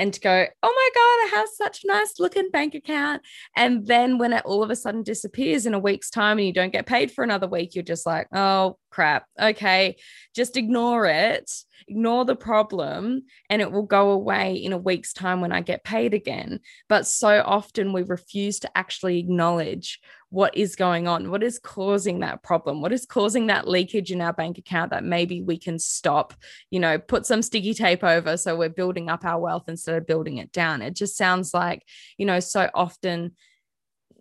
and 0.00 0.14
to 0.14 0.20
go, 0.20 0.46
oh 0.62 0.74
my 0.74 0.90
God, 0.94 1.36
I 1.36 1.40
have 1.40 1.48
such 1.50 1.84
a 1.84 1.86
nice 1.86 2.18
looking 2.18 2.48
bank 2.48 2.74
account. 2.74 3.20
And 3.54 3.86
then 3.86 4.16
when 4.16 4.32
it 4.32 4.46
all 4.46 4.62
of 4.62 4.70
a 4.70 4.76
sudden 4.76 5.02
disappears 5.02 5.66
in 5.66 5.74
a 5.74 5.78
week's 5.78 6.08
time 6.08 6.38
and 6.38 6.46
you 6.46 6.54
don't 6.54 6.72
get 6.72 6.86
paid 6.86 7.12
for 7.12 7.22
another 7.22 7.46
week, 7.46 7.74
you're 7.74 7.84
just 7.84 8.06
like, 8.06 8.26
oh 8.32 8.78
crap. 8.88 9.26
Okay. 9.38 9.96
just 10.34 10.56
ignore 10.56 11.04
it, 11.04 11.52
ignore 11.86 12.24
the 12.24 12.34
problem, 12.34 13.24
and 13.50 13.60
it 13.60 13.70
will 13.70 13.82
go 13.82 14.10
away 14.10 14.54
in 14.54 14.72
a 14.72 14.78
week's 14.78 15.12
time 15.12 15.42
when 15.42 15.52
I 15.52 15.60
get 15.60 15.84
paid 15.84 16.14
again. 16.14 16.60
But 16.88 17.06
so 17.06 17.42
often 17.44 17.92
we 17.92 18.02
refuse 18.02 18.60
to 18.60 18.76
actually 18.76 19.18
acknowledge 19.18 20.00
what 20.30 20.56
is 20.56 20.76
going 20.76 21.08
on, 21.08 21.30
what 21.30 21.42
is 21.42 21.58
causing 21.58 22.20
that 22.20 22.42
problem, 22.42 22.80
what 22.80 22.92
is 22.92 23.04
causing 23.04 23.48
that 23.48 23.68
leakage 23.68 24.12
in 24.12 24.20
our 24.20 24.32
bank 24.32 24.58
account 24.58 24.90
that 24.92 25.04
maybe 25.04 25.42
we 25.42 25.58
can 25.58 25.78
stop, 25.78 26.34
you 26.70 26.78
know, 26.78 26.98
put 26.98 27.26
some 27.26 27.42
sticky 27.42 27.74
tape 27.74 28.04
over 28.04 28.36
so 28.36 28.56
we're 28.56 28.68
building 28.68 29.10
up 29.10 29.24
our 29.24 29.40
wealth 29.40 29.64
instead 29.68 29.96
of 29.96 30.06
building 30.06 30.38
it 30.38 30.52
down. 30.52 30.82
It 30.82 30.94
just 30.94 31.16
sounds 31.16 31.52
like, 31.52 31.82
you 32.16 32.26
know, 32.26 32.40
so 32.40 32.70
often 32.74 33.32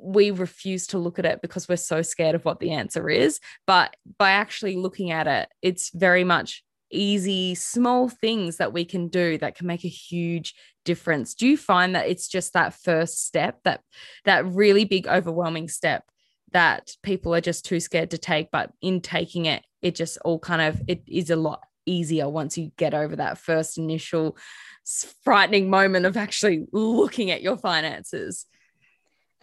we 0.02 0.32
refuse 0.32 0.88
to 0.88 0.98
look 0.98 1.20
at 1.20 1.26
it 1.26 1.42
because 1.42 1.68
we're 1.68 1.76
so 1.76 2.02
scared 2.02 2.34
of 2.34 2.46
what 2.46 2.60
the 2.60 2.72
answer 2.72 3.10
is. 3.10 3.40
But 3.68 3.96
by 4.18 4.32
actually 4.32 4.78
looking 4.78 5.12
at 5.12 5.28
it, 5.28 5.50
it's 5.62 5.92
very 5.94 6.24
much 6.24 6.64
easy, 6.92 7.56
small 7.56 8.10
things 8.10 8.58
that 8.58 8.74
we 8.74 8.86
can 8.86 9.08
do 9.08 9.38
that 9.38 9.56
can 9.56 9.68
make 9.68 9.86
a 9.86 9.90
huge 9.90 10.56
difference. 10.86 11.34
Do 11.34 11.48
you 11.48 11.58
find 11.58 11.96
that 11.96 12.08
it's 12.08 12.28
just 12.28 12.54
that 12.54 12.74
first 12.74 13.26
step, 13.26 13.60
that 13.64 13.82
that 14.26 14.46
really 14.46 14.86
big, 14.86 15.08
overwhelming 15.08 15.70
step 15.70 16.04
that 16.52 16.96
people 17.04 17.36
are 17.36 17.42
just 17.42 17.66
too 17.66 17.80
scared 17.80 18.12
to 18.12 18.18
take, 18.18 18.50
but 18.52 18.72
in 18.82 19.02
taking 19.02 19.46
it, 19.46 19.64
it 19.82 19.96
just 19.96 20.18
all 20.26 20.40
kind 20.40 20.62
of 20.62 20.82
it 20.88 21.04
is 21.08 21.30
a 21.30 21.36
lot 21.36 21.62
easier 21.86 22.30
once 22.30 22.58
you 22.58 22.72
get 22.78 22.94
over 22.94 23.16
that 23.16 23.38
first 23.38 23.78
initial 23.78 24.38
frightening 25.24 25.70
moment 25.70 26.06
of 26.06 26.18
actually 26.18 26.66
looking 26.72 27.32
at 27.32 27.42
your 27.42 27.58
finances. 27.58 28.46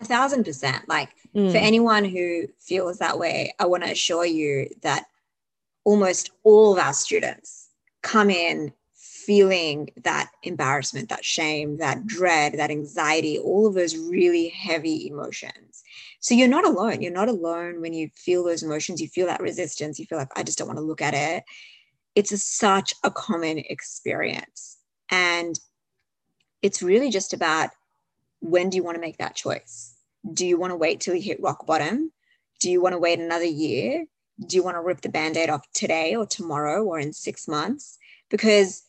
A 0.00 0.04
thousand 0.04 0.44
percent. 0.44 0.88
Like 0.88 1.11
mm. 1.35 1.50
for 1.50 1.59
anyone 1.59 2.04
who 2.04 2.46
feels 2.61 2.98
that 2.98 3.18
way, 3.18 3.54
I 3.59 3.66
want 3.66 3.85
to 3.85 3.90
assure 3.90 4.26
you 4.26 4.68
that 4.82 5.04
almost 5.87 6.33
all 6.42 6.72
of 6.72 6.85
our 6.85 6.92
students 6.92 7.68
come 8.03 8.29
in 8.29 8.72
feeling 8.94 9.88
that 10.03 10.31
embarrassment, 10.42 11.09
that 11.09 11.25
shame, 11.25 11.79
that 11.79 12.05
dread, 12.07 12.55
that 12.55 12.72
anxiety, 12.72 13.38
all 13.38 13.68
of 13.68 13.75
those 13.75 13.96
really 13.96 14.49
heavy 14.49 15.07
emotions. 15.07 15.85
So 16.18 16.35
you're 16.35 16.49
not 16.49 16.66
alone. 16.66 17.03
You're 17.03 17.12
not 17.12 17.29
alone 17.29 17.81
when 17.81 17.92
you 17.92 18.11
feel 18.16 18.42
those 18.42 18.64
emotions. 18.64 19.01
You 19.01 19.07
feel 19.07 19.27
that 19.27 19.40
resistance. 19.40 19.99
You 19.99 20.07
feel 20.07 20.18
like, 20.18 20.37
I 20.37 20.42
just 20.42 20.59
don't 20.59 20.66
want 20.66 20.79
to 20.79 20.85
look 20.85 21.01
at 21.01 21.14
it. 21.14 21.44
It's 22.16 22.33
a, 22.33 22.38
such 22.38 22.92
a 23.05 23.11
common 23.11 23.59
experience. 23.59 24.79
And 25.09 25.59
it's 26.62 26.83
really 26.83 27.11
just 27.11 27.33
about 27.33 27.70
when 28.40 28.70
do 28.70 28.77
you 28.77 28.83
want 28.83 28.96
to 28.96 29.01
make 29.01 29.18
that 29.18 29.37
choice? 29.37 29.94
Do 30.33 30.46
you 30.46 30.59
want 30.59 30.72
to 30.72 30.77
wait 30.77 30.99
till 30.99 31.14
you 31.14 31.22
hit 31.22 31.40
rock 31.40 31.64
bottom? 31.64 32.11
Do 32.59 32.70
you 32.70 32.83
want 32.83 32.94
to 32.94 32.99
wait 32.99 33.20
another 33.20 33.44
year? 33.44 34.07
Do 34.44 34.57
you 34.57 34.62
want 34.62 34.77
to 34.77 34.83
rip 34.83 35.01
the 35.01 35.09
band 35.09 35.37
aid 35.37 35.51
off 35.51 35.70
today 35.72 36.14
or 36.14 36.27
tomorrow 36.27 36.85
or 36.85 36.99
in 36.99 37.12
six 37.12 37.49
months? 37.49 37.99
Because 38.29 38.83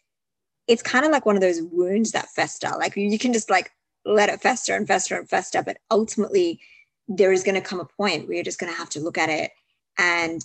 it's 0.68 0.84
kind 0.84 1.06
of 1.06 1.12
like 1.12 1.26
one 1.26 1.36
of 1.36 1.42
those 1.42 1.62
wounds 1.62 2.12
that 2.12 2.30
fester. 2.30 2.72
Like 2.78 2.96
you 2.96 3.18
can 3.18 3.34
just 3.34 3.50
like 3.50 3.72
let 4.06 4.30
it 4.30 4.42
fester 4.42 4.76
and 4.76 4.88
fester 4.88 5.18
and 5.18 5.30
fester. 5.30 5.64
But 5.64 5.78
ultimately, 5.90 6.60
there 7.08 7.32
is 7.32 7.44
going 7.44 7.56
to 7.56 7.62
come 7.62 7.80
a 7.80 7.86
point 7.86 8.28
where 8.28 8.36
you're 8.36 8.44
just 8.44 8.60
going 8.60 8.72
to 8.72 8.78
have 8.78 8.90
to 8.90 9.00
look 9.00 9.18
at 9.18 9.30
it 9.30 9.52
and 9.98 10.44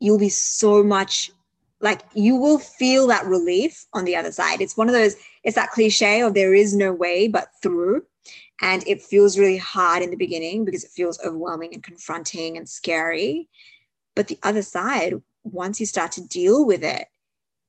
you'll 0.00 0.18
be 0.18 0.28
so 0.28 0.82
much 0.82 1.30
like 1.80 2.02
you 2.14 2.36
will 2.36 2.58
feel 2.58 3.06
that 3.06 3.24
relief 3.26 3.86
on 3.92 4.04
the 4.04 4.16
other 4.16 4.32
side. 4.32 4.60
It's 4.60 4.76
one 4.76 4.88
of 4.88 4.94
those, 4.94 5.16
it's 5.44 5.56
that 5.56 5.70
cliche 5.70 6.22
of 6.22 6.34
there 6.34 6.54
is 6.54 6.74
no 6.74 6.92
way 6.92 7.28
but 7.28 7.48
through. 7.62 8.02
And 8.60 8.86
it 8.86 9.00
feels 9.00 9.38
really 9.38 9.56
hard 9.56 10.02
in 10.02 10.10
the 10.10 10.16
beginning 10.16 10.66
because 10.66 10.84
it 10.84 10.90
feels 10.90 11.18
overwhelming 11.24 11.72
and 11.72 11.82
confronting 11.82 12.58
and 12.58 12.68
scary. 12.68 13.48
But 14.16 14.28
the 14.28 14.38
other 14.42 14.62
side, 14.62 15.14
once 15.44 15.80
you 15.80 15.86
start 15.86 16.12
to 16.12 16.26
deal 16.26 16.66
with 16.66 16.84
it, 16.84 17.06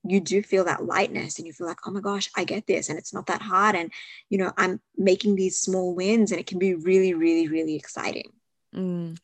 you 0.04 0.20
do 0.20 0.42
feel 0.42 0.66
that 0.66 0.86
lightness 0.86 1.38
and 1.38 1.46
you 1.46 1.54
feel 1.54 1.68
like, 1.68 1.78
oh 1.86 1.92
my 1.92 2.00
gosh, 2.00 2.30
I 2.36 2.44
get 2.44 2.66
this 2.66 2.90
and 2.90 2.98
it's 2.98 3.14
not 3.14 3.28
that 3.28 3.42
hard. 3.42 3.76
And, 3.76 3.92
you 4.30 4.40
know, 4.40 4.52
I'm 4.58 4.82
making 4.98 5.36
these 5.36 5.60
small 5.60 5.94
wins 5.94 6.32
and 6.32 6.40
it 6.40 6.48
can 6.48 6.58
be 6.58 6.74
really, 6.74 7.14
really, 7.14 7.48
really 7.48 7.76
exciting. 7.76 8.32
Mm. 8.76 9.20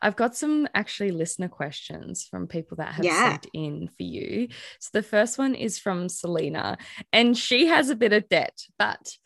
I've 0.00 0.16
got 0.16 0.36
some 0.36 0.68
actually 0.74 1.10
listener 1.10 1.48
questions 1.48 2.24
from 2.24 2.46
people 2.46 2.76
that 2.76 2.94
have 2.94 3.04
yeah. 3.04 3.30
sent 3.32 3.46
in 3.52 3.88
for 3.88 4.04
you. 4.04 4.48
So 4.78 4.90
the 4.92 5.02
first 5.02 5.38
one 5.38 5.54
is 5.54 5.78
from 5.78 6.08
Selena, 6.08 6.78
and 7.12 7.36
she 7.36 7.66
has 7.66 7.90
a 7.90 7.96
bit 7.96 8.12
of 8.12 8.28
debt, 8.28 8.66
but 8.78 9.16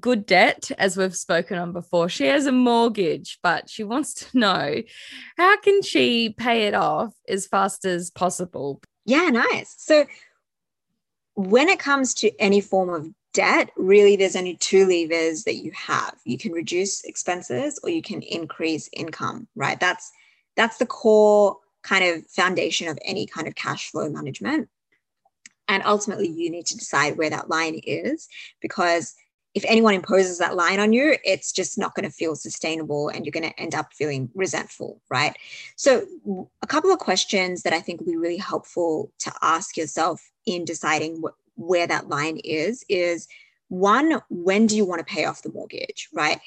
good 0.00 0.26
debt, 0.26 0.70
as 0.78 0.96
we've 0.96 1.16
spoken 1.16 1.58
on 1.58 1.72
before. 1.72 2.08
She 2.08 2.26
has 2.26 2.46
a 2.46 2.52
mortgage, 2.52 3.38
but 3.42 3.68
she 3.68 3.84
wants 3.84 4.14
to 4.14 4.26
know 4.38 4.82
how 5.36 5.60
can 5.60 5.82
she 5.82 6.30
pay 6.30 6.66
it 6.66 6.74
off 6.74 7.14
as 7.28 7.46
fast 7.46 7.84
as 7.84 8.10
possible? 8.10 8.80
Yeah, 9.04 9.28
nice. 9.30 9.74
So 9.78 10.06
when 11.34 11.68
it 11.68 11.78
comes 11.78 12.14
to 12.14 12.30
any 12.40 12.60
form 12.60 12.88
of 12.90 13.08
debt, 13.32 13.70
really 13.76 14.16
there's 14.16 14.36
only 14.36 14.56
two 14.56 14.86
levers 14.86 15.44
that 15.44 15.56
you 15.56 15.72
have. 15.74 16.14
You 16.24 16.38
can 16.38 16.52
reduce 16.52 17.04
expenses 17.04 17.78
or 17.82 17.90
you 17.90 18.02
can 18.02 18.22
increase 18.22 18.88
income, 18.92 19.48
right? 19.54 19.78
That's 19.78 20.10
that's 20.56 20.78
the 20.78 20.86
core 20.86 21.58
kind 21.82 22.04
of 22.04 22.26
foundation 22.28 22.88
of 22.88 22.98
any 23.04 23.26
kind 23.26 23.46
of 23.46 23.54
cash 23.54 23.90
flow 23.90 24.08
management. 24.08 24.68
And 25.66 25.82
ultimately 25.84 26.28
you 26.28 26.50
need 26.50 26.66
to 26.66 26.78
decide 26.78 27.16
where 27.16 27.30
that 27.30 27.50
line 27.50 27.80
is 27.84 28.28
because 28.60 29.14
if 29.54 29.64
anyone 29.68 29.94
imposes 29.94 30.38
that 30.38 30.56
line 30.56 30.80
on 30.80 30.92
you, 30.92 31.16
it's 31.24 31.52
just 31.52 31.78
not 31.78 31.94
going 31.94 32.08
to 32.08 32.14
feel 32.14 32.34
sustainable 32.34 33.08
and 33.08 33.24
you're 33.24 33.32
going 33.32 33.48
to 33.48 33.60
end 33.60 33.74
up 33.74 33.92
feeling 33.92 34.28
resentful, 34.34 35.00
right? 35.08 35.36
So, 35.76 36.04
a 36.62 36.66
couple 36.66 36.92
of 36.92 36.98
questions 36.98 37.62
that 37.62 37.72
I 37.72 37.80
think 37.80 38.00
will 38.00 38.12
be 38.12 38.16
really 38.16 38.36
helpful 38.36 39.12
to 39.20 39.32
ask 39.42 39.76
yourself 39.76 40.20
in 40.44 40.64
deciding 40.64 41.22
where 41.54 41.86
that 41.86 42.08
line 42.08 42.38
is 42.42 42.84
is 42.88 43.28
one, 43.68 44.20
when 44.28 44.66
do 44.66 44.76
you 44.76 44.84
want 44.84 45.06
to 45.06 45.14
pay 45.14 45.24
off 45.24 45.42
the 45.42 45.52
mortgage, 45.52 46.08
right? 46.12 46.40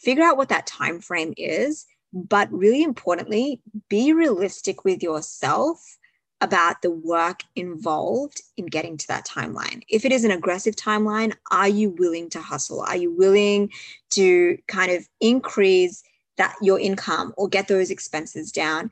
Figure 0.00 0.24
out 0.24 0.36
what 0.36 0.48
that 0.48 0.66
time 0.66 1.00
frame 1.00 1.34
is, 1.36 1.86
but 2.12 2.52
really 2.52 2.82
importantly, 2.82 3.60
be 3.88 4.12
realistic 4.12 4.84
with 4.84 5.02
yourself 5.02 5.96
about 6.44 6.82
the 6.82 6.90
work 6.90 7.40
involved 7.56 8.42
in 8.58 8.66
getting 8.66 8.98
to 8.98 9.08
that 9.08 9.26
timeline. 9.26 9.82
If 9.88 10.04
it 10.04 10.12
is 10.12 10.24
an 10.24 10.30
aggressive 10.30 10.76
timeline, 10.76 11.32
are 11.50 11.68
you 11.68 11.88
willing 11.88 12.28
to 12.30 12.40
hustle? 12.40 12.82
Are 12.82 12.96
you 12.96 13.10
willing 13.10 13.70
to 14.10 14.58
kind 14.68 14.92
of 14.92 15.08
increase 15.20 16.02
that 16.36 16.54
your 16.60 16.78
income 16.78 17.32
or 17.38 17.48
get 17.48 17.66
those 17.66 17.90
expenses 17.90 18.52
down 18.52 18.90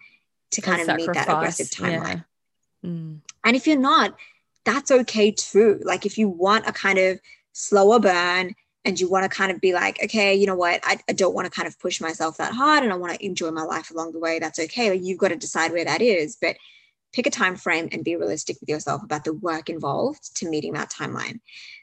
to 0.52 0.62
kind 0.62 0.80
of 0.80 0.96
meet 0.96 1.12
that 1.12 1.28
aggressive 1.28 1.68
timeline? 1.68 2.24
Yeah. 2.82 2.90
Mm. 2.90 3.18
And 3.44 3.56
if 3.56 3.66
you're 3.66 3.76
not, 3.76 4.16
that's 4.64 4.90
okay 4.90 5.30
too. 5.30 5.78
Like 5.84 6.06
if 6.06 6.16
you 6.16 6.30
want 6.30 6.66
a 6.66 6.72
kind 6.72 6.98
of 6.98 7.20
slower 7.52 8.00
burn 8.00 8.54
and 8.86 8.98
you 8.98 9.10
want 9.10 9.24
to 9.24 9.28
kind 9.28 9.52
of 9.52 9.60
be 9.60 9.74
like, 9.74 10.02
okay, 10.02 10.34
you 10.34 10.46
know 10.46 10.56
what, 10.56 10.80
I, 10.84 10.98
I 11.06 11.12
don't 11.12 11.34
want 11.34 11.44
to 11.44 11.50
kind 11.50 11.68
of 11.68 11.78
push 11.78 12.00
myself 12.00 12.38
that 12.38 12.54
hard 12.54 12.82
and 12.82 12.92
I 12.92 12.96
want 12.96 13.12
to 13.12 13.26
enjoy 13.26 13.50
my 13.50 13.62
life 13.62 13.90
along 13.90 14.12
the 14.12 14.20
way, 14.20 14.38
that's 14.38 14.58
okay. 14.58 14.90
Like 14.90 15.02
you've 15.02 15.18
got 15.18 15.28
to 15.28 15.36
decide 15.36 15.70
where 15.70 15.84
that 15.84 16.00
is. 16.00 16.36
But 16.40 16.56
pick 17.12 17.26
a 17.26 17.30
time 17.30 17.56
frame 17.56 17.88
and 17.92 18.04
be 18.04 18.16
realistic 18.16 18.56
with 18.60 18.68
yourself 18.68 19.02
about 19.02 19.24
the 19.24 19.34
work 19.34 19.68
involved 19.68 20.36
to 20.36 20.48
meeting 20.48 20.72
that 20.72 20.90
timeline. 20.90 21.40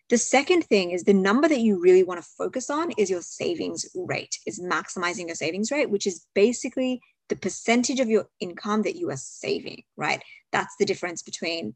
The 0.10 0.18
second 0.18 0.64
thing 0.64 0.92
is 0.92 1.04
the 1.04 1.14
number 1.14 1.48
that 1.48 1.60
you 1.60 1.80
really 1.80 2.04
want 2.04 2.22
to 2.22 2.30
focus 2.38 2.70
on 2.70 2.92
is 2.98 3.10
your 3.10 3.22
savings 3.22 3.86
rate 3.96 4.40
is 4.48 4.60
maximizing 4.60 5.28
your 5.28 5.36
savings 5.36 5.72
rate 5.72 5.90
which 5.90 6.08
is 6.08 6.26
basically 6.34 7.02
the 7.30 7.36
percentage 7.36 8.00
of 8.00 8.10
your 8.10 8.28
income 8.40 8.82
that 8.82 8.96
you 8.96 9.10
are 9.12 9.18
saving 9.18 9.84
right? 9.98 10.24
That's 10.52 10.76
the 10.78 10.86
difference 10.86 11.22
between 11.22 11.76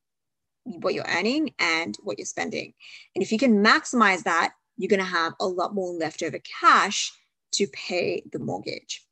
what 0.63 0.93
you're 0.93 1.05
earning 1.07 1.53
and 1.59 1.95
what 2.01 2.17
you're 2.17 2.25
spending. 2.25 2.73
And 3.15 3.21
if 3.21 3.31
you 3.31 3.37
can 3.37 3.63
maximize 3.63 4.23
that 4.23 4.53
you're 4.77 4.89
going 4.89 4.99
to 4.99 5.05
have 5.05 5.33
a 5.39 5.45
lot 5.47 5.75
more 5.75 5.93
leftover 5.93 6.39
cash 6.61 7.11
to 7.53 7.67
pay 7.67 8.23
the 8.31 8.39
mortgage. 8.39 9.05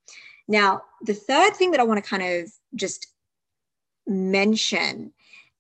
Now 0.48 0.82
the 1.04 1.14
third 1.14 1.56
thing 1.56 1.72
that 1.72 1.80
i 1.80 1.84
want 1.84 2.04
to 2.04 2.10
kind 2.10 2.24
of 2.24 2.52
just 2.74 3.08
mention 4.12 5.14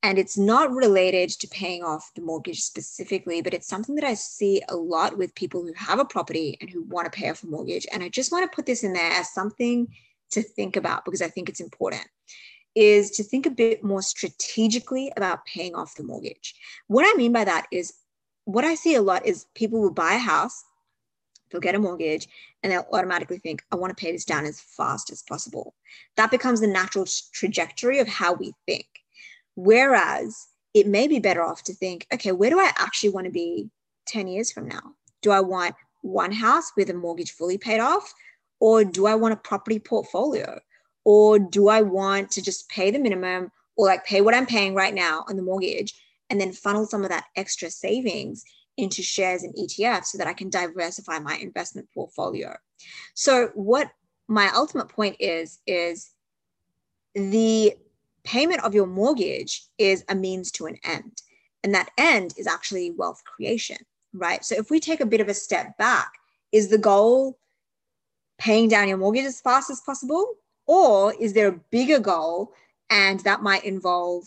and 0.03 0.17
it's 0.17 0.37
not 0.37 0.71
related 0.71 1.29
to 1.29 1.47
paying 1.47 1.83
off 1.83 2.11
the 2.15 2.21
mortgage 2.21 2.61
specifically 2.61 3.41
but 3.41 3.53
it's 3.53 3.67
something 3.67 3.95
that 3.95 4.03
i 4.03 4.13
see 4.13 4.61
a 4.69 4.75
lot 4.75 5.17
with 5.17 5.33
people 5.35 5.61
who 5.61 5.73
have 5.75 5.99
a 5.99 6.05
property 6.05 6.57
and 6.61 6.69
who 6.69 6.83
want 6.83 7.05
to 7.05 7.17
pay 7.17 7.29
off 7.29 7.43
a 7.43 7.47
mortgage. 7.47 7.87
And 7.91 8.03
i 8.03 8.09
just 8.09 8.31
want 8.31 8.49
to 8.49 8.55
put 8.55 8.65
this 8.65 8.83
in 8.83 8.93
there 8.93 9.11
as 9.11 9.33
something 9.33 9.87
to 10.31 10.41
think 10.41 10.75
about 10.75 11.05
because 11.05 11.21
i 11.21 11.27
think 11.27 11.49
it's 11.49 11.59
important 11.59 12.05
is 12.73 13.11
to 13.11 13.23
think 13.23 13.45
a 13.45 13.51
bit 13.51 13.83
more 13.83 14.01
strategically 14.01 15.11
about 15.17 15.45
paying 15.45 15.75
off 15.75 15.95
the 15.95 16.03
mortgage. 16.03 16.55
What 16.87 17.05
i 17.05 17.17
mean 17.17 17.33
by 17.33 17.43
that 17.43 17.67
is 17.71 17.93
what 18.45 18.63
i 18.63 18.75
see 18.75 18.95
a 18.95 19.01
lot 19.01 19.25
is 19.25 19.45
people 19.55 19.81
will 19.81 19.91
buy 19.91 20.13
a 20.13 20.17
house 20.17 20.63
they'll 21.51 21.61
get 21.61 21.75
a 21.75 21.79
mortgage 21.79 22.27
and 22.63 22.71
they'll 22.71 22.87
automatically 22.91 23.37
think, 23.37 23.63
I 23.71 23.75
want 23.75 23.95
to 23.95 24.01
pay 24.01 24.11
this 24.11 24.25
down 24.25 24.45
as 24.45 24.59
fast 24.59 25.11
as 25.11 25.21
possible. 25.23 25.75
That 26.17 26.31
becomes 26.31 26.61
the 26.61 26.67
natural 26.67 27.05
trajectory 27.33 27.99
of 27.99 28.07
how 28.07 28.33
we 28.33 28.53
think. 28.65 28.87
Whereas 29.55 30.47
it 30.73 30.87
may 30.87 31.07
be 31.07 31.19
better 31.19 31.43
off 31.43 31.63
to 31.63 31.73
think, 31.73 32.07
okay, 32.13 32.31
where 32.31 32.49
do 32.49 32.59
I 32.59 32.71
actually 32.77 33.09
want 33.09 33.25
to 33.25 33.31
be 33.31 33.69
10 34.07 34.27
years 34.27 34.51
from 34.51 34.67
now? 34.67 34.95
Do 35.21 35.31
I 35.31 35.41
want 35.41 35.75
one 36.01 36.31
house 36.31 36.71
with 36.75 36.89
a 36.89 36.93
mortgage 36.93 37.31
fully 37.31 37.57
paid 37.57 37.79
off? 37.79 38.13
Or 38.59 38.83
do 38.83 39.05
I 39.05 39.15
want 39.15 39.33
a 39.33 39.37
property 39.37 39.79
portfolio? 39.79 40.59
Or 41.03 41.39
do 41.39 41.67
I 41.67 41.81
want 41.81 42.31
to 42.31 42.41
just 42.41 42.69
pay 42.69 42.91
the 42.91 42.99
minimum 42.99 43.51
or 43.75 43.87
like 43.87 44.05
pay 44.05 44.21
what 44.21 44.35
I'm 44.35 44.45
paying 44.45 44.75
right 44.75 44.93
now 44.93 45.25
on 45.27 45.35
the 45.35 45.41
mortgage 45.41 45.93
and 46.29 46.39
then 46.39 46.53
funnel 46.53 46.85
some 46.85 47.03
of 47.03 47.09
that 47.09 47.25
extra 47.35 47.69
savings 47.69 48.43
into 48.81 49.01
shares 49.01 49.43
and 49.43 49.53
ETFs 49.55 50.05
so 50.05 50.17
that 50.17 50.27
I 50.27 50.33
can 50.33 50.49
diversify 50.49 51.19
my 51.19 51.35
investment 51.37 51.87
portfolio. 51.93 52.55
So 53.13 53.49
what 53.53 53.91
my 54.27 54.49
ultimate 54.55 54.89
point 54.89 55.17
is 55.19 55.59
is 55.67 56.11
the 57.13 57.73
payment 58.23 58.63
of 58.63 58.73
your 58.73 58.87
mortgage 58.87 59.63
is 59.77 60.03
a 60.09 60.15
means 60.15 60.51
to 60.51 60.65
an 60.67 60.77
end. 60.83 61.21
And 61.63 61.73
that 61.75 61.89
end 61.97 62.33
is 62.37 62.47
actually 62.47 62.91
wealth 62.91 63.21
creation, 63.25 63.77
right? 64.13 64.43
So 64.43 64.55
if 64.55 64.71
we 64.71 64.79
take 64.79 65.01
a 65.01 65.05
bit 65.05 65.21
of 65.21 65.29
a 65.29 65.33
step 65.33 65.77
back, 65.77 66.11
is 66.51 66.69
the 66.69 66.77
goal 66.77 67.37
paying 68.37 68.67
down 68.67 68.87
your 68.87 68.97
mortgage 68.97 69.25
as 69.25 69.41
fast 69.41 69.69
as 69.69 69.81
possible? 69.81 70.35
Or 70.65 71.13
is 71.19 71.33
there 71.33 71.49
a 71.49 71.59
bigger 71.71 71.99
goal 71.99 72.53
and 72.89 73.19
that 73.21 73.43
might 73.43 73.63
involve, 73.63 74.25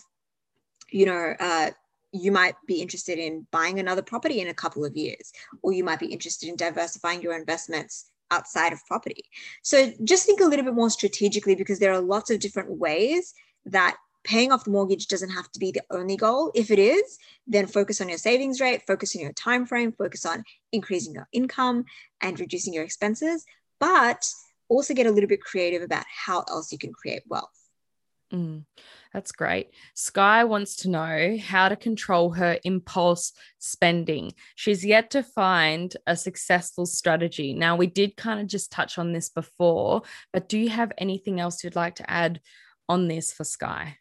you 0.91 1.07
know, 1.07 1.35
uh, 1.41 1.71
you 2.15 2.31
might 2.31 2.55
be 2.67 2.81
interested 2.81 3.19
in 3.19 3.45
buying 3.51 3.81
another 3.81 4.01
property 4.01 4.41
in 4.41 4.47
a 4.47 4.55
couple 4.55 4.85
of 4.85 4.97
years, 4.97 5.33
or 5.63 5.73
you 5.73 5.83
might 5.83 5.99
be 5.99 6.07
interested 6.07 6.49
in 6.49 6.55
diversifying 6.55 7.21
your 7.21 7.37
investments 7.37 8.11
outside 8.31 8.73
of 8.73 8.79
property. 8.87 9.25
So 9.63 9.93
just 10.05 10.25
think 10.25 10.41
a 10.41 10.45
little 10.45 10.65
bit 10.65 10.75
more 10.75 10.91
strategically 10.91 11.57
because 11.57 11.81
there 11.81 11.93
are 11.93 12.01
lots 12.01 12.31
of 12.31 12.39
different 12.39 12.71
ways 12.79 13.35
that 13.67 13.97
paying 14.23 14.53
off 14.53 14.65
the 14.65 14.71
mortgage 14.71 15.09
doesn't 15.09 15.31
have 15.31 15.51
to 15.53 15.59
be 15.59 15.73
the 15.73 15.83
only 15.91 16.17
goal. 16.17 16.53
If 16.55 16.71
it 16.71 16.79
is, 16.79 17.19
then 17.49 17.67
focus 17.67 18.01
on 18.01 18.09
your 18.09 18.19
savings 18.19 18.61
rate, 18.61 18.87
focus 18.87 19.17
on 19.17 19.23
your 19.23 19.33
time 19.33 19.67
frame, 19.67 19.91
focus 19.93 20.25
on 20.25 20.45
increasing 20.71 21.15
your 21.15 21.29
income 21.33 21.85
and 22.21 22.39
reducing 22.39 22.73
your 22.73 22.85
expenses, 22.85 23.45
but 23.81 24.25
also 24.69 24.95
get 24.95 25.07
a 25.07 25.11
little 25.11 25.29
bit 25.29 25.43
creative 25.43 25.83
about 25.83 26.05
how 26.09 26.45
else 26.49 26.71
you 26.71 26.79
can 26.79 26.93
create 26.93 27.23
wealth. 27.27 27.51
Mm, 28.33 28.65
that's 29.15 29.31
great. 29.31 29.71
Sky 29.95 30.43
wants 30.43 30.75
to 30.77 30.91
know 30.91 31.39
how 31.41 31.69
to 31.69 31.77
control 31.77 32.31
her 32.31 32.59
impulse 32.65 33.33
spending. 33.61 34.33
She's 34.57 34.85
yet 34.85 35.11
to 35.13 35.23
find 35.23 35.97
a 36.07 36.17
successful 36.17 36.85
strategy. 36.85 37.55
Now, 37.55 37.77
we 37.77 37.87
did 37.87 38.17
kind 38.17 38.41
of 38.41 38.49
just 38.49 38.73
touch 38.73 38.99
on 38.99 39.13
this 39.13 39.29
before, 39.29 40.03
but 40.33 40.49
do 40.49 40.59
you 40.59 40.69
have 40.69 40.91
anything 40.99 41.39
else 41.39 41.63
you'd 41.63 41.77
like 41.77 41.95
to 41.97 42.11
add 42.11 42.41
on 42.89 43.07
this 43.07 43.33
for 43.33 43.45
Sky? 43.45 43.99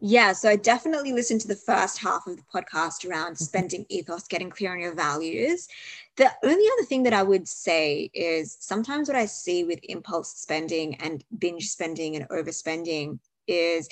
Yeah, 0.00 0.32
so 0.34 0.48
I 0.50 0.56
definitely 0.56 1.12
listened 1.12 1.40
to 1.40 1.48
the 1.48 1.56
first 1.56 1.98
half 1.98 2.26
of 2.28 2.36
the 2.36 2.42
podcast 2.54 3.08
around 3.08 3.32
mm-hmm. 3.32 3.44
spending 3.44 3.86
ethos, 3.88 4.28
getting 4.28 4.50
clear 4.50 4.72
on 4.72 4.78
your 4.78 4.94
values. 4.94 5.66
The 6.16 6.30
only 6.44 6.64
other 6.74 6.86
thing 6.86 7.02
that 7.04 7.12
I 7.12 7.24
would 7.24 7.48
say 7.48 8.08
is 8.14 8.56
sometimes 8.60 9.08
what 9.08 9.16
I 9.16 9.26
see 9.26 9.64
with 9.64 9.80
impulse 9.82 10.34
spending 10.34 10.94
and 10.96 11.24
binge 11.38 11.70
spending 11.70 12.14
and 12.14 12.28
overspending 12.28 13.18
is 13.46 13.88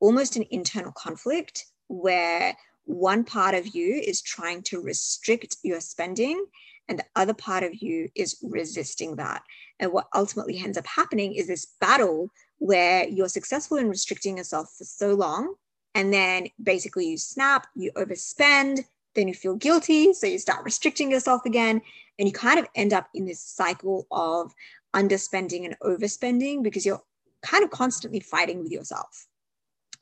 almost 0.00 0.36
an 0.36 0.44
internal 0.50 0.92
conflict 0.92 1.66
where 1.88 2.56
one 2.84 3.24
part 3.24 3.54
of 3.54 3.74
you 3.74 3.94
is 3.94 4.22
trying 4.22 4.62
to 4.62 4.80
restrict 4.80 5.56
your 5.62 5.80
spending 5.80 6.44
and 6.88 6.98
the 6.98 7.04
other 7.16 7.34
part 7.34 7.64
of 7.64 7.82
you 7.82 8.08
is 8.14 8.36
resisting 8.42 9.16
that. 9.16 9.42
And 9.80 9.92
what 9.92 10.08
ultimately 10.14 10.58
ends 10.58 10.78
up 10.78 10.86
happening 10.86 11.34
is 11.34 11.48
this 11.48 11.66
battle 11.80 12.30
where 12.58 13.08
you're 13.08 13.28
successful 13.28 13.76
in 13.76 13.88
restricting 13.88 14.38
yourself 14.38 14.72
for 14.78 14.84
so 14.84 15.14
long. 15.14 15.54
And 15.94 16.12
then 16.12 16.48
basically 16.62 17.08
you 17.08 17.18
snap, 17.18 17.66
you 17.74 17.90
overspend, 17.96 18.84
then 19.14 19.28
you 19.28 19.34
feel 19.34 19.56
guilty. 19.56 20.12
So 20.12 20.26
you 20.26 20.38
start 20.38 20.64
restricting 20.64 21.10
yourself 21.10 21.44
again. 21.44 21.82
And 22.18 22.28
you 22.28 22.32
kind 22.32 22.58
of 22.58 22.68
end 22.74 22.92
up 22.92 23.08
in 23.14 23.26
this 23.26 23.40
cycle 23.40 24.06
of 24.10 24.54
underspending 24.94 25.64
and 25.64 25.76
overspending 25.80 26.62
because 26.62 26.86
you're 26.86 27.02
kind 27.46 27.64
of 27.64 27.70
constantly 27.70 28.20
fighting 28.20 28.62
with 28.62 28.72
yourself. 28.72 29.26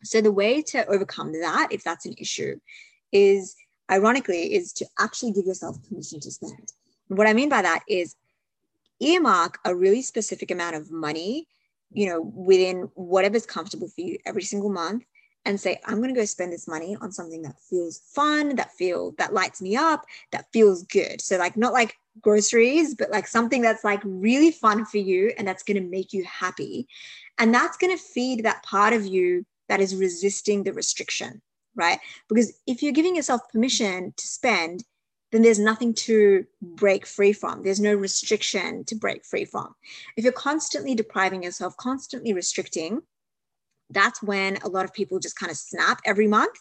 So 0.03 0.21
the 0.21 0.33
way 0.33 0.63
to 0.63 0.87
overcome 0.87 1.33
that, 1.41 1.69
if 1.71 1.83
that's 1.85 2.07
an 2.07 2.15
issue, 2.19 2.59
is 3.13 3.55
ironically, 3.91 4.55
is 4.55 4.73
to 4.75 4.87
actually 4.99 5.33
give 5.33 5.47
yourself 5.47 5.77
permission 5.89 6.21
to 6.21 6.31
spend. 6.31 6.73
what 7.09 7.27
I 7.27 7.33
mean 7.33 7.49
by 7.49 7.63
that 7.63 7.83
is 7.89 8.17
earmark 9.01 9.59
a 9.65 9.75
really 9.75 10.03
specific 10.03 10.51
amount 10.51 10.77
of 10.77 10.91
money 10.91 11.47
you 11.95 12.09
know, 12.09 12.21
within 12.21 12.91
whatever's 12.95 13.47
comfortable 13.47 13.89
for 13.89 14.01
you 14.03 14.19
every 14.27 14.43
single 14.43 14.71
month 14.71 15.05
and 15.47 15.61
say, 15.61 15.79
I'm 15.87 15.99
going 15.99 16.13
to 16.13 16.21
go 16.21 16.25
spend 16.25 16.53
this 16.53 16.67
money 16.67 16.97
on 17.01 17.13
something 17.13 17.43
that 17.43 17.61
feels 17.61 17.99
fun, 17.99 18.57
that 18.57 18.73
feel 18.73 19.15
that 19.19 19.33
lights 19.33 19.63
me 19.63 19.77
up, 19.77 20.05
that 20.33 20.47
feels 20.53 20.83
good. 20.85 21.21
So 21.21 21.37
like 21.37 21.57
not 21.57 21.73
like 21.73 21.97
groceries, 22.21 22.95
but 22.95 23.11
like 23.11 23.27
something 23.27 23.63
that's 23.63 23.85
like 23.85 24.01
really 24.05 24.51
fun 24.51 24.85
for 24.85 24.99
you 24.99 25.33
and 25.39 25.47
that's 25.47 25.63
going 25.63 25.77
to 25.77 25.89
make 25.89 26.13
you 26.13 26.25
happy. 26.25 26.89
And 27.39 27.53
that's 27.53 27.77
going 27.77 27.97
to 27.97 28.03
feed 28.03 28.45
that 28.45 28.63
part 28.63 28.93
of 28.93 29.05
you 29.05 29.45
that 29.69 29.81
is 29.81 29.97
resisting 29.97 30.63
the 30.63 30.73
restriction, 30.73 31.43
right? 31.75 31.99
Because 32.29 32.53
if 32.67 32.83
you're 32.83 32.93
giving 32.93 33.17
yourself 33.17 33.43
permission 33.53 34.15
to 34.17 34.27
spend, 34.27 34.85
then 35.33 35.43
there's 35.43 35.59
nothing 35.59 35.95
to 35.95 36.45
break 36.63 37.07
free 37.07 37.33
from. 37.33 37.63
There's 37.63 37.81
no 37.81 37.95
restriction 37.95 38.85
to 38.85 38.95
break 38.95 39.25
free 39.25 39.45
from. 39.45 39.75
If 40.17 40.23
you're 40.23 40.33
constantly 40.33 40.95
depriving 40.95 41.43
yourself, 41.43 41.77
constantly 41.77 42.33
restricting, 42.33 43.03
that's 43.91 44.23
when 44.23 44.59
a 44.59 44.69
lot 44.69 44.85
of 44.85 44.93
people 44.93 45.19
just 45.19 45.39
kind 45.39 45.51
of 45.51 45.59
snap 45.59 46.01
every 46.07 46.29
month 46.29 46.57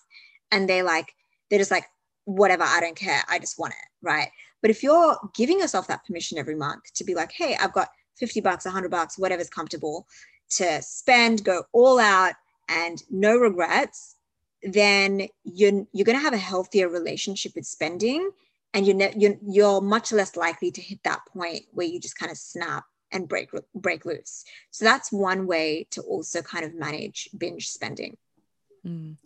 and 0.52 0.68
they 0.68 0.82
like, 0.82 1.14
they're 1.50 1.60
just 1.60 1.72
like, 1.72 1.86
whatever, 2.26 2.64
I 2.64 2.80
don't 2.80 2.96
care. 2.96 3.22
I 3.30 3.38
just 3.38 3.60
want 3.60 3.74
it. 3.74 3.90
Right. 4.02 4.30
But 4.62 4.72
if 4.72 4.82
you're 4.82 5.18
giving 5.36 5.60
yourself 5.60 5.88
that 5.88 6.06
permission 6.06 6.38
every 6.38 6.56
month 6.56 6.84
to 6.96 7.04
be 7.04 7.14
like, 7.14 7.32
hey, 7.32 7.56
I've 7.60 7.74
got 7.74 7.90
50 8.18 8.42
bucks, 8.42 8.66
100 8.66 8.90
bucks, 8.90 9.20
whatever's 9.20 9.50
comfortable 9.50 10.08
to 10.52 10.82
spend, 10.82 11.44
go 11.44 11.64
all 11.72 12.00
out 12.00 12.34
and 12.70 13.02
no 13.10 13.38
regrets, 13.38 14.16
then 14.62 15.28
you're, 15.44 15.86
you're 15.92 16.06
going 16.06 16.18
to 16.18 16.24
have 16.24 16.34
a 16.34 16.38
healthier 16.38 16.90
relationship 16.90 17.54
with 17.56 17.66
spending 17.66 18.30
and 18.74 18.88
you're, 18.88 18.96
ne- 18.96 19.14
you're 19.16 19.36
you're 19.48 19.82
much 19.82 20.12
less 20.12 20.36
likely 20.36 20.72
to 20.72 20.82
hit 20.82 21.00
that 21.04 21.26
point 21.28 21.62
where 21.72 21.88
you 21.88 22.00
just 22.00 22.18
kind 22.18 22.32
of 22.32 22.38
snap 22.38 22.86
and 23.12 23.30
break 23.30 23.50
break 23.76 24.06
loose. 24.06 24.44
So 24.72 24.86
that's 24.86 25.12
one 25.12 25.46
way 25.46 25.88
to 25.92 26.02
also 26.02 26.42
kind 26.42 26.66
of 26.66 26.74
manage 26.74 27.30
binge 27.38 27.70
spending. 27.70 28.18
Mm. 28.86 29.18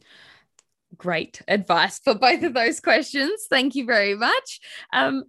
Great 0.98 1.42
advice 1.48 2.00
for 2.00 2.16
both 2.16 2.44
of 2.44 2.54
those 2.54 2.80
questions. 2.80 3.46
Thank 3.50 3.76
you 3.76 3.86
very 3.86 4.16
much. 4.16 4.60
Um, 4.92 5.26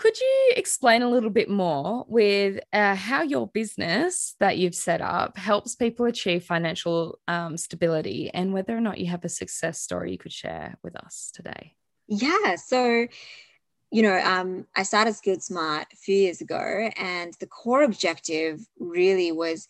could 0.00 0.18
you 0.18 0.52
explain 0.56 1.02
a 1.02 1.10
little 1.10 1.28
bit 1.28 1.50
more 1.50 2.06
with 2.08 2.58
uh, 2.72 2.94
how 2.94 3.20
your 3.20 3.46
business 3.48 4.34
that 4.40 4.56
you've 4.56 4.74
set 4.74 5.02
up 5.02 5.36
helps 5.36 5.74
people 5.74 6.06
achieve 6.06 6.42
financial 6.42 7.18
um, 7.28 7.58
stability 7.58 8.30
and 8.32 8.54
whether 8.54 8.74
or 8.74 8.80
not 8.80 8.96
you 8.96 9.08
have 9.08 9.26
a 9.26 9.28
success 9.28 9.78
story 9.78 10.10
you 10.12 10.16
could 10.16 10.32
share 10.32 10.78
with 10.82 10.96
us 10.96 11.30
today? 11.34 11.74
Yeah. 12.08 12.56
So, 12.56 13.08
you 13.90 14.02
know, 14.02 14.18
um, 14.24 14.66
I 14.74 14.84
started 14.84 15.16
Skilled 15.16 15.42
Smart 15.42 15.88
a 15.92 15.96
few 15.96 16.16
years 16.16 16.40
ago, 16.40 16.88
and 16.96 17.34
the 17.38 17.46
core 17.46 17.82
objective 17.82 18.58
really 18.78 19.32
was, 19.32 19.68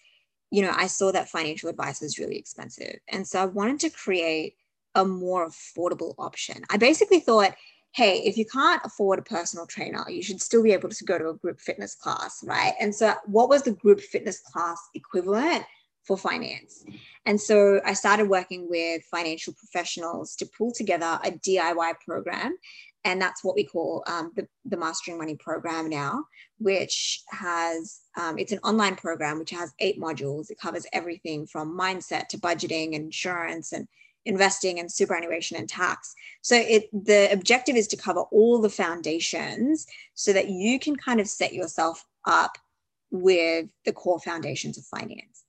you 0.53 0.63
know, 0.63 0.73
I 0.73 0.87
saw 0.87 1.11
that 1.11 1.29
financial 1.29 1.71
advice 1.71 2.01
was 2.01 2.21
really 2.21 2.37
expensive. 2.37 3.01
And 3.09 3.27
so 3.27 3.43
I 3.43 3.47
wanted 3.47 3.81
to 3.81 3.91
create 3.91 4.55
a 4.95 5.05
more 5.05 5.49
affordable 5.49 6.15
option. 6.19 6.63
I 6.71 6.77
basically 6.77 7.19
thought, 7.19 7.57
hey, 7.93 8.19
if 8.19 8.37
you 8.37 8.45
can't 8.45 8.81
afford 8.85 9.19
a 9.19 9.23
personal 9.23 9.67
trainer, 9.67 10.05
you 10.09 10.23
should 10.23 10.41
still 10.41 10.63
be 10.63 10.73
able 10.73 10.89
to 10.89 11.05
go 11.05 11.19
to 11.19 11.31
a 11.31 11.35
group 11.35 11.61
fitness 11.61 11.95
class, 11.95 12.43
right? 12.47 12.75
And 12.81 12.95
so, 12.95 13.15
what 13.27 13.49
was 13.49 13.63
the 13.63 13.73
group 13.73 14.01
fitness 14.01 14.41
class 14.41 14.81
equivalent? 14.95 15.65
for 16.05 16.17
finance. 16.17 16.85
And 17.27 17.41
so 17.41 17.81
I 17.85 17.93
started 17.93 18.29
working 18.29 18.69
with 18.69 19.03
financial 19.05 19.53
professionals 19.53 20.35
to 20.37 20.47
pull 20.47 20.73
together 20.73 21.19
a 21.23 21.31
DIY 21.31 22.01
program. 22.05 22.57
And 23.05 23.21
that's 23.21 23.45
what 23.45 23.55
we 23.55 23.65
call 23.65 24.03
um, 24.07 24.33
the, 24.37 24.47
the 24.65 24.77
Mastering 24.77 25.19
Money 25.19 25.37
program 25.37 25.89
now, 25.89 26.25
which 26.59 27.23
has, 27.31 28.01
um, 28.19 28.39
it's 28.39 28.53
an 28.53 28.59
online 28.65 28.97
program 28.97 29.39
which 29.39 29.51
has 29.51 29.73
eight 29.79 30.01
modules. 30.01 30.51
It 30.51 30.59
covers 30.59 30.87
everything 30.93 31.47
from 31.47 31.79
mindset 31.79 32.29
to 32.29 32.39
budgeting 32.39 32.95
and 32.95 33.05
insurance 33.05 33.73
and 33.73 33.87
investing 34.27 34.79
and 34.79 34.91
superannuation 34.91 35.57
and 35.57 35.69
tax. 35.69 36.15
So 36.43 36.57
it 36.57 36.89
the 36.93 37.33
objective 37.33 37.77
is 37.77 37.89
to 37.89 37.97
cover 37.97 38.21
all 38.31 38.61
the 38.61 38.71
foundations 38.71 39.87
so 40.15 40.33
that 40.33 40.49
you 40.49 40.79
can 40.79 40.97
kind 40.97 41.21
of 41.21 41.29
set 41.29 41.53
yourself 41.53 42.05
up 42.27 42.59
with 43.11 43.67
the 43.85 43.93
core 43.93 44.21
foundations 44.21 44.79
of 44.79 44.85
finance. 44.85 45.45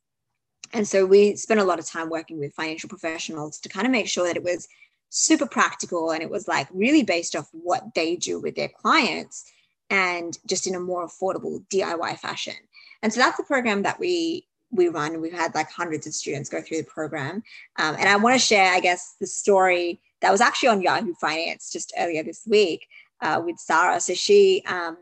And 0.74 0.88
so 0.88 1.05
we 1.05 1.36
spent 1.36 1.59
a 1.59 1.65
lot 1.65 1.80
of 1.80 1.86
time 1.86 2.09
working 2.09 2.39
with 2.39 2.53
financial 2.53 2.89
professionals 2.89 3.59
to 3.59 3.69
kind 3.69 3.86
of 3.86 3.91
make 3.91 4.07
sure 4.07 4.26
that 4.26 4.38
it 4.38 4.43
was 4.43 4.67
super 5.09 5.45
practical 5.45 6.11
and 6.11 6.24
it 6.24 6.30
was 6.30 6.47
like 6.47 6.67
really 6.72 7.03
based 7.03 7.36
off 7.36 7.49
what 7.51 7.93
they 7.93 8.15
do 8.15 8.39
with 8.39 8.55
their 8.55 8.69
clients 8.69 9.51
and 9.89 10.38
just 10.47 10.67
in 10.67 10.76
a 10.76 10.80
more 10.80 11.05
affordable 11.05 11.65
DIY 11.67 12.17
fashion. 12.17 12.55
And 13.03 13.11
so 13.11 13.19
that's 13.19 13.38
the 13.38 13.43
program 13.43 13.84
that 13.84 13.99
we 13.99 14.47
we 14.72 14.88
run. 14.88 15.22
We've 15.22 15.34
had 15.34 15.53
like 15.53 15.69
hundreds 15.69 16.07
of 16.07 16.13
students 16.13 16.49
go 16.49 16.61
through 16.61 16.78
the 16.78 16.84
program. 16.84 17.43
Um, 17.78 17.95
and 17.99 18.07
I 18.07 18.15
want 18.15 18.39
to 18.39 18.45
share, 18.45 18.74
I 18.74 18.80
guess, 18.80 19.15
the 19.19 19.28
story 19.28 20.01
that 20.22 20.32
was 20.32 20.41
actually 20.41 20.69
on 20.69 20.82
Yahoo 20.82 21.13
Finance 21.15 21.72
just 21.72 21.93
earlier 21.97 22.24
this 22.24 22.43
week 22.47 22.88
uh, 23.22 23.41
with 23.45 23.57
Sarah. 23.59 23.99
So 23.99 24.13
she 24.13 24.63
um, 24.67 24.97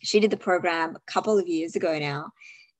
she 0.00 0.20
did 0.20 0.30
the 0.30 0.36
program 0.36 0.96
a 0.96 1.10
couple 1.10 1.38
of 1.38 1.46
years 1.46 1.76
ago 1.76 1.98
now, 1.98 2.32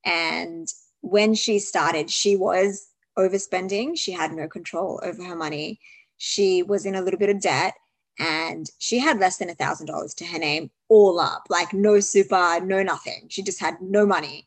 and 0.05 0.69
when 1.01 1.35
she 1.35 1.59
started, 1.59 2.11
she 2.11 2.37
was 2.37 2.89
overspending. 3.19 3.99
She 3.99 4.13
had 4.13 4.33
no 4.33 4.49
control 4.49 5.01
over 5.03 5.23
her 5.25 5.37
money. 5.37 5.81
She 6.17 6.63
was 6.63 6.87
in 6.87 6.95
a 6.95 7.03
little 7.03 7.19
bit 7.19 7.31
of 7.31 7.41
debt 7.41 7.75
and 8.19 8.71
she 8.79 8.99
had 8.99 9.19
less 9.19 9.39
than 9.39 9.51
a 9.51 9.55
thousand 9.55 9.87
dollars 9.87 10.15
to 10.15 10.25
her 10.27 10.39
name 10.39 10.71
all 10.89 11.19
up 11.19 11.45
like 11.49 11.73
no 11.73 11.99
super 12.01 12.61
no 12.61 12.83
nothing 12.83 13.27
she 13.29 13.43
just 13.43 13.61
had 13.61 13.81
no 13.81 14.05
money 14.05 14.47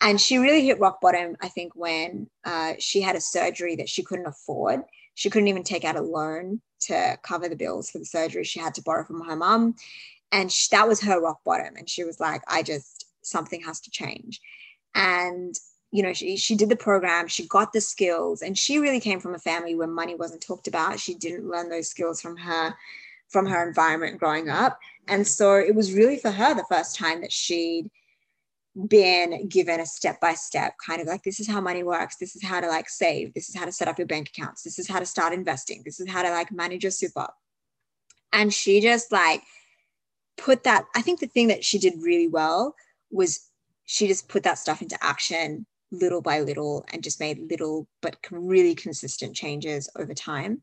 and 0.00 0.20
she 0.20 0.38
really 0.38 0.64
hit 0.64 0.80
rock 0.80 1.00
bottom 1.00 1.36
i 1.40 1.48
think 1.48 1.72
when 1.74 2.28
uh, 2.44 2.74
she 2.78 3.00
had 3.00 3.16
a 3.16 3.20
surgery 3.20 3.76
that 3.76 3.88
she 3.88 4.02
couldn't 4.02 4.26
afford. 4.26 4.80
She 5.14 5.30
couldn't 5.30 5.48
even 5.48 5.64
take 5.64 5.84
out 5.84 5.96
a 5.96 6.00
loan 6.00 6.60
to 6.82 7.18
cover 7.24 7.48
the 7.48 7.56
bills 7.56 7.90
for 7.90 7.98
the 7.98 8.04
surgery 8.04 8.44
she 8.44 8.60
had 8.60 8.74
to 8.74 8.82
borrow 8.82 9.04
from 9.04 9.24
her 9.24 9.34
mom 9.34 9.74
and 10.32 10.52
she, 10.52 10.68
that 10.72 10.88
was 10.88 11.00
her 11.00 11.20
rock 11.20 11.40
bottom. 11.44 11.76
And 11.76 11.88
she 11.88 12.04
was 12.04 12.20
like 12.20 12.42
i 12.48 12.62
just 12.62 13.06
something 13.22 13.60
has 13.62 13.80
to 13.80 13.90
change. 13.90 14.40
And 14.94 15.54
you 15.90 16.02
know 16.02 16.12
she, 16.12 16.36
she 16.36 16.54
did 16.54 16.68
the 16.68 16.76
program. 16.76 17.28
She 17.28 17.46
got 17.46 17.72
the 17.72 17.80
skills. 17.80 18.42
And 18.42 18.56
she 18.56 18.78
really 18.78 19.00
came 19.00 19.20
from 19.20 19.34
a 19.34 19.38
family 19.38 19.74
where 19.74 19.88
money 19.88 20.14
wasn't 20.14 20.42
talked 20.42 20.68
about. 20.68 21.00
She 21.00 21.14
didn't 21.14 21.48
learn 21.48 21.68
those 21.68 21.88
skills 21.88 22.20
from 22.20 22.36
her 22.36 22.74
from 23.28 23.46
her 23.46 23.66
environment 23.66 24.18
growing 24.18 24.48
up. 24.48 24.78
And 25.06 25.26
so 25.26 25.54
it 25.56 25.74
was 25.74 25.92
really 25.92 26.16
for 26.16 26.30
her 26.30 26.54
the 26.54 26.64
first 26.68 26.96
time 26.96 27.20
that 27.20 27.32
she'd 27.32 27.90
been 28.86 29.48
given 29.48 29.80
a 29.80 29.86
step 29.86 30.20
by 30.20 30.34
step 30.34 30.74
kind 30.84 31.00
of 31.00 31.06
like 31.06 31.22
this 31.24 31.40
is 31.40 31.48
how 31.48 31.60
money 31.60 31.82
works 31.82 32.16
this 32.16 32.36
is 32.36 32.44
how 32.44 32.60
to 32.60 32.68
like 32.68 32.88
save 32.88 33.34
this 33.34 33.48
is 33.48 33.56
how 33.56 33.64
to 33.64 33.72
set 33.72 33.88
up 33.88 33.98
your 33.98 34.06
bank 34.06 34.28
accounts 34.28 34.62
this 34.62 34.78
is 34.78 34.88
how 34.88 35.00
to 35.00 35.06
start 35.06 35.32
investing 35.32 35.82
this 35.84 35.98
is 35.98 36.08
how 36.08 36.22
to 36.22 36.30
like 36.30 36.52
manage 36.52 36.84
your 36.84 36.90
super 36.90 37.26
and 38.32 38.54
she 38.54 38.80
just 38.80 39.10
like 39.10 39.42
put 40.36 40.62
that 40.64 40.84
i 40.94 41.02
think 41.02 41.18
the 41.18 41.26
thing 41.26 41.48
that 41.48 41.64
she 41.64 41.78
did 41.78 41.94
really 42.00 42.28
well 42.28 42.74
was 43.10 43.48
she 43.84 44.06
just 44.06 44.28
put 44.28 44.42
that 44.42 44.58
stuff 44.58 44.82
into 44.82 44.96
action 45.02 45.66
little 45.90 46.20
by 46.20 46.40
little 46.40 46.84
and 46.92 47.02
just 47.02 47.20
made 47.20 47.50
little 47.50 47.86
but 48.02 48.16
really 48.30 48.74
consistent 48.74 49.34
changes 49.34 49.88
over 49.96 50.14
time. 50.14 50.62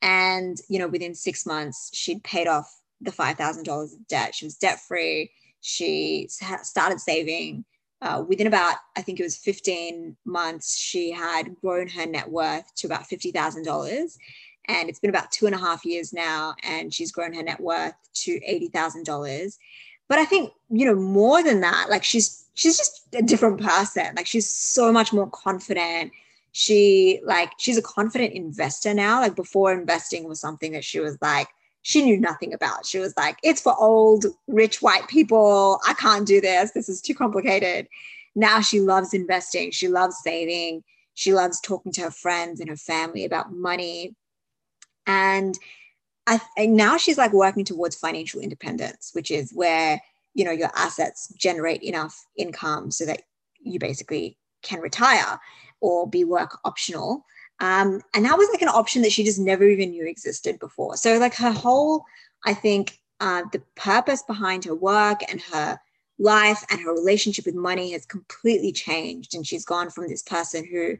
And, 0.00 0.56
you 0.68 0.78
know, 0.78 0.88
within 0.88 1.14
six 1.14 1.46
months, 1.46 1.90
she'd 1.92 2.24
paid 2.24 2.48
off 2.48 2.80
the 3.00 3.10
$5,000 3.10 3.68
of 3.68 4.06
debt. 4.08 4.34
She 4.34 4.44
was 4.44 4.56
debt 4.56 4.80
free. 4.80 5.30
She 5.62 6.28
started 6.28 7.00
saving. 7.00 7.64
Uh, 8.02 8.24
within 8.28 8.48
about, 8.48 8.76
I 8.96 9.02
think 9.02 9.20
it 9.20 9.22
was 9.22 9.36
15 9.36 10.16
months, 10.24 10.76
she 10.76 11.12
had 11.12 11.54
grown 11.60 11.88
her 11.88 12.04
net 12.04 12.28
worth 12.28 12.74
to 12.76 12.88
about 12.88 13.08
$50,000. 13.08 14.18
And 14.66 14.88
it's 14.88 14.98
been 14.98 15.10
about 15.10 15.30
two 15.30 15.46
and 15.46 15.54
a 15.54 15.58
half 15.58 15.84
years 15.84 16.12
now, 16.12 16.54
and 16.64 16.92
she's 16.92 17.12
grown 17.12 17.32
her 17.32 17.42
net 17.42 17.60
worth 17.60 17.94
to 18.14 18.40
$80,000 18.40 19.56
but 20.12 20.18
i 20.18 20.26
think 20.26 20.52
you 20.68 20.84
know 20.84 20.94
more 20.94 21.42
than 21.42 21.62
that 21.62 21.86
like 21.88 22.04
she's 22.04 22.44
she's 22.52 22.76
just 22.76 23.08
a 23.14 23.22
different 23.22 23.58
person 23.58 24.14
like 24.14 24.26
she's 24.26 24.48
so 24.48 24.92
much 24.92 25.10
more 25.10 25.28
confident 25.30 26.12
she 26.52 27.18
like 27.24 27.50
she's 27.58 27.78
a 27.78 27.82
confident 27.82 28.34
investor 28.34 28.92
now 28.92 29.20
like 29.20 29.34
before 29.34 29.72
investing 29.72 30.28
was 30.28 30.38
something 30.38 30.72
that 30.72 30.84
she 30.84 31.00
was 31.00 31.16
like 31.22 31.48
she 31.82 32.02
knew 32.02 32.18
nothing 32.18 32.54
about. 32.54 32.86
She 32.86 32.98
was 32.98 33.14
like 33.16 33.38
it's 33.42 33.60
for 33.60 33.74
old 33.78 34.26
rich 34.46 34.80
white 34.80 35.08
people. 35.08 35.80
I 35.86 35.94
can't 35.94 36.26
do 36.26 36.40
this. 36.40 36.70
This 36.70 36.88
is 36.88 37.00
too 37.00 37.14
complicated. 37.14 37.88
Now 38.34 38.60
she 38.60 38.80
loves 38.80 39.12
investing. 39.12 39.70
She 39.72 39.88
loves 39.88 40.16
saving. 40.22 40.84
She 41.14 41.34
loves 41.34 41.60
talking 41.60 41.92
to 41.92 42.02
her 42.02 42.10
friends 42.10 42.60
and 42.60 42.70
her 42.70 42.76
family 42.76 43.24
about 43.24 43.52
money. 43.52 44.14
And 45.06 45.58
I, 46.26 46.40
now 46.58 46.96
she's 46.96 47.18
like 47.18 47.32
working 47.32 47.64
towards 47.64 47.96
financial 47.96 48.40
independence, 48.40 49.10
which 49.12 49.30
is 49.30 49.50
where 49.52 50.00
you 50.34 50.44
know 50.44 50.52
your 50.52 50.70
assets 50.74 51.32
generate 51.36 51.82
enough 51.82 52.24
income 52.36 52.90
so 52.90 53.04
that 53.04 53.22
you 53.60 53.78
basically 53.78 54.38
can 54.62 54.80
retire 54.80 55.38
or 55.80 56.08
be 56.08 56.24
work 56.24 56.58
optional. 56.64 57.26
Um, 57.62 58.02
and 58.12 58.24
that 58.24 58.36
was 58.36 58.48
like 58.52 58.60
an 58.60 58.68
option 58.68 59.02
that 59.02 59.12
she 59.12 59.22
just 59.22 59.38
never 59.38 59.64
even 59.64 59.90
knew 59.90 60.04
existed 60.04 60.58
before. 60.58 60.96
So 60.96 61.18
like 61.18 61.34
her 61.36 61.52
whole, 61.52 62.04
I 62.44 62.54
think, 62.54 62.98
uh, 63.20 63.44
the 63.52 63.62
purpose 63.76 64.20
behind 64.22 64.64
her 64.64 64.74
work 64.74 65.20
and 65.30 65.40
her 65.52 65.78
life 66.18 66.64
and 66.70 66.80
her 66.80 66.92
relationship 66.92 67.46
with 67.46 67.54
money 67.54 67.92
has 67.92 68.04
completely 68.04 68.72
changed. 68.72 69.36
And 69.36 69.46
she's 69.46 69.64
gone 69.64 69.90
from 69.90 70.08
this 70.08 70.22
person 70.24 70.66
who 70.68 70.98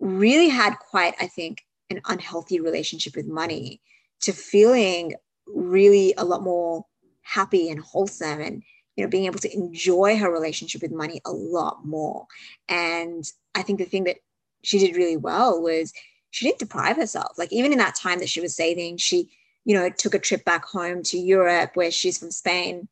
really 0.00 0.48
had 0.48 0.74
quite, 0.80 1.14
I 1.20 1.28
think, 1.28 1.64
an 1.90 2.00
unhealthy 2.06 2.58
relationship 2.58 3.14
with 3.14 3.28
money 3.28 3.80
to 4.22 4.32
feeling 4.32 5.14
really 5.46 6.12
a 6.18 6.24
lot 6.24 6.42
more 6.42 6.84
happy 7.22 7.70
and 7.70 7.78
wholesome 7.78 8.40
and 8.40 8.64
you 8.96 9.04
know 9.04 9.10
being 9.10 9.26
able 9.26 9.38
to 9.38 9.54
enjoy 9.54 10.16
her 10.16 10.32
relationship 10.32 10.82
with 10.82 10.90
money 10.90 11.20
a 11.24 11.30
lot 11.30 11.84
more 11.84 12.26
and 12.68 13.24
i 13.54 13.62
think 13.62 13.78
the 13.78 13.84
thing 13.84 14.04
that 14.04 14.16
she 14.62 14.78
did 14.78 14.96
really 14.96 15.16
well 15.16 15.60
was 15.60 15.92
she 16.30 16.46
didn't 16.46 16.58
deprive 16.58 16.96
herself. 16.96 17.38
Like 17.38 17.52
even 17.52 17.72
in 17.72 17.78
that 17.78 17.94
time 17.94 18.18
that 18.18 18.28
she 18.28 18.40
was 18.40 18.56
saving 18.56 18.96
she 18.98 19.30
you 19.64 19.74
know 19.74 19.90
took 19.90 20.14
a 20.14 20.18
trip 20.18 20.44
back 20.44 20.64
home 20.64 21.02
to 21.02 21.18
europe 21.18 21.72
where 21.74 21.90
she's 21.90 22.18
from 22.18 22.30
spain. 22.30 22.88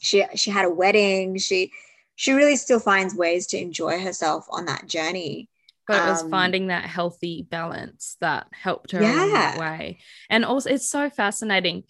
She 0.00 0.24
she 0.34 0.50
had 0.50 0.66
a 0.66 0.70
wedding. 0.70 1.38
She 1.38 1.72
she 2.16 2.32
really 2.32 2.56
still 2.56 2.80
finds 2.80 3.14
ways 3.14 3.46
to 3.48 3.60
enjoy 3.60 4.00
herself 4.00 4.46
on 4.50 4.66
that 4.66 4.86
journey. 4.86 5.48
But 5.86 6.06
it 6.06 6.10
was 6.10 6.22
um, 6.22 6.30
finding 6.30 6.68
that 6.68 6.84
healthy 6.84 7.46
balance 7.48 8.16
that 8.20 8.46
helped 8.52 8.92
her 8.92 9.02
yeah. 9.02 9.24
in 9.24 9.32
that 9.32 9.58
way. 9.58 9.98
And 10.30 10.44
also 10.44 10.70
it's 10.70 10.88
so 10.88 11.10
fascinating. 11.10 11.84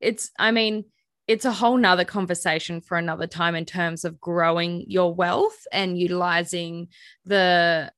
It's 0.00 0.30
i 0.38 0.50
mean 0.50 0.84
it's 1.26 1.44
a 1.44 1.52
whole 1.52 1.76
nother 1.76 2.04
conversation 2.04 2.80
for 2.80 2.96
another 2.96 3.26
time 3.26 3.54
in 3.56 3.64
terms 3.64 4.04
of 4.04 4.20
growing 4.20 4.84
your 4.86 5.12
wealth 5.12 5.58
and 5.72 5.98
utilizing 5.98 6.88
the 7.24 7.90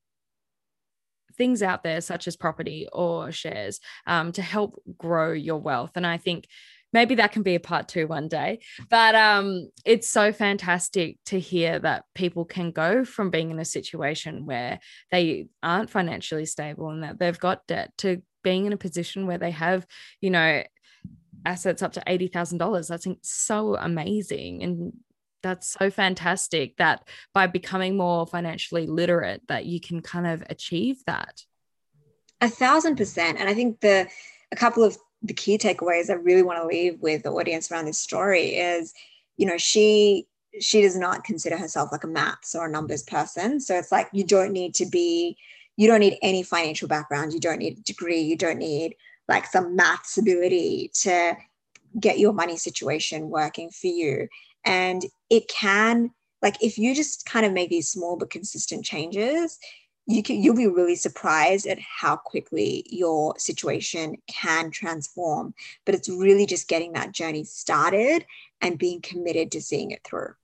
things 1.39 1.63
out 1.63 1.83
there 1.83 2.01
such 2.01 2.27
as 2.27 2.37
property 2.37 2.87
or 2.93 3.33
shares 3.33 3.81
um, 4.07 4.33
to 4.33 4.43
help 4.43 4.83
grow 4.99 5.33
your 5.33 5.59
wealth 5.59 5.93
and 5.95 6.07
i 6.07 6.17
think 6.17 6.47
maybe 6.93 7.17
that 7.17 7.33
can 7.33 7.43
be 7.43 7.55
a 7.55 7.61
part 7.61 7.89
two 7.89 8.07
one 8.07 8.29
day. 8.29 8.61
But 8.89 9.15
um, 9.15 9.71
it's 9.85 10.09
so 10.09 10.33
fantastic 10.33 11.19
to 11.27 11.39
hear 11.39 11.79
that 11.81 12.05
people 12.15 12.45
can 12.45 12.71
go 12.71 13.05
from 13.05 13.31
being 13.31 13.51
in 13.51 13.59
a 13.59 13.65
situation 13.65 14.47
where 14.47 14.81
they 15.11 15.49
aren't 15.63 15.91
financially 15.91 16.47
stable 16.47 16.91
and 16.91 17.03
that 17.03 17.19
they've 17.19 17.39
got 17.39 17.67
debt 17.67 17.93
to 17.99 18.23
being 18.43 18.67
in 18.67 18.73
a 18.73 18.79
position 18.79 19.27
where 19.27 19.39
they 19.39 19.51
have, 19.51 19.87
you 20.21 20.31
know, 20.31 20.63
assets 21.45 21.83
up 21.83 21.93
to 21.93 22.03
$80,000. 22.07 22.89
That's 22.89 23.07
so 23.23 23.77
amazing. 23.77 24.63
And 24.63 24.93
that's 25.43 25.77
so 25.79 25.91
fantastic 25.91 26.77
that 26.77 27.07
by 27.33 27.47
becoming 27.47 27.97
more 27.97 28.27
financially 28.27 28.87
literate 28.87 29.43
that 29.49 29.67
you 29.67 29.81
can 29.81 30.03
kind 30.03 30.27
of 30.27 30.43
achieve 30.51 31.05
that. 31.07 31.45
A 32.41 32.49
thousand 32.49 32.97
percent. 32.97 33.39
And 33.39 33.49
I 33.49 33.55
think 33.55 33.81
the 33.81 34.09
a 34.53 34.57
couple 34.57 34.85
of 34.85 34.97
the 35.23 35.35
key 35.35 35.59
takeaways 35.59 36.11
I 36.11 36.15
really 36.15 36.43
want 36.43 36.61
to 36.61 36.67
leave 36.67 37.01
with 37.01 37.23
the 37.23 37.31
audience 37.31 37.71
around 37.71 37.87
this 37.87 37.99
story 37.99 38.57
is, 38.57 38.95
you 39.37 39.47
know, 39.47 39.59
she 39.59 40.27
she 40.61 40.81
does 40.81 40.97
not 40.97 41.25
consider 41.25 41.57
herself 41.57 41.93
like 41.93 42.05
a 42.05 42.09
maths 42.09 42.55
or 42.55 42.67
a 42.67 42.71
numbers 42.71 43.03
person. 43.03 43.61
So 43.61 43.77
it's 43.77 43.93
like 43.93 44.09
you 44.13 44.25
don't 44.25 44.53
need 44.53 44.75
to 44.77 44.87
be, 44.87 45.37
you 45.77 45.87
don't 45.87 46.01
need 46.01 46.19
any 46.23 46.43
financial 46.43 46.89
background, 46.89 47.33
you 47.33 47.41
don't 47.41 47.59
need 47.59 47.79
a 47.79 47.83
degree, 47.83 48.21
you 48.21 48.37
don't 48.37 48.59
need 48.59 48.97
like 49.29 49.47
some 49.47 49.77
maths 49.77 50.17
ability 50.19 50.91
to 50.95 51.37
get 52.01 52.19
your 52.19 52.33
money 52.33 52.57
situation 52.57 53.29
working 53.29 53.71
for 53.71 53.89
you. 53.89 54.29
And 54.65 55.05
it 55.31 55.49
can, 55.49 56.11
like, 56.43 56.63
if 56.63 56.79
you 56.79 56.95
just 56.95 57.27
kind 57.27 57.45
of 57.45 57.53
make 57.53 57.71
these 57.71 57.91
small 57.91 58.17
but 58.17 58.31
consistent 58.31 58.85
changes, 58.85 59.59
you 60.07 60.23
can 60.23 60.43
you'll 60.43 60.57
be 60.57 60.67
really 60.67 60.97
surprised 60.97 61.67
at 61.67 61.79
how 61.79 62.17
quickly 62.17 62.85
your 62.89 63.35
situation 63.39 64.17
can 64.27 64.71
transform. 64.71 65.55
But 65.85 65.95
it's 65.95 66.09
really 66.09 66.47
just 66.47 66.67
getting 66.67 66.93
that 66.93 67.13
journey 67.13 67.45
started 67.45 68.25
and 68.63 68.79
being 68.79 69.03
committed 69.03 69.53
to 69.53 69.61
seeing 69.61 69.91
it 69.91 70.01
through. 70.05 70.35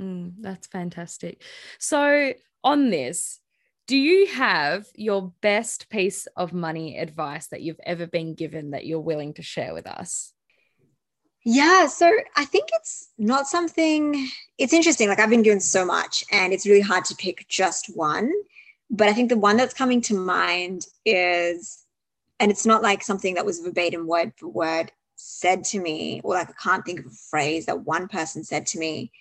Mm, 0.00 0.32
that's 0.40 0.66
fantastic. 0.66 1.42
So 1.78 2.32
on 2.64 2.90
this 2.90 3.40
do 3.90 3.96
you 3.96 4.28
have 4.28 4.86
your 4.94 5.32
best 5.40 5.88
piece 5.88 6.26
of 6.36 6.52
money 6.52 6.96
advice 6.96 7.48
that 7.48 7.60
you've 7.60 7.80
ever 7.82 8.06
been 8.06 8.34
given 8.34 8.70
that 8.70 8.86
you're 8.86 9.00
willing 9.00 9.34
to 9.34 9.42
share 9.42 9.74
with 9.74 9.84
us 9.84 10.32
yeah, 11.44 11.86
so 11.86 12.10
I 12.36 12.44
think 12.44 12.68
it's 12.74 13.08
not 13.16 13.46
something, 13.46 14.28
it's 14.58 14.72
interesting. 14.72 15.08
Like 15.08 15.20
I've 15.20 15.30
been 15.30 15.42
doing 15.42 15.60
so 15.60 15.84
much, 15.84 16.24
and 16.30 16.52
it's 16.52 16.66
really 16.66 16.80
hard 16.80 17.04
to 17.06 17.16
pick 17.16 17.46
just 17.48 17.96
one. 17.96 18.32
But 18.90 19.08
I 19.08 19.12
think 19.12 19.28
the 19.28 19.38
one 19.38 19.56
that's 19.56 19.74
coming 19.74 20.00
to 20.02 20.14
mind 20.14 20.86
is, 21.04 21.84
and 22.38 22.50
it's 22.50 22.66
not 22.66 22.82
like 22.82 23.02
something 23.02 23.34
that 23.34 23.46
was 23.46 23.60
verbatim 23.60 24.06
word 24.06 24.32
for 24.36 24.48
word 24.48 24.92
said 25.16 25.64
to 25.64 25.80
me, 25.80 26.20
or 26.24 26.34
like 26.34 26.50
I 26.50 26.54
can't 26.62 26.84
think 26.84 27.00
of 27.00 27.06
a 27.06 27.10
phrase 27.30 27.66
that 27.66 27.86
one 27.86 28.08
person 28.08 28.44
said 28.44 28.66
to 28.68 28.78
me, 28.78 29.12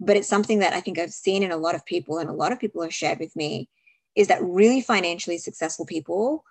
but 0.00 0.16
it's 0.16 0.28
something 0.28 0.60
that 0.60 0.72
I 0.72 0.80
think 0.80 0.98
I've 0.98 1.12
seen 1.12 1.42
in 1.42 1.52
a 1.52 1.56
lot 1.56 1.74
of 1.74 1.84
people, 1.84 2.18
and 2.18 2.30
a 2.30 2.34
lot 2.34 2.52
of 2.52 2.58
people 2.58 2.82
have 2.82 2.94
shared 2.94 3.18
with 3.20 3.36
me 3.36 3.68
is 4.16 4.26
that 4.28 4.42
really 4.42 4.80
financially 4.80 5.38
successful 5.38 5.86
people 5.86 6.44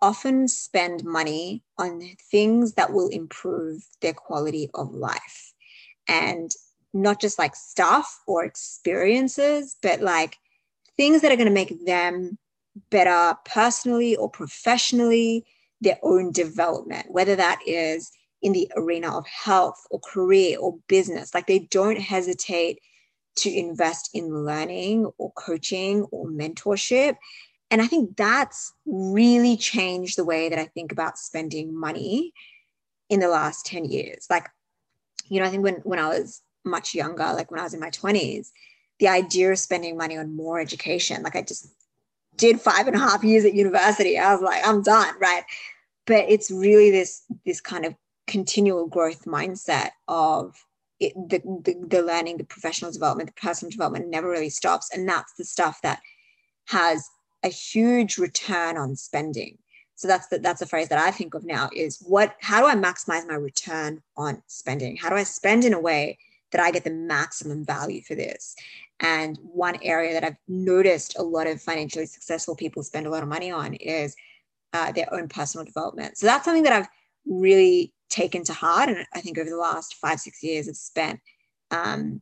often 0.00 0.48
spend 0.48 1.04
money 1.04 1.62
on 1.78 2.00
things 2.30 2.74
that 2.74 2.92
will 2.92 3.08
improve 3.08 3.82
their 4.00 4.12
quality 4.12 4.70
of 4.74 4.94
life. 4.94 5.52
And 6.06 6.50
not 6.94 7.20
just 7.20 7.38
like 7.38 7.54
stuff 7.54 8.20
or 8.26 8.44
experiences, 8.44 9.76
but 9.82 10.00
like 10.00 10.36
things 10.96 11.22
that 11.22 11.32
are 11.32 11.36
going 11.36 11.48
to 11.48 11.52
make 11.54 11.84
them 11.84 12.38
better 12.90 13.36
personally 13.44 14.16
or 14.16 14.30
professionally, 14.30 15.44
their 15.80 15.98
own 16.02 16.32
development, 16.32 17.06
whether 17.10 17.36
that 17.36 17.60
is 17.66 18.10
in 18.42 18.52
the 18.52 18.70
arena 18.76 19.16
of 19.16 19.26
health 19.26 19.80
or 19.90 20.00
career 20.00 20.58
or 20.58 20.78
business. 20.88 21.34
Like 21.34 21.46
they 21.46 21.60
don't 21.70 21.98
hesitate 21.98 22.80
to 23.36 23.50
invest 23.50 24.10
in 24.14 24.44
learning 24.44 25.10
or 25.18 25.32
coaching 25.32 26.02
or 26.10 26.26
mentorship. 26.26 27.16
And 27.70 27.82
I 27.82 27.86
think 27.86 28.16
that's 28.16 28.72
really 28.86 29.56
changed 29.56 30.16
the 30.16 30.24
way 30.24 30.48
that 30.48 30.58
I 30.58 30.66
think 30.66 30.90
about 30.90 31.18
spending 31.18 31.78
money 31.78 32.32
in 33.08 33.20
the 33.20 33.28
last 33.28 33.66
10 33.66 33.84
years. 33.84 34.26
Like, 34.30 34.48
you 35.28 35.40
know, 35.40 35.46
I 35.46 35.50
think 35.50 35.62
when, 35.62 35.74
when 35.76 35.98
I 35.98 36.08
was 36.08 36.42
much 36.64 36.94
younger, 36.94 37.24
like 37.32 37.50
when 37.50 37.60
I 37.60 37.64
was 37.64 37.74
in 37.74 37.80
my 37.80 37.90
20s, 37.90 38.48
the 38.98 39.08
idea 39.08 39.52
of 39.52 39.58
spending 39.58 39.96
money 39.96 40.16
on 40.16 40.34
more 40.34 40.60
education, 40.60 41.22
like 41.22 41.36
I 41.36 41.42
just 41.42 41.68
did 42.36 42.60
five 42.60 42.86
and 42.86 42.96
a 42.96 43.00
half 43.00 43.22
years 43.22 43.44
at 43.44 43.54
university. 43.54 44.18
I 44.18 44.32
was 44.32 44.42
like, 44.42 44.66
I'm 44.66 44.82
done, 44.82 45.14
right? 45.20 45.44
But 46.06 46.24
it's 46.28 46.50
really 46.50 46.90
this 46.90 47.22
this 47.44 47.60
kind 47.60 47.84
of 47.84 47.94
continual 48.26 48.86
growth 48.86 49.24
mindset 49.24 49.90
of 50.06 50.56
it, 51.00 51.12
the, 51.14 51.38
the, 51.38 51.86
the 51.86 52.02
learning, 52.02 52.38
the 52.38 52.44
professional 52.44 52.90
development, 52.90 53.28
the 53.28 53.40
personal 53.40 53.70
development 53.70 54.08
never 54.08 54.28
really 54.28 54.50
stops, 54.50 54.90
and 54.92 55.08
that's 55.08 55.34
the 55.34 55.44
stuff 55.44 55.80
that 55.82 56.00
has 56.68 57.08
a 57.42 57.48
huge 57.48 58.18
return 58.18 58.76
on 58.76 58.96
spending. 58.96 59.58
So 59.94 60.06
that's 60.06 60.28
the, 60.28 60.38
that's 60.38 60.62
a 60.62 60.66
phrase 60.66 60.88
that 60.88 60.98
I 60.98 61.10
think 61.10 61.34
of 61.34 61.44
now 61.44 61.70
is 61.74 61.98
what 62.06 62.36
how 62.40 62.60
do 62.60 62.66
I 62.66 62.74
maximize 62.76 63.26
my 63.26 63.34
return 63.34 64.00
on 64.16 64.42
spending? 64.46 64.96
How 64.96 65.10
do 65.10 65.16
I 65.16 65.24
spend 65.24 65.64
in 65.64 65.74
a 65.74 65.80
way 65.80 66.18
that 66.52 66.60
I 66.60 66.70
get 66.70 66.84
the 66.84 66.90
maximum 66.90 67.64
value 67.64 68.02
for 68.02 68.14
this? 68.14 68.54
And 69.00 69.38
one 69.42 69.78
area 69.82 70.12
that 70.12 70.24
I've 70.24 70.36
noticed 70.46 71.18
a 71.18 71.22
lot 71.22 71.46
of 71.46 71.60
financially 71.60 72.06
successful 72.06 72.56
people 72.56 72.82
spend 72.82 73.06
a 73.06 73.10
lot 73.10 73.22
of 73.22 73.28
money 73.28 73.50
on 73.50 73.74
is 73.74 74.14
uh, 74.72 74.92
their 74.92 75.12
own 75.12 75.28
personal 75.28 75.64
development. 75.64 76.16
So 76.16 76.26
that's 76.26 76.44
something 76.44 76.64
that 76.64 76.72
I've 76.72 76.88
really 77.26 77.92
taken 78.08 78.44
to 78.44 78.52
heart. 78.52 78.88
And 78.88 79.06
I 79.14 79.20
think 79.20 79.38
over 79.38 79.50
the 79.50 79.56
last 79.56 79.94
five, 79.94 80.20
six 80.20 80.42
years, 80.42 80.68
I've 80.68 80.76
spent, 80.76 81.20
um, 81.70 82.20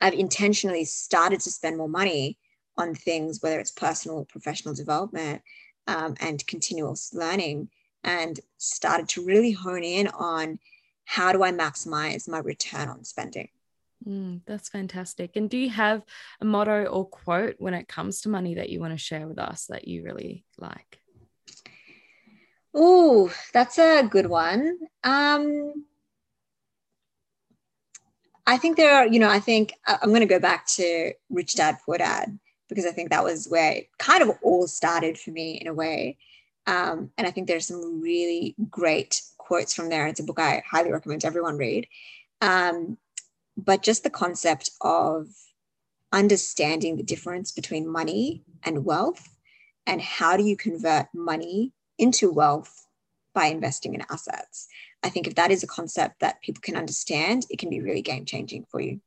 I've 0.00 0.14
intentionally 0.14 0.84
started 0.84 1.40
to 1.40 1.50
spend 1.50 1.76
more 1.76 1.88
money 1.88 2.38
on 2.76 2.94
things, 2.94 3.42
whether 3.42 3.60
it's 3.60 3.70
personal 3.70 4.18
or 4.18 4.26
professional 4.26 4.74
development 4.74 5.42
um, 5.86 6.14
and 6.20 6.46
continuous 6.46 7.12
learning, 7.12 7.68
and 8.04 8.40
started 8.58 9.08
to 9.10 9.24
really 9.24 9.52
hone 9.52 9.84
in 9.84 10.08
on 10.08 10.58
how 11.04 11.32
do 11.32 11.42
I 11.42 11.52
maximize 11.52 12.28
my 12.28 12.38
return 12.38 12.88
on 12.88 13.04
spending. 13.04 13.48
Mm, 14.06 14.40
that's 14.46 14.68
fantastic. 14.68 15.36
And 15.36 15.48
do 15.48 15.56
you 15.56 15.70
have 15.70 16.02
a 16.40 16.44
motto 16.44 16.86
or 16.86 17.06
quote 17.06 17.56
when 17.58 17.74
it 17.74 17.88
comes 17.88 18.22
to 18.22 18.28
money 18.28 18.54
that 18.54 18.68
you 18.68 18.80
want 18.80 18.92
to 18.92 18.98
share 18.98 19.28
with 19.28 19.38
us 19.38 19.66
that 19.66 19.86
you 19.86 20.02
really 20.02 20.44
like? 20.58 21.00
Oh, 22.74 23.32
that's 23.52 23.78
a 23.78 24.02
good 24.02 24.26
one. 24.26 24.78
Um, 25.04 25.84
I 28.46 28.56
think 28.56 28.76
there 28.76 28.94
are, 28.94 29.06
you 29.06 29.18
know, 29.18 29.28
I 29.28 29.38
think 29.38 29.74
uh, 29.86 29.98
I'm 30.02 30.08
going 30.08 30.20
to 30.20 30.26
go 30.26 30.40
back 30.40 30.66
to 30.68 31.12
Rich 31.30 31.54
Dad 31.54 31.78
Poor 31.84 31.98
Dad 31.98 32.38
because 32.72 32.86
I 32.86 32.92
think 32.92 33.10
that 33.10 33.24
was 33.24 33.46
where 33.46 33.72
it 33.72 33.90
kind 33.98 34.22
of 34.22 34.30
all 34.42 34.66
started 34.66 35.18
for 35.18 35.30
me 35.30 35.58
in 35.60 35.66
a 35.66 35.74
way. 35.74 36.16
Um, 36.66 37.10
and 37.18 37.26
I 37.26 37.30
think 37.30 37.46
there's 37.46 37.66
some 37.66 38.00
really 38.00 38.54
great 38.70 39.20
quotes 39.36 39.74
from 39.74 39.88
there. 39.88 40.06
It's 40.06 40.20
a 40.20 40.24
book 40.24 40.38
I 40.38 40.62
highly 40.68 40.90
recommend 40.92 41.24
everyone 41.24 41.58
read. 41.58 41.86
Um, 42.40 42.96
but 43.56 43.82
just 43.82 44.04
the 44.04 44.10
concept 44.10 44.70
of 44.80 45.26
understanding 46.12 46.96
the 46.96 47.02
difference 47.02 47.52
between 47.52 47.86
money 47.88 48.42
and 48.62 48.84
wealth 48.84 49.28
and 49.86 50.00
how 50.00 50.36
do 50.36 50.44
you 50.44 50.56
convert 50.56 51.06
money 51.12 51.72
into 51.98 52.30
wealth 52.30 52.86
by 53.34 53.46
investing 53.46 53.94
in 53.94 54.04
assets. 54.10 54.68
I 55.02 55.08
think 55.08 55.26
if 55.26 55.34
that 55.34 55.50
is 55.50 55.62
a 55.62 55.66
concept 55.66 56.20
that 56.20 56.40
people 56.42 56.60
can 56.60 56.76
understand, 56.76 57.46
it 57.50 57.58
can 57.58 57.70
be 57.70 57.80
really 57.80 58.02
game 58.02 58.24
changing 58.24 58.66
for 58.70 58.80
you. 58.80 59.00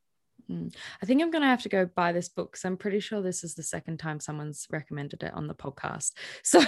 Mm. 0.49 0.73
I 1.01 1.05
think 1.05 1.21
I'm 1.21 1.31
going 1.31 1.41
to 1.41 1.47
have 1.47 1.63
to 1.63 1.69
go 1.69 1.85
buy 1.85 2.11
this 2.11 2.29
book 2.29 2.51
because 2.51 2.65
I'm 2.65 2.77
pretty 2.77 2.99
sure 2.99 3.21
this 3.21 3.43
is 3.43 3.55
the 3.55 3.63
second 3.63 3.97
time 3.97 4.19
someone's 4.19 4.67
recommended 4.69 5.23
it 5.23 5.33
on 5.33 5.47
the 5.47 5.55
podcast. 5.55 6.11
So 6.43 6.63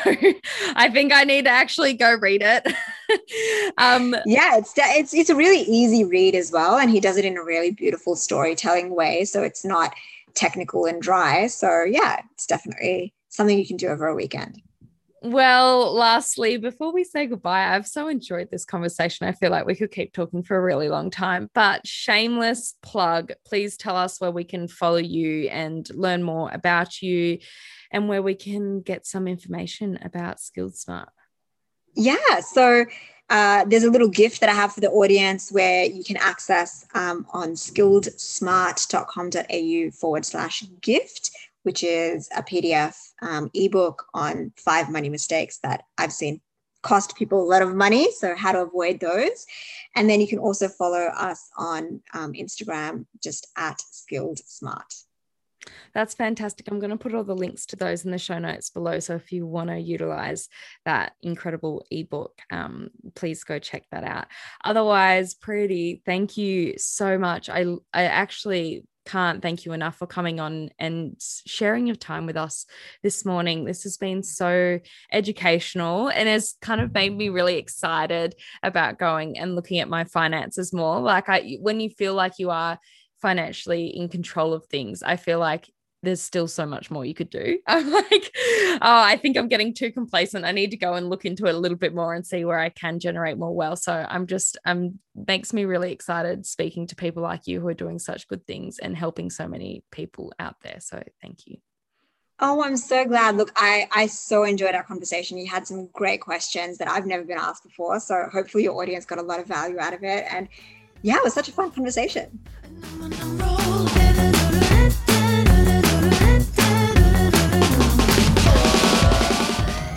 I 0.76 0.90
think 0.90 1.14
I 1.14 1.24
need 1.24 1.46
to 1.46 1.52
actually 1.52 1.94
go 1.94 2.16
read 2.16 2.42
it. 2.44 2.68
um, 3.78 4.16
yeah, 4.26 4.58
it's 4.58 4.74
it's 4.76 5.14
it's 5.14 5.30
a 5.30 5.36
really 5.36 5.62
easy 5.62 6.04
read 6.04 6.36
as 6.36 6.52
well, 6.52 6.78
and 6.78 6.90
he 6.90 7.00
does 7.00 7.18
it 7.18 7.26
in 7.26 7.38
a 7.38 7.44
really 7.44 7.72
beautiful 7.72 8.16
storytelling 8.16 8.94
way. 8.96 9.24
So 9.24 9.44
it's 9.44 9.64
not 9.64 9.94
technical 10.34 10.86
and 10.86 11.02
dry. 11.02 11.48
So 11.48 11.84
yeah, 11.84 12.22
it's 12.34 12.48
definitely 12.48 13.14
something 13.30 13.58
you 13.58 13.68
can 13.68 13.78
do 13.78 13.88
over 13.88 14.08
a 14.08 14.16
weekend. 14.16 14.62
Well, 15.24 15.94
lastly, 15.94 16.58
before 16.58 16.94
we 16.94 17.04
say 17.04 17.26
goodbye, 17.26 17.74
I've 17.74 17.88
so 17.88 18.08
enjoyed 18.08 18.50
this 18.52 18.66
conversation. 18.66 19.28
I 19.28 19.32
feel 19.32 19.50
like 19.50 19.66
we 19.66 19.76
could 19.76 19.90
keep 19.90 20.14
talking 20.14 20.44
for 20.44 20.56
a 20.56 20.62
really 20.62 20.90
long 20.90 21.10
time, 21.10 21.50
but 21.56 21.88
shameless 21.88 22.76
plug, 22.84 23.32
please 23.44 23.78
tell 23.78 23.96
us 23.96 24.22
where 24.22 24.30
we 24.30 24.44
can 24.44 24.68
follow 24.68 24.98
you 24.98 25.50
and 25.50 25.90
learn 25.96 26.22
more 26.22 26.52
about 26.54 27.02
you 27.02 27.40
and 27.92 28.08
where 28.08 28.22
we 28.22 28.36
can 28.36 28.82
get 28.82 29.08
some 29.08 29.28
information 29.28 29.98
about 30.04 30.40
Skilled 30.40 30.76
Smart. 30.76 31.10
Yeah. 31.96 32.42
So, 32.42 32.86
uh, 33.30 33.66
there's 33.66 33.84
a 33.84 33.92
little 33.92 34.08
gift 34.08 34.40
that 34.40 34.50
I 34.50 34.54
have 34.54 34.72
for 34.72 34.80
the 34.80 34.90
audience 34.90 35.52
where 35.52 35.84
you 35.84 36.02
can 36.04 36.18
access 36.18 36.86
um, 36.94 37.26
on 37.34 37.54
skilledsmart.com.au 37.54 39.92
forward 39.92 40.26
slash 40.26 40.64
gift 40.82 41.32
which 41.68 41.84
is 41.84 42.30
a 42.34 42.42
PDF 42.42 42.96
um, 43.22 43.52
ebook 43.54 44.06
on 44.14 44.54
five 44.56 44.90
money 44.90 45.10
mistakes 45.10 45.60
that 45.64 45.84
I've 45.98 46.14
seen 46.14 46.40
cost 46.82 47.14
people 47.18 47.44
a 47.44 47.52
lot 47.52 47.62
of 47.62 47.76
money. 47.76 48.10
So, 48.14 48.38
how 48.38 48.54
to 48.54 48.62
avoid 48.62 49.02
those. 49.02 49.46
And 49.94 50.10
then 50.10 50.22
you 50.22 50.28
can 50.30 50.40
also 50.40 50.70
follow 50.70 51.08
us 51.08 51.50
on 51.58 52.02
um, 52.14 52.32
Instagram 52.32 53.06
just 53.22 53.48
at 53.58 53.82
Skilled 53.82 54.40
Smart. 54.46 54.94
That's 55.94 56.14
fantastic. 56.14 56.70
I'm 56.70 56.80
going 56.80 56.92
to 56.92 56.98
put 56.98 57.14
all 57.14 57.26
the 57.26 57.36
links 57.36 57.66
to 57.66 57.76
those 57.76 58.06
in 58.06 58.12
the 58.12 58.18
show 58.18 58.40
notes 58.40 58.70
below. 58.70 59.00
So 59.02 59.16
if 59.16 59.34
you 59.34 59.46
want 59.46 59.70
to 59.70 59.78
utilize 59.78 60.48
that 60.86 61.16
incredible 61.22 61.86
ebook, 61.92 62.40
um, 62.50 62.92
please 63.14 63.44
go 63.44 63.60
check 63.60 63.84
that 63.92 64.06
out. 64.06 64.28
Otherwise, 64.64 65.36
Paridhi, 65.36 66.02
thank 66.06 66.38
you 66.38 66.76
so 66.78 67.18
much. 67.18 67.50
I 67.50 67.66
I 67.94 68.04
actually 68.04 68.86
can't 69.08 69.42
thank 69.42 69.66
you 69.66 69.72
enough 69.72 69.96
for 69.96 70.06
coming 70.06 70.40
on 70.40 70.70
and 70.78 71.16
sharing 71.46 71.88
your 71.88 71.96
time 71.96 72.26
with 72.26 72.36
us 72.36 72.66
this 73.04 73.26
morning. 73.26 73.64
This 73.64 73.84
has 73.84 73.98
been 73.98 74.22
so 74.22 74.80
educational 75.12 76.10
and 76.10 76.28
has 76.28 76.56
kind 76.62 76.82
of 76.82 76.94
made 76.94 77.16
me 77.16 77.30
really 77.30 77.56
excited 77.56 78.36
about 78.62 79.00
going 79.00 79.40
and 79.40 79.56
looking 79.56 79.80
at 79.80 79.90
my 79.90 80.04
finances 80.04 80.74
more. 80.74 81.00
Like 81.00 81.30
I 81.30 81.58
when 81.62 81.80
you 81.80 81.90
feel 81.90 82.14
like 82.14 82.34
you 82.38 82.50
are 82.50 82.78
financially 83.22 83.88
in 83.88 84.10
control 84.10 84.54
of 84.54 84.66
things, 84.66 85.02
I 85.02 85.16
feel 85.16 85.40
like 85.40 85.70
there's 86.04 86.22
still 86.22 86.48
so 86.48 86.66
much 86.66 86.92
more 86.92 87.06
you 87.06 87.14
could 87.14 87.30
do. 87.30 87.60
I'm 87.68 87.92
like, 87.92 88.32
oh, 88.36 88.78
I 88.82 89.18
think 89.18 89.38
I'm 89.38 89.48
getting 89.48 89.74
too 89.74 89.92
complacent. 89.92 90.46
I 90.46 90.52
need 90.52 90.72
to 90.72 90.78
go 90.78 90.94
and 90.94 91.10
look 91.10 91.26
into 91.26 91.48
it 91.48 91.56
a 91.56 91.58
little 91.58 91.78
bit 91.78 91.94
more 91.94 92.14
and 92.14 92.26
see 92.26 92.46
where 92.46 92.60
I 92.60 92.70
can 92.70 93.00
generate 93.00 93.38
more 93.38 93.54
wealth. 93.54 93.80
So 93.80 94.06
I'm 94.08 94.28
just, 94.28 94.58
um, 94.66 95.00
makes 95.16 95.54
me 95.54 95.66
really 95.66 95.92
excited 95.92 96.46
speaking 96.46 96.88
to 96.88 96.96
people 96.96 97.24
like 97.24 97.48
you 97.48 97.60
who 97.60 97.68
are 97.68 97.74
doing 97.74 98.00
such 98.00 98.28
good 98.28 98.46
things 98.46 98.80
and 98.80 98.96
helping 98.96 99.30
so 99.30 99.48
many 99.48 99.84
people 99.92 100.34
out 100.40 100.56
there. 100.62 100.78
So 100.80 101.02
thank 101.22 101.48
you. 101.48 101.58
Oh, 102.40 102.64
I'm 102.64 102.78
so 102.78 103.04
glad. 103.04 103.36
Look, 103.36 103.52
I, 103.56 103.88
I 103.92 104.06
so 104.06 104.44
enjoyed 104.44 104.76
our 104.76 104.84
conversation. 104.84 105.40
You 105.40 105.48
had 105.48 105.66
some 105.66 105.88
great 105.88 106.22
questions 106.22 106.78
that 106.78 106.88
I've 106.88 107.08
never 107.08 107.24
been 107.24 107.40
asked 107.40 107.64
before. 107.64 108.00
So 108.00 108.30
hopefully 108.32 108.64
your 108.64 108.80
audience 108.80 109.06
got 109.06 109.18
a 109.18 109.24
lot 109.24 109.40
of 109.40 109.48
value 109.48 109.80
out 109.80 109.94
of 109.94 110.04
it. 110.04 110.26
And 110.30 110.48
yeah, 111.02 111.16
it 111.16 111.24
was 111.24 111.34
such 111.34 111.50
a 111.50 111.52
fun 111.52 111.72
conversation. 111.72 112.40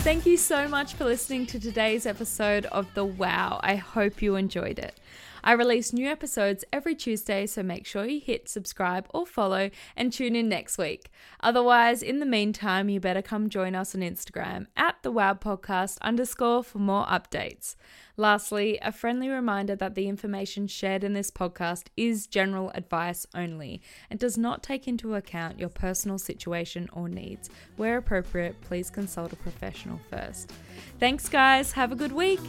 Thank 0.03 0.25
you 0.25 0.35
so 0.35 0.67
much 0.67 0.95
for 0.95 1.05
listening 1.05 1.45
to 1.45 1.59
today's 1.59 2.07
episode 2.07 2.65
of 2.65 2.91
The 2.95 3.05
Wow. 3.05 3.59
I 3.63 3.75
hope 3.75 4.23
you 4.23 4.35
enjoyed 4.35 4.79
it. 4.79 4.99
I 5.43 5.53
release 5.53 5.93
new 5.93 6.07
episodes 6.07 6.63
every 6.71 6.95
Tuesday, 6.95 7.45
so 7.45 7.63
make 7.63 7.85
sure 7.85 8.05
you 8.05 8.19
hit 8.19 8.49
subscribe 8.49 9.07
or 9.13 9.25
follow 9.25 9.69
and 9.95 10.11
tune 10.11 10.35
in 10.35 10.49
next 10.49 10.77
week. 10.77 11.11
Otherwise, 11.39 12.03
in 12.03 12.19
the 12.19 12.25
meantime, 12.25 12.89
you 12.89 12.99
better 12.99 13.21
come 13.21 13.49
join 13.49 13.75
us 13.75 13.95
on 13.95 14.01
Instagram 14.01 14.67
at 14.75 14.95
the 15.01 15.11
Wow 15.11 15.33
Podcast 15.33 15.97
underscore 16.01 16.63
for 16.63 16.79
more 16.79 17.05
updates. 17.05 17.75
Lastly, 18.17 18.77
a 18.81 18.91
friendly 18.91 19.29
reminder 19.29 19.75
that 19.75 19.95
the 19.95 20.07
information 20.07 20.67
shared 20.67 21.03
in 21.03 21.13
this 21.13 21.31
podcast 21.31 21.85
is 21.97 22.27
general 22.27 22.69
advice 22.75 23.25
only 23.33 23.81
and 24.09 24.19
does 24.19 24.37
not 24.37 24.61
take 24.61 24.87
into 24.87 25.15
account 25.15 25.59
your 25.59 25.69
personal 25.69 26.17
situation 26.17 26.87
or 26.93 27.09
needs. 27.09 27.49
Where 27.77 27.97
appropriate, 27.97 28.61
please 28.61 28.89
consult 28.89 29.33
a 29.33 29.37
professional 29.37 29.99
first. 30.09 30.51
Thanks, 30.99 31.29
guys. 31.29 31.71
Have 31.71 31.91
a 31.91 31.95
good 31.95 32.11
week. 32.11 32.39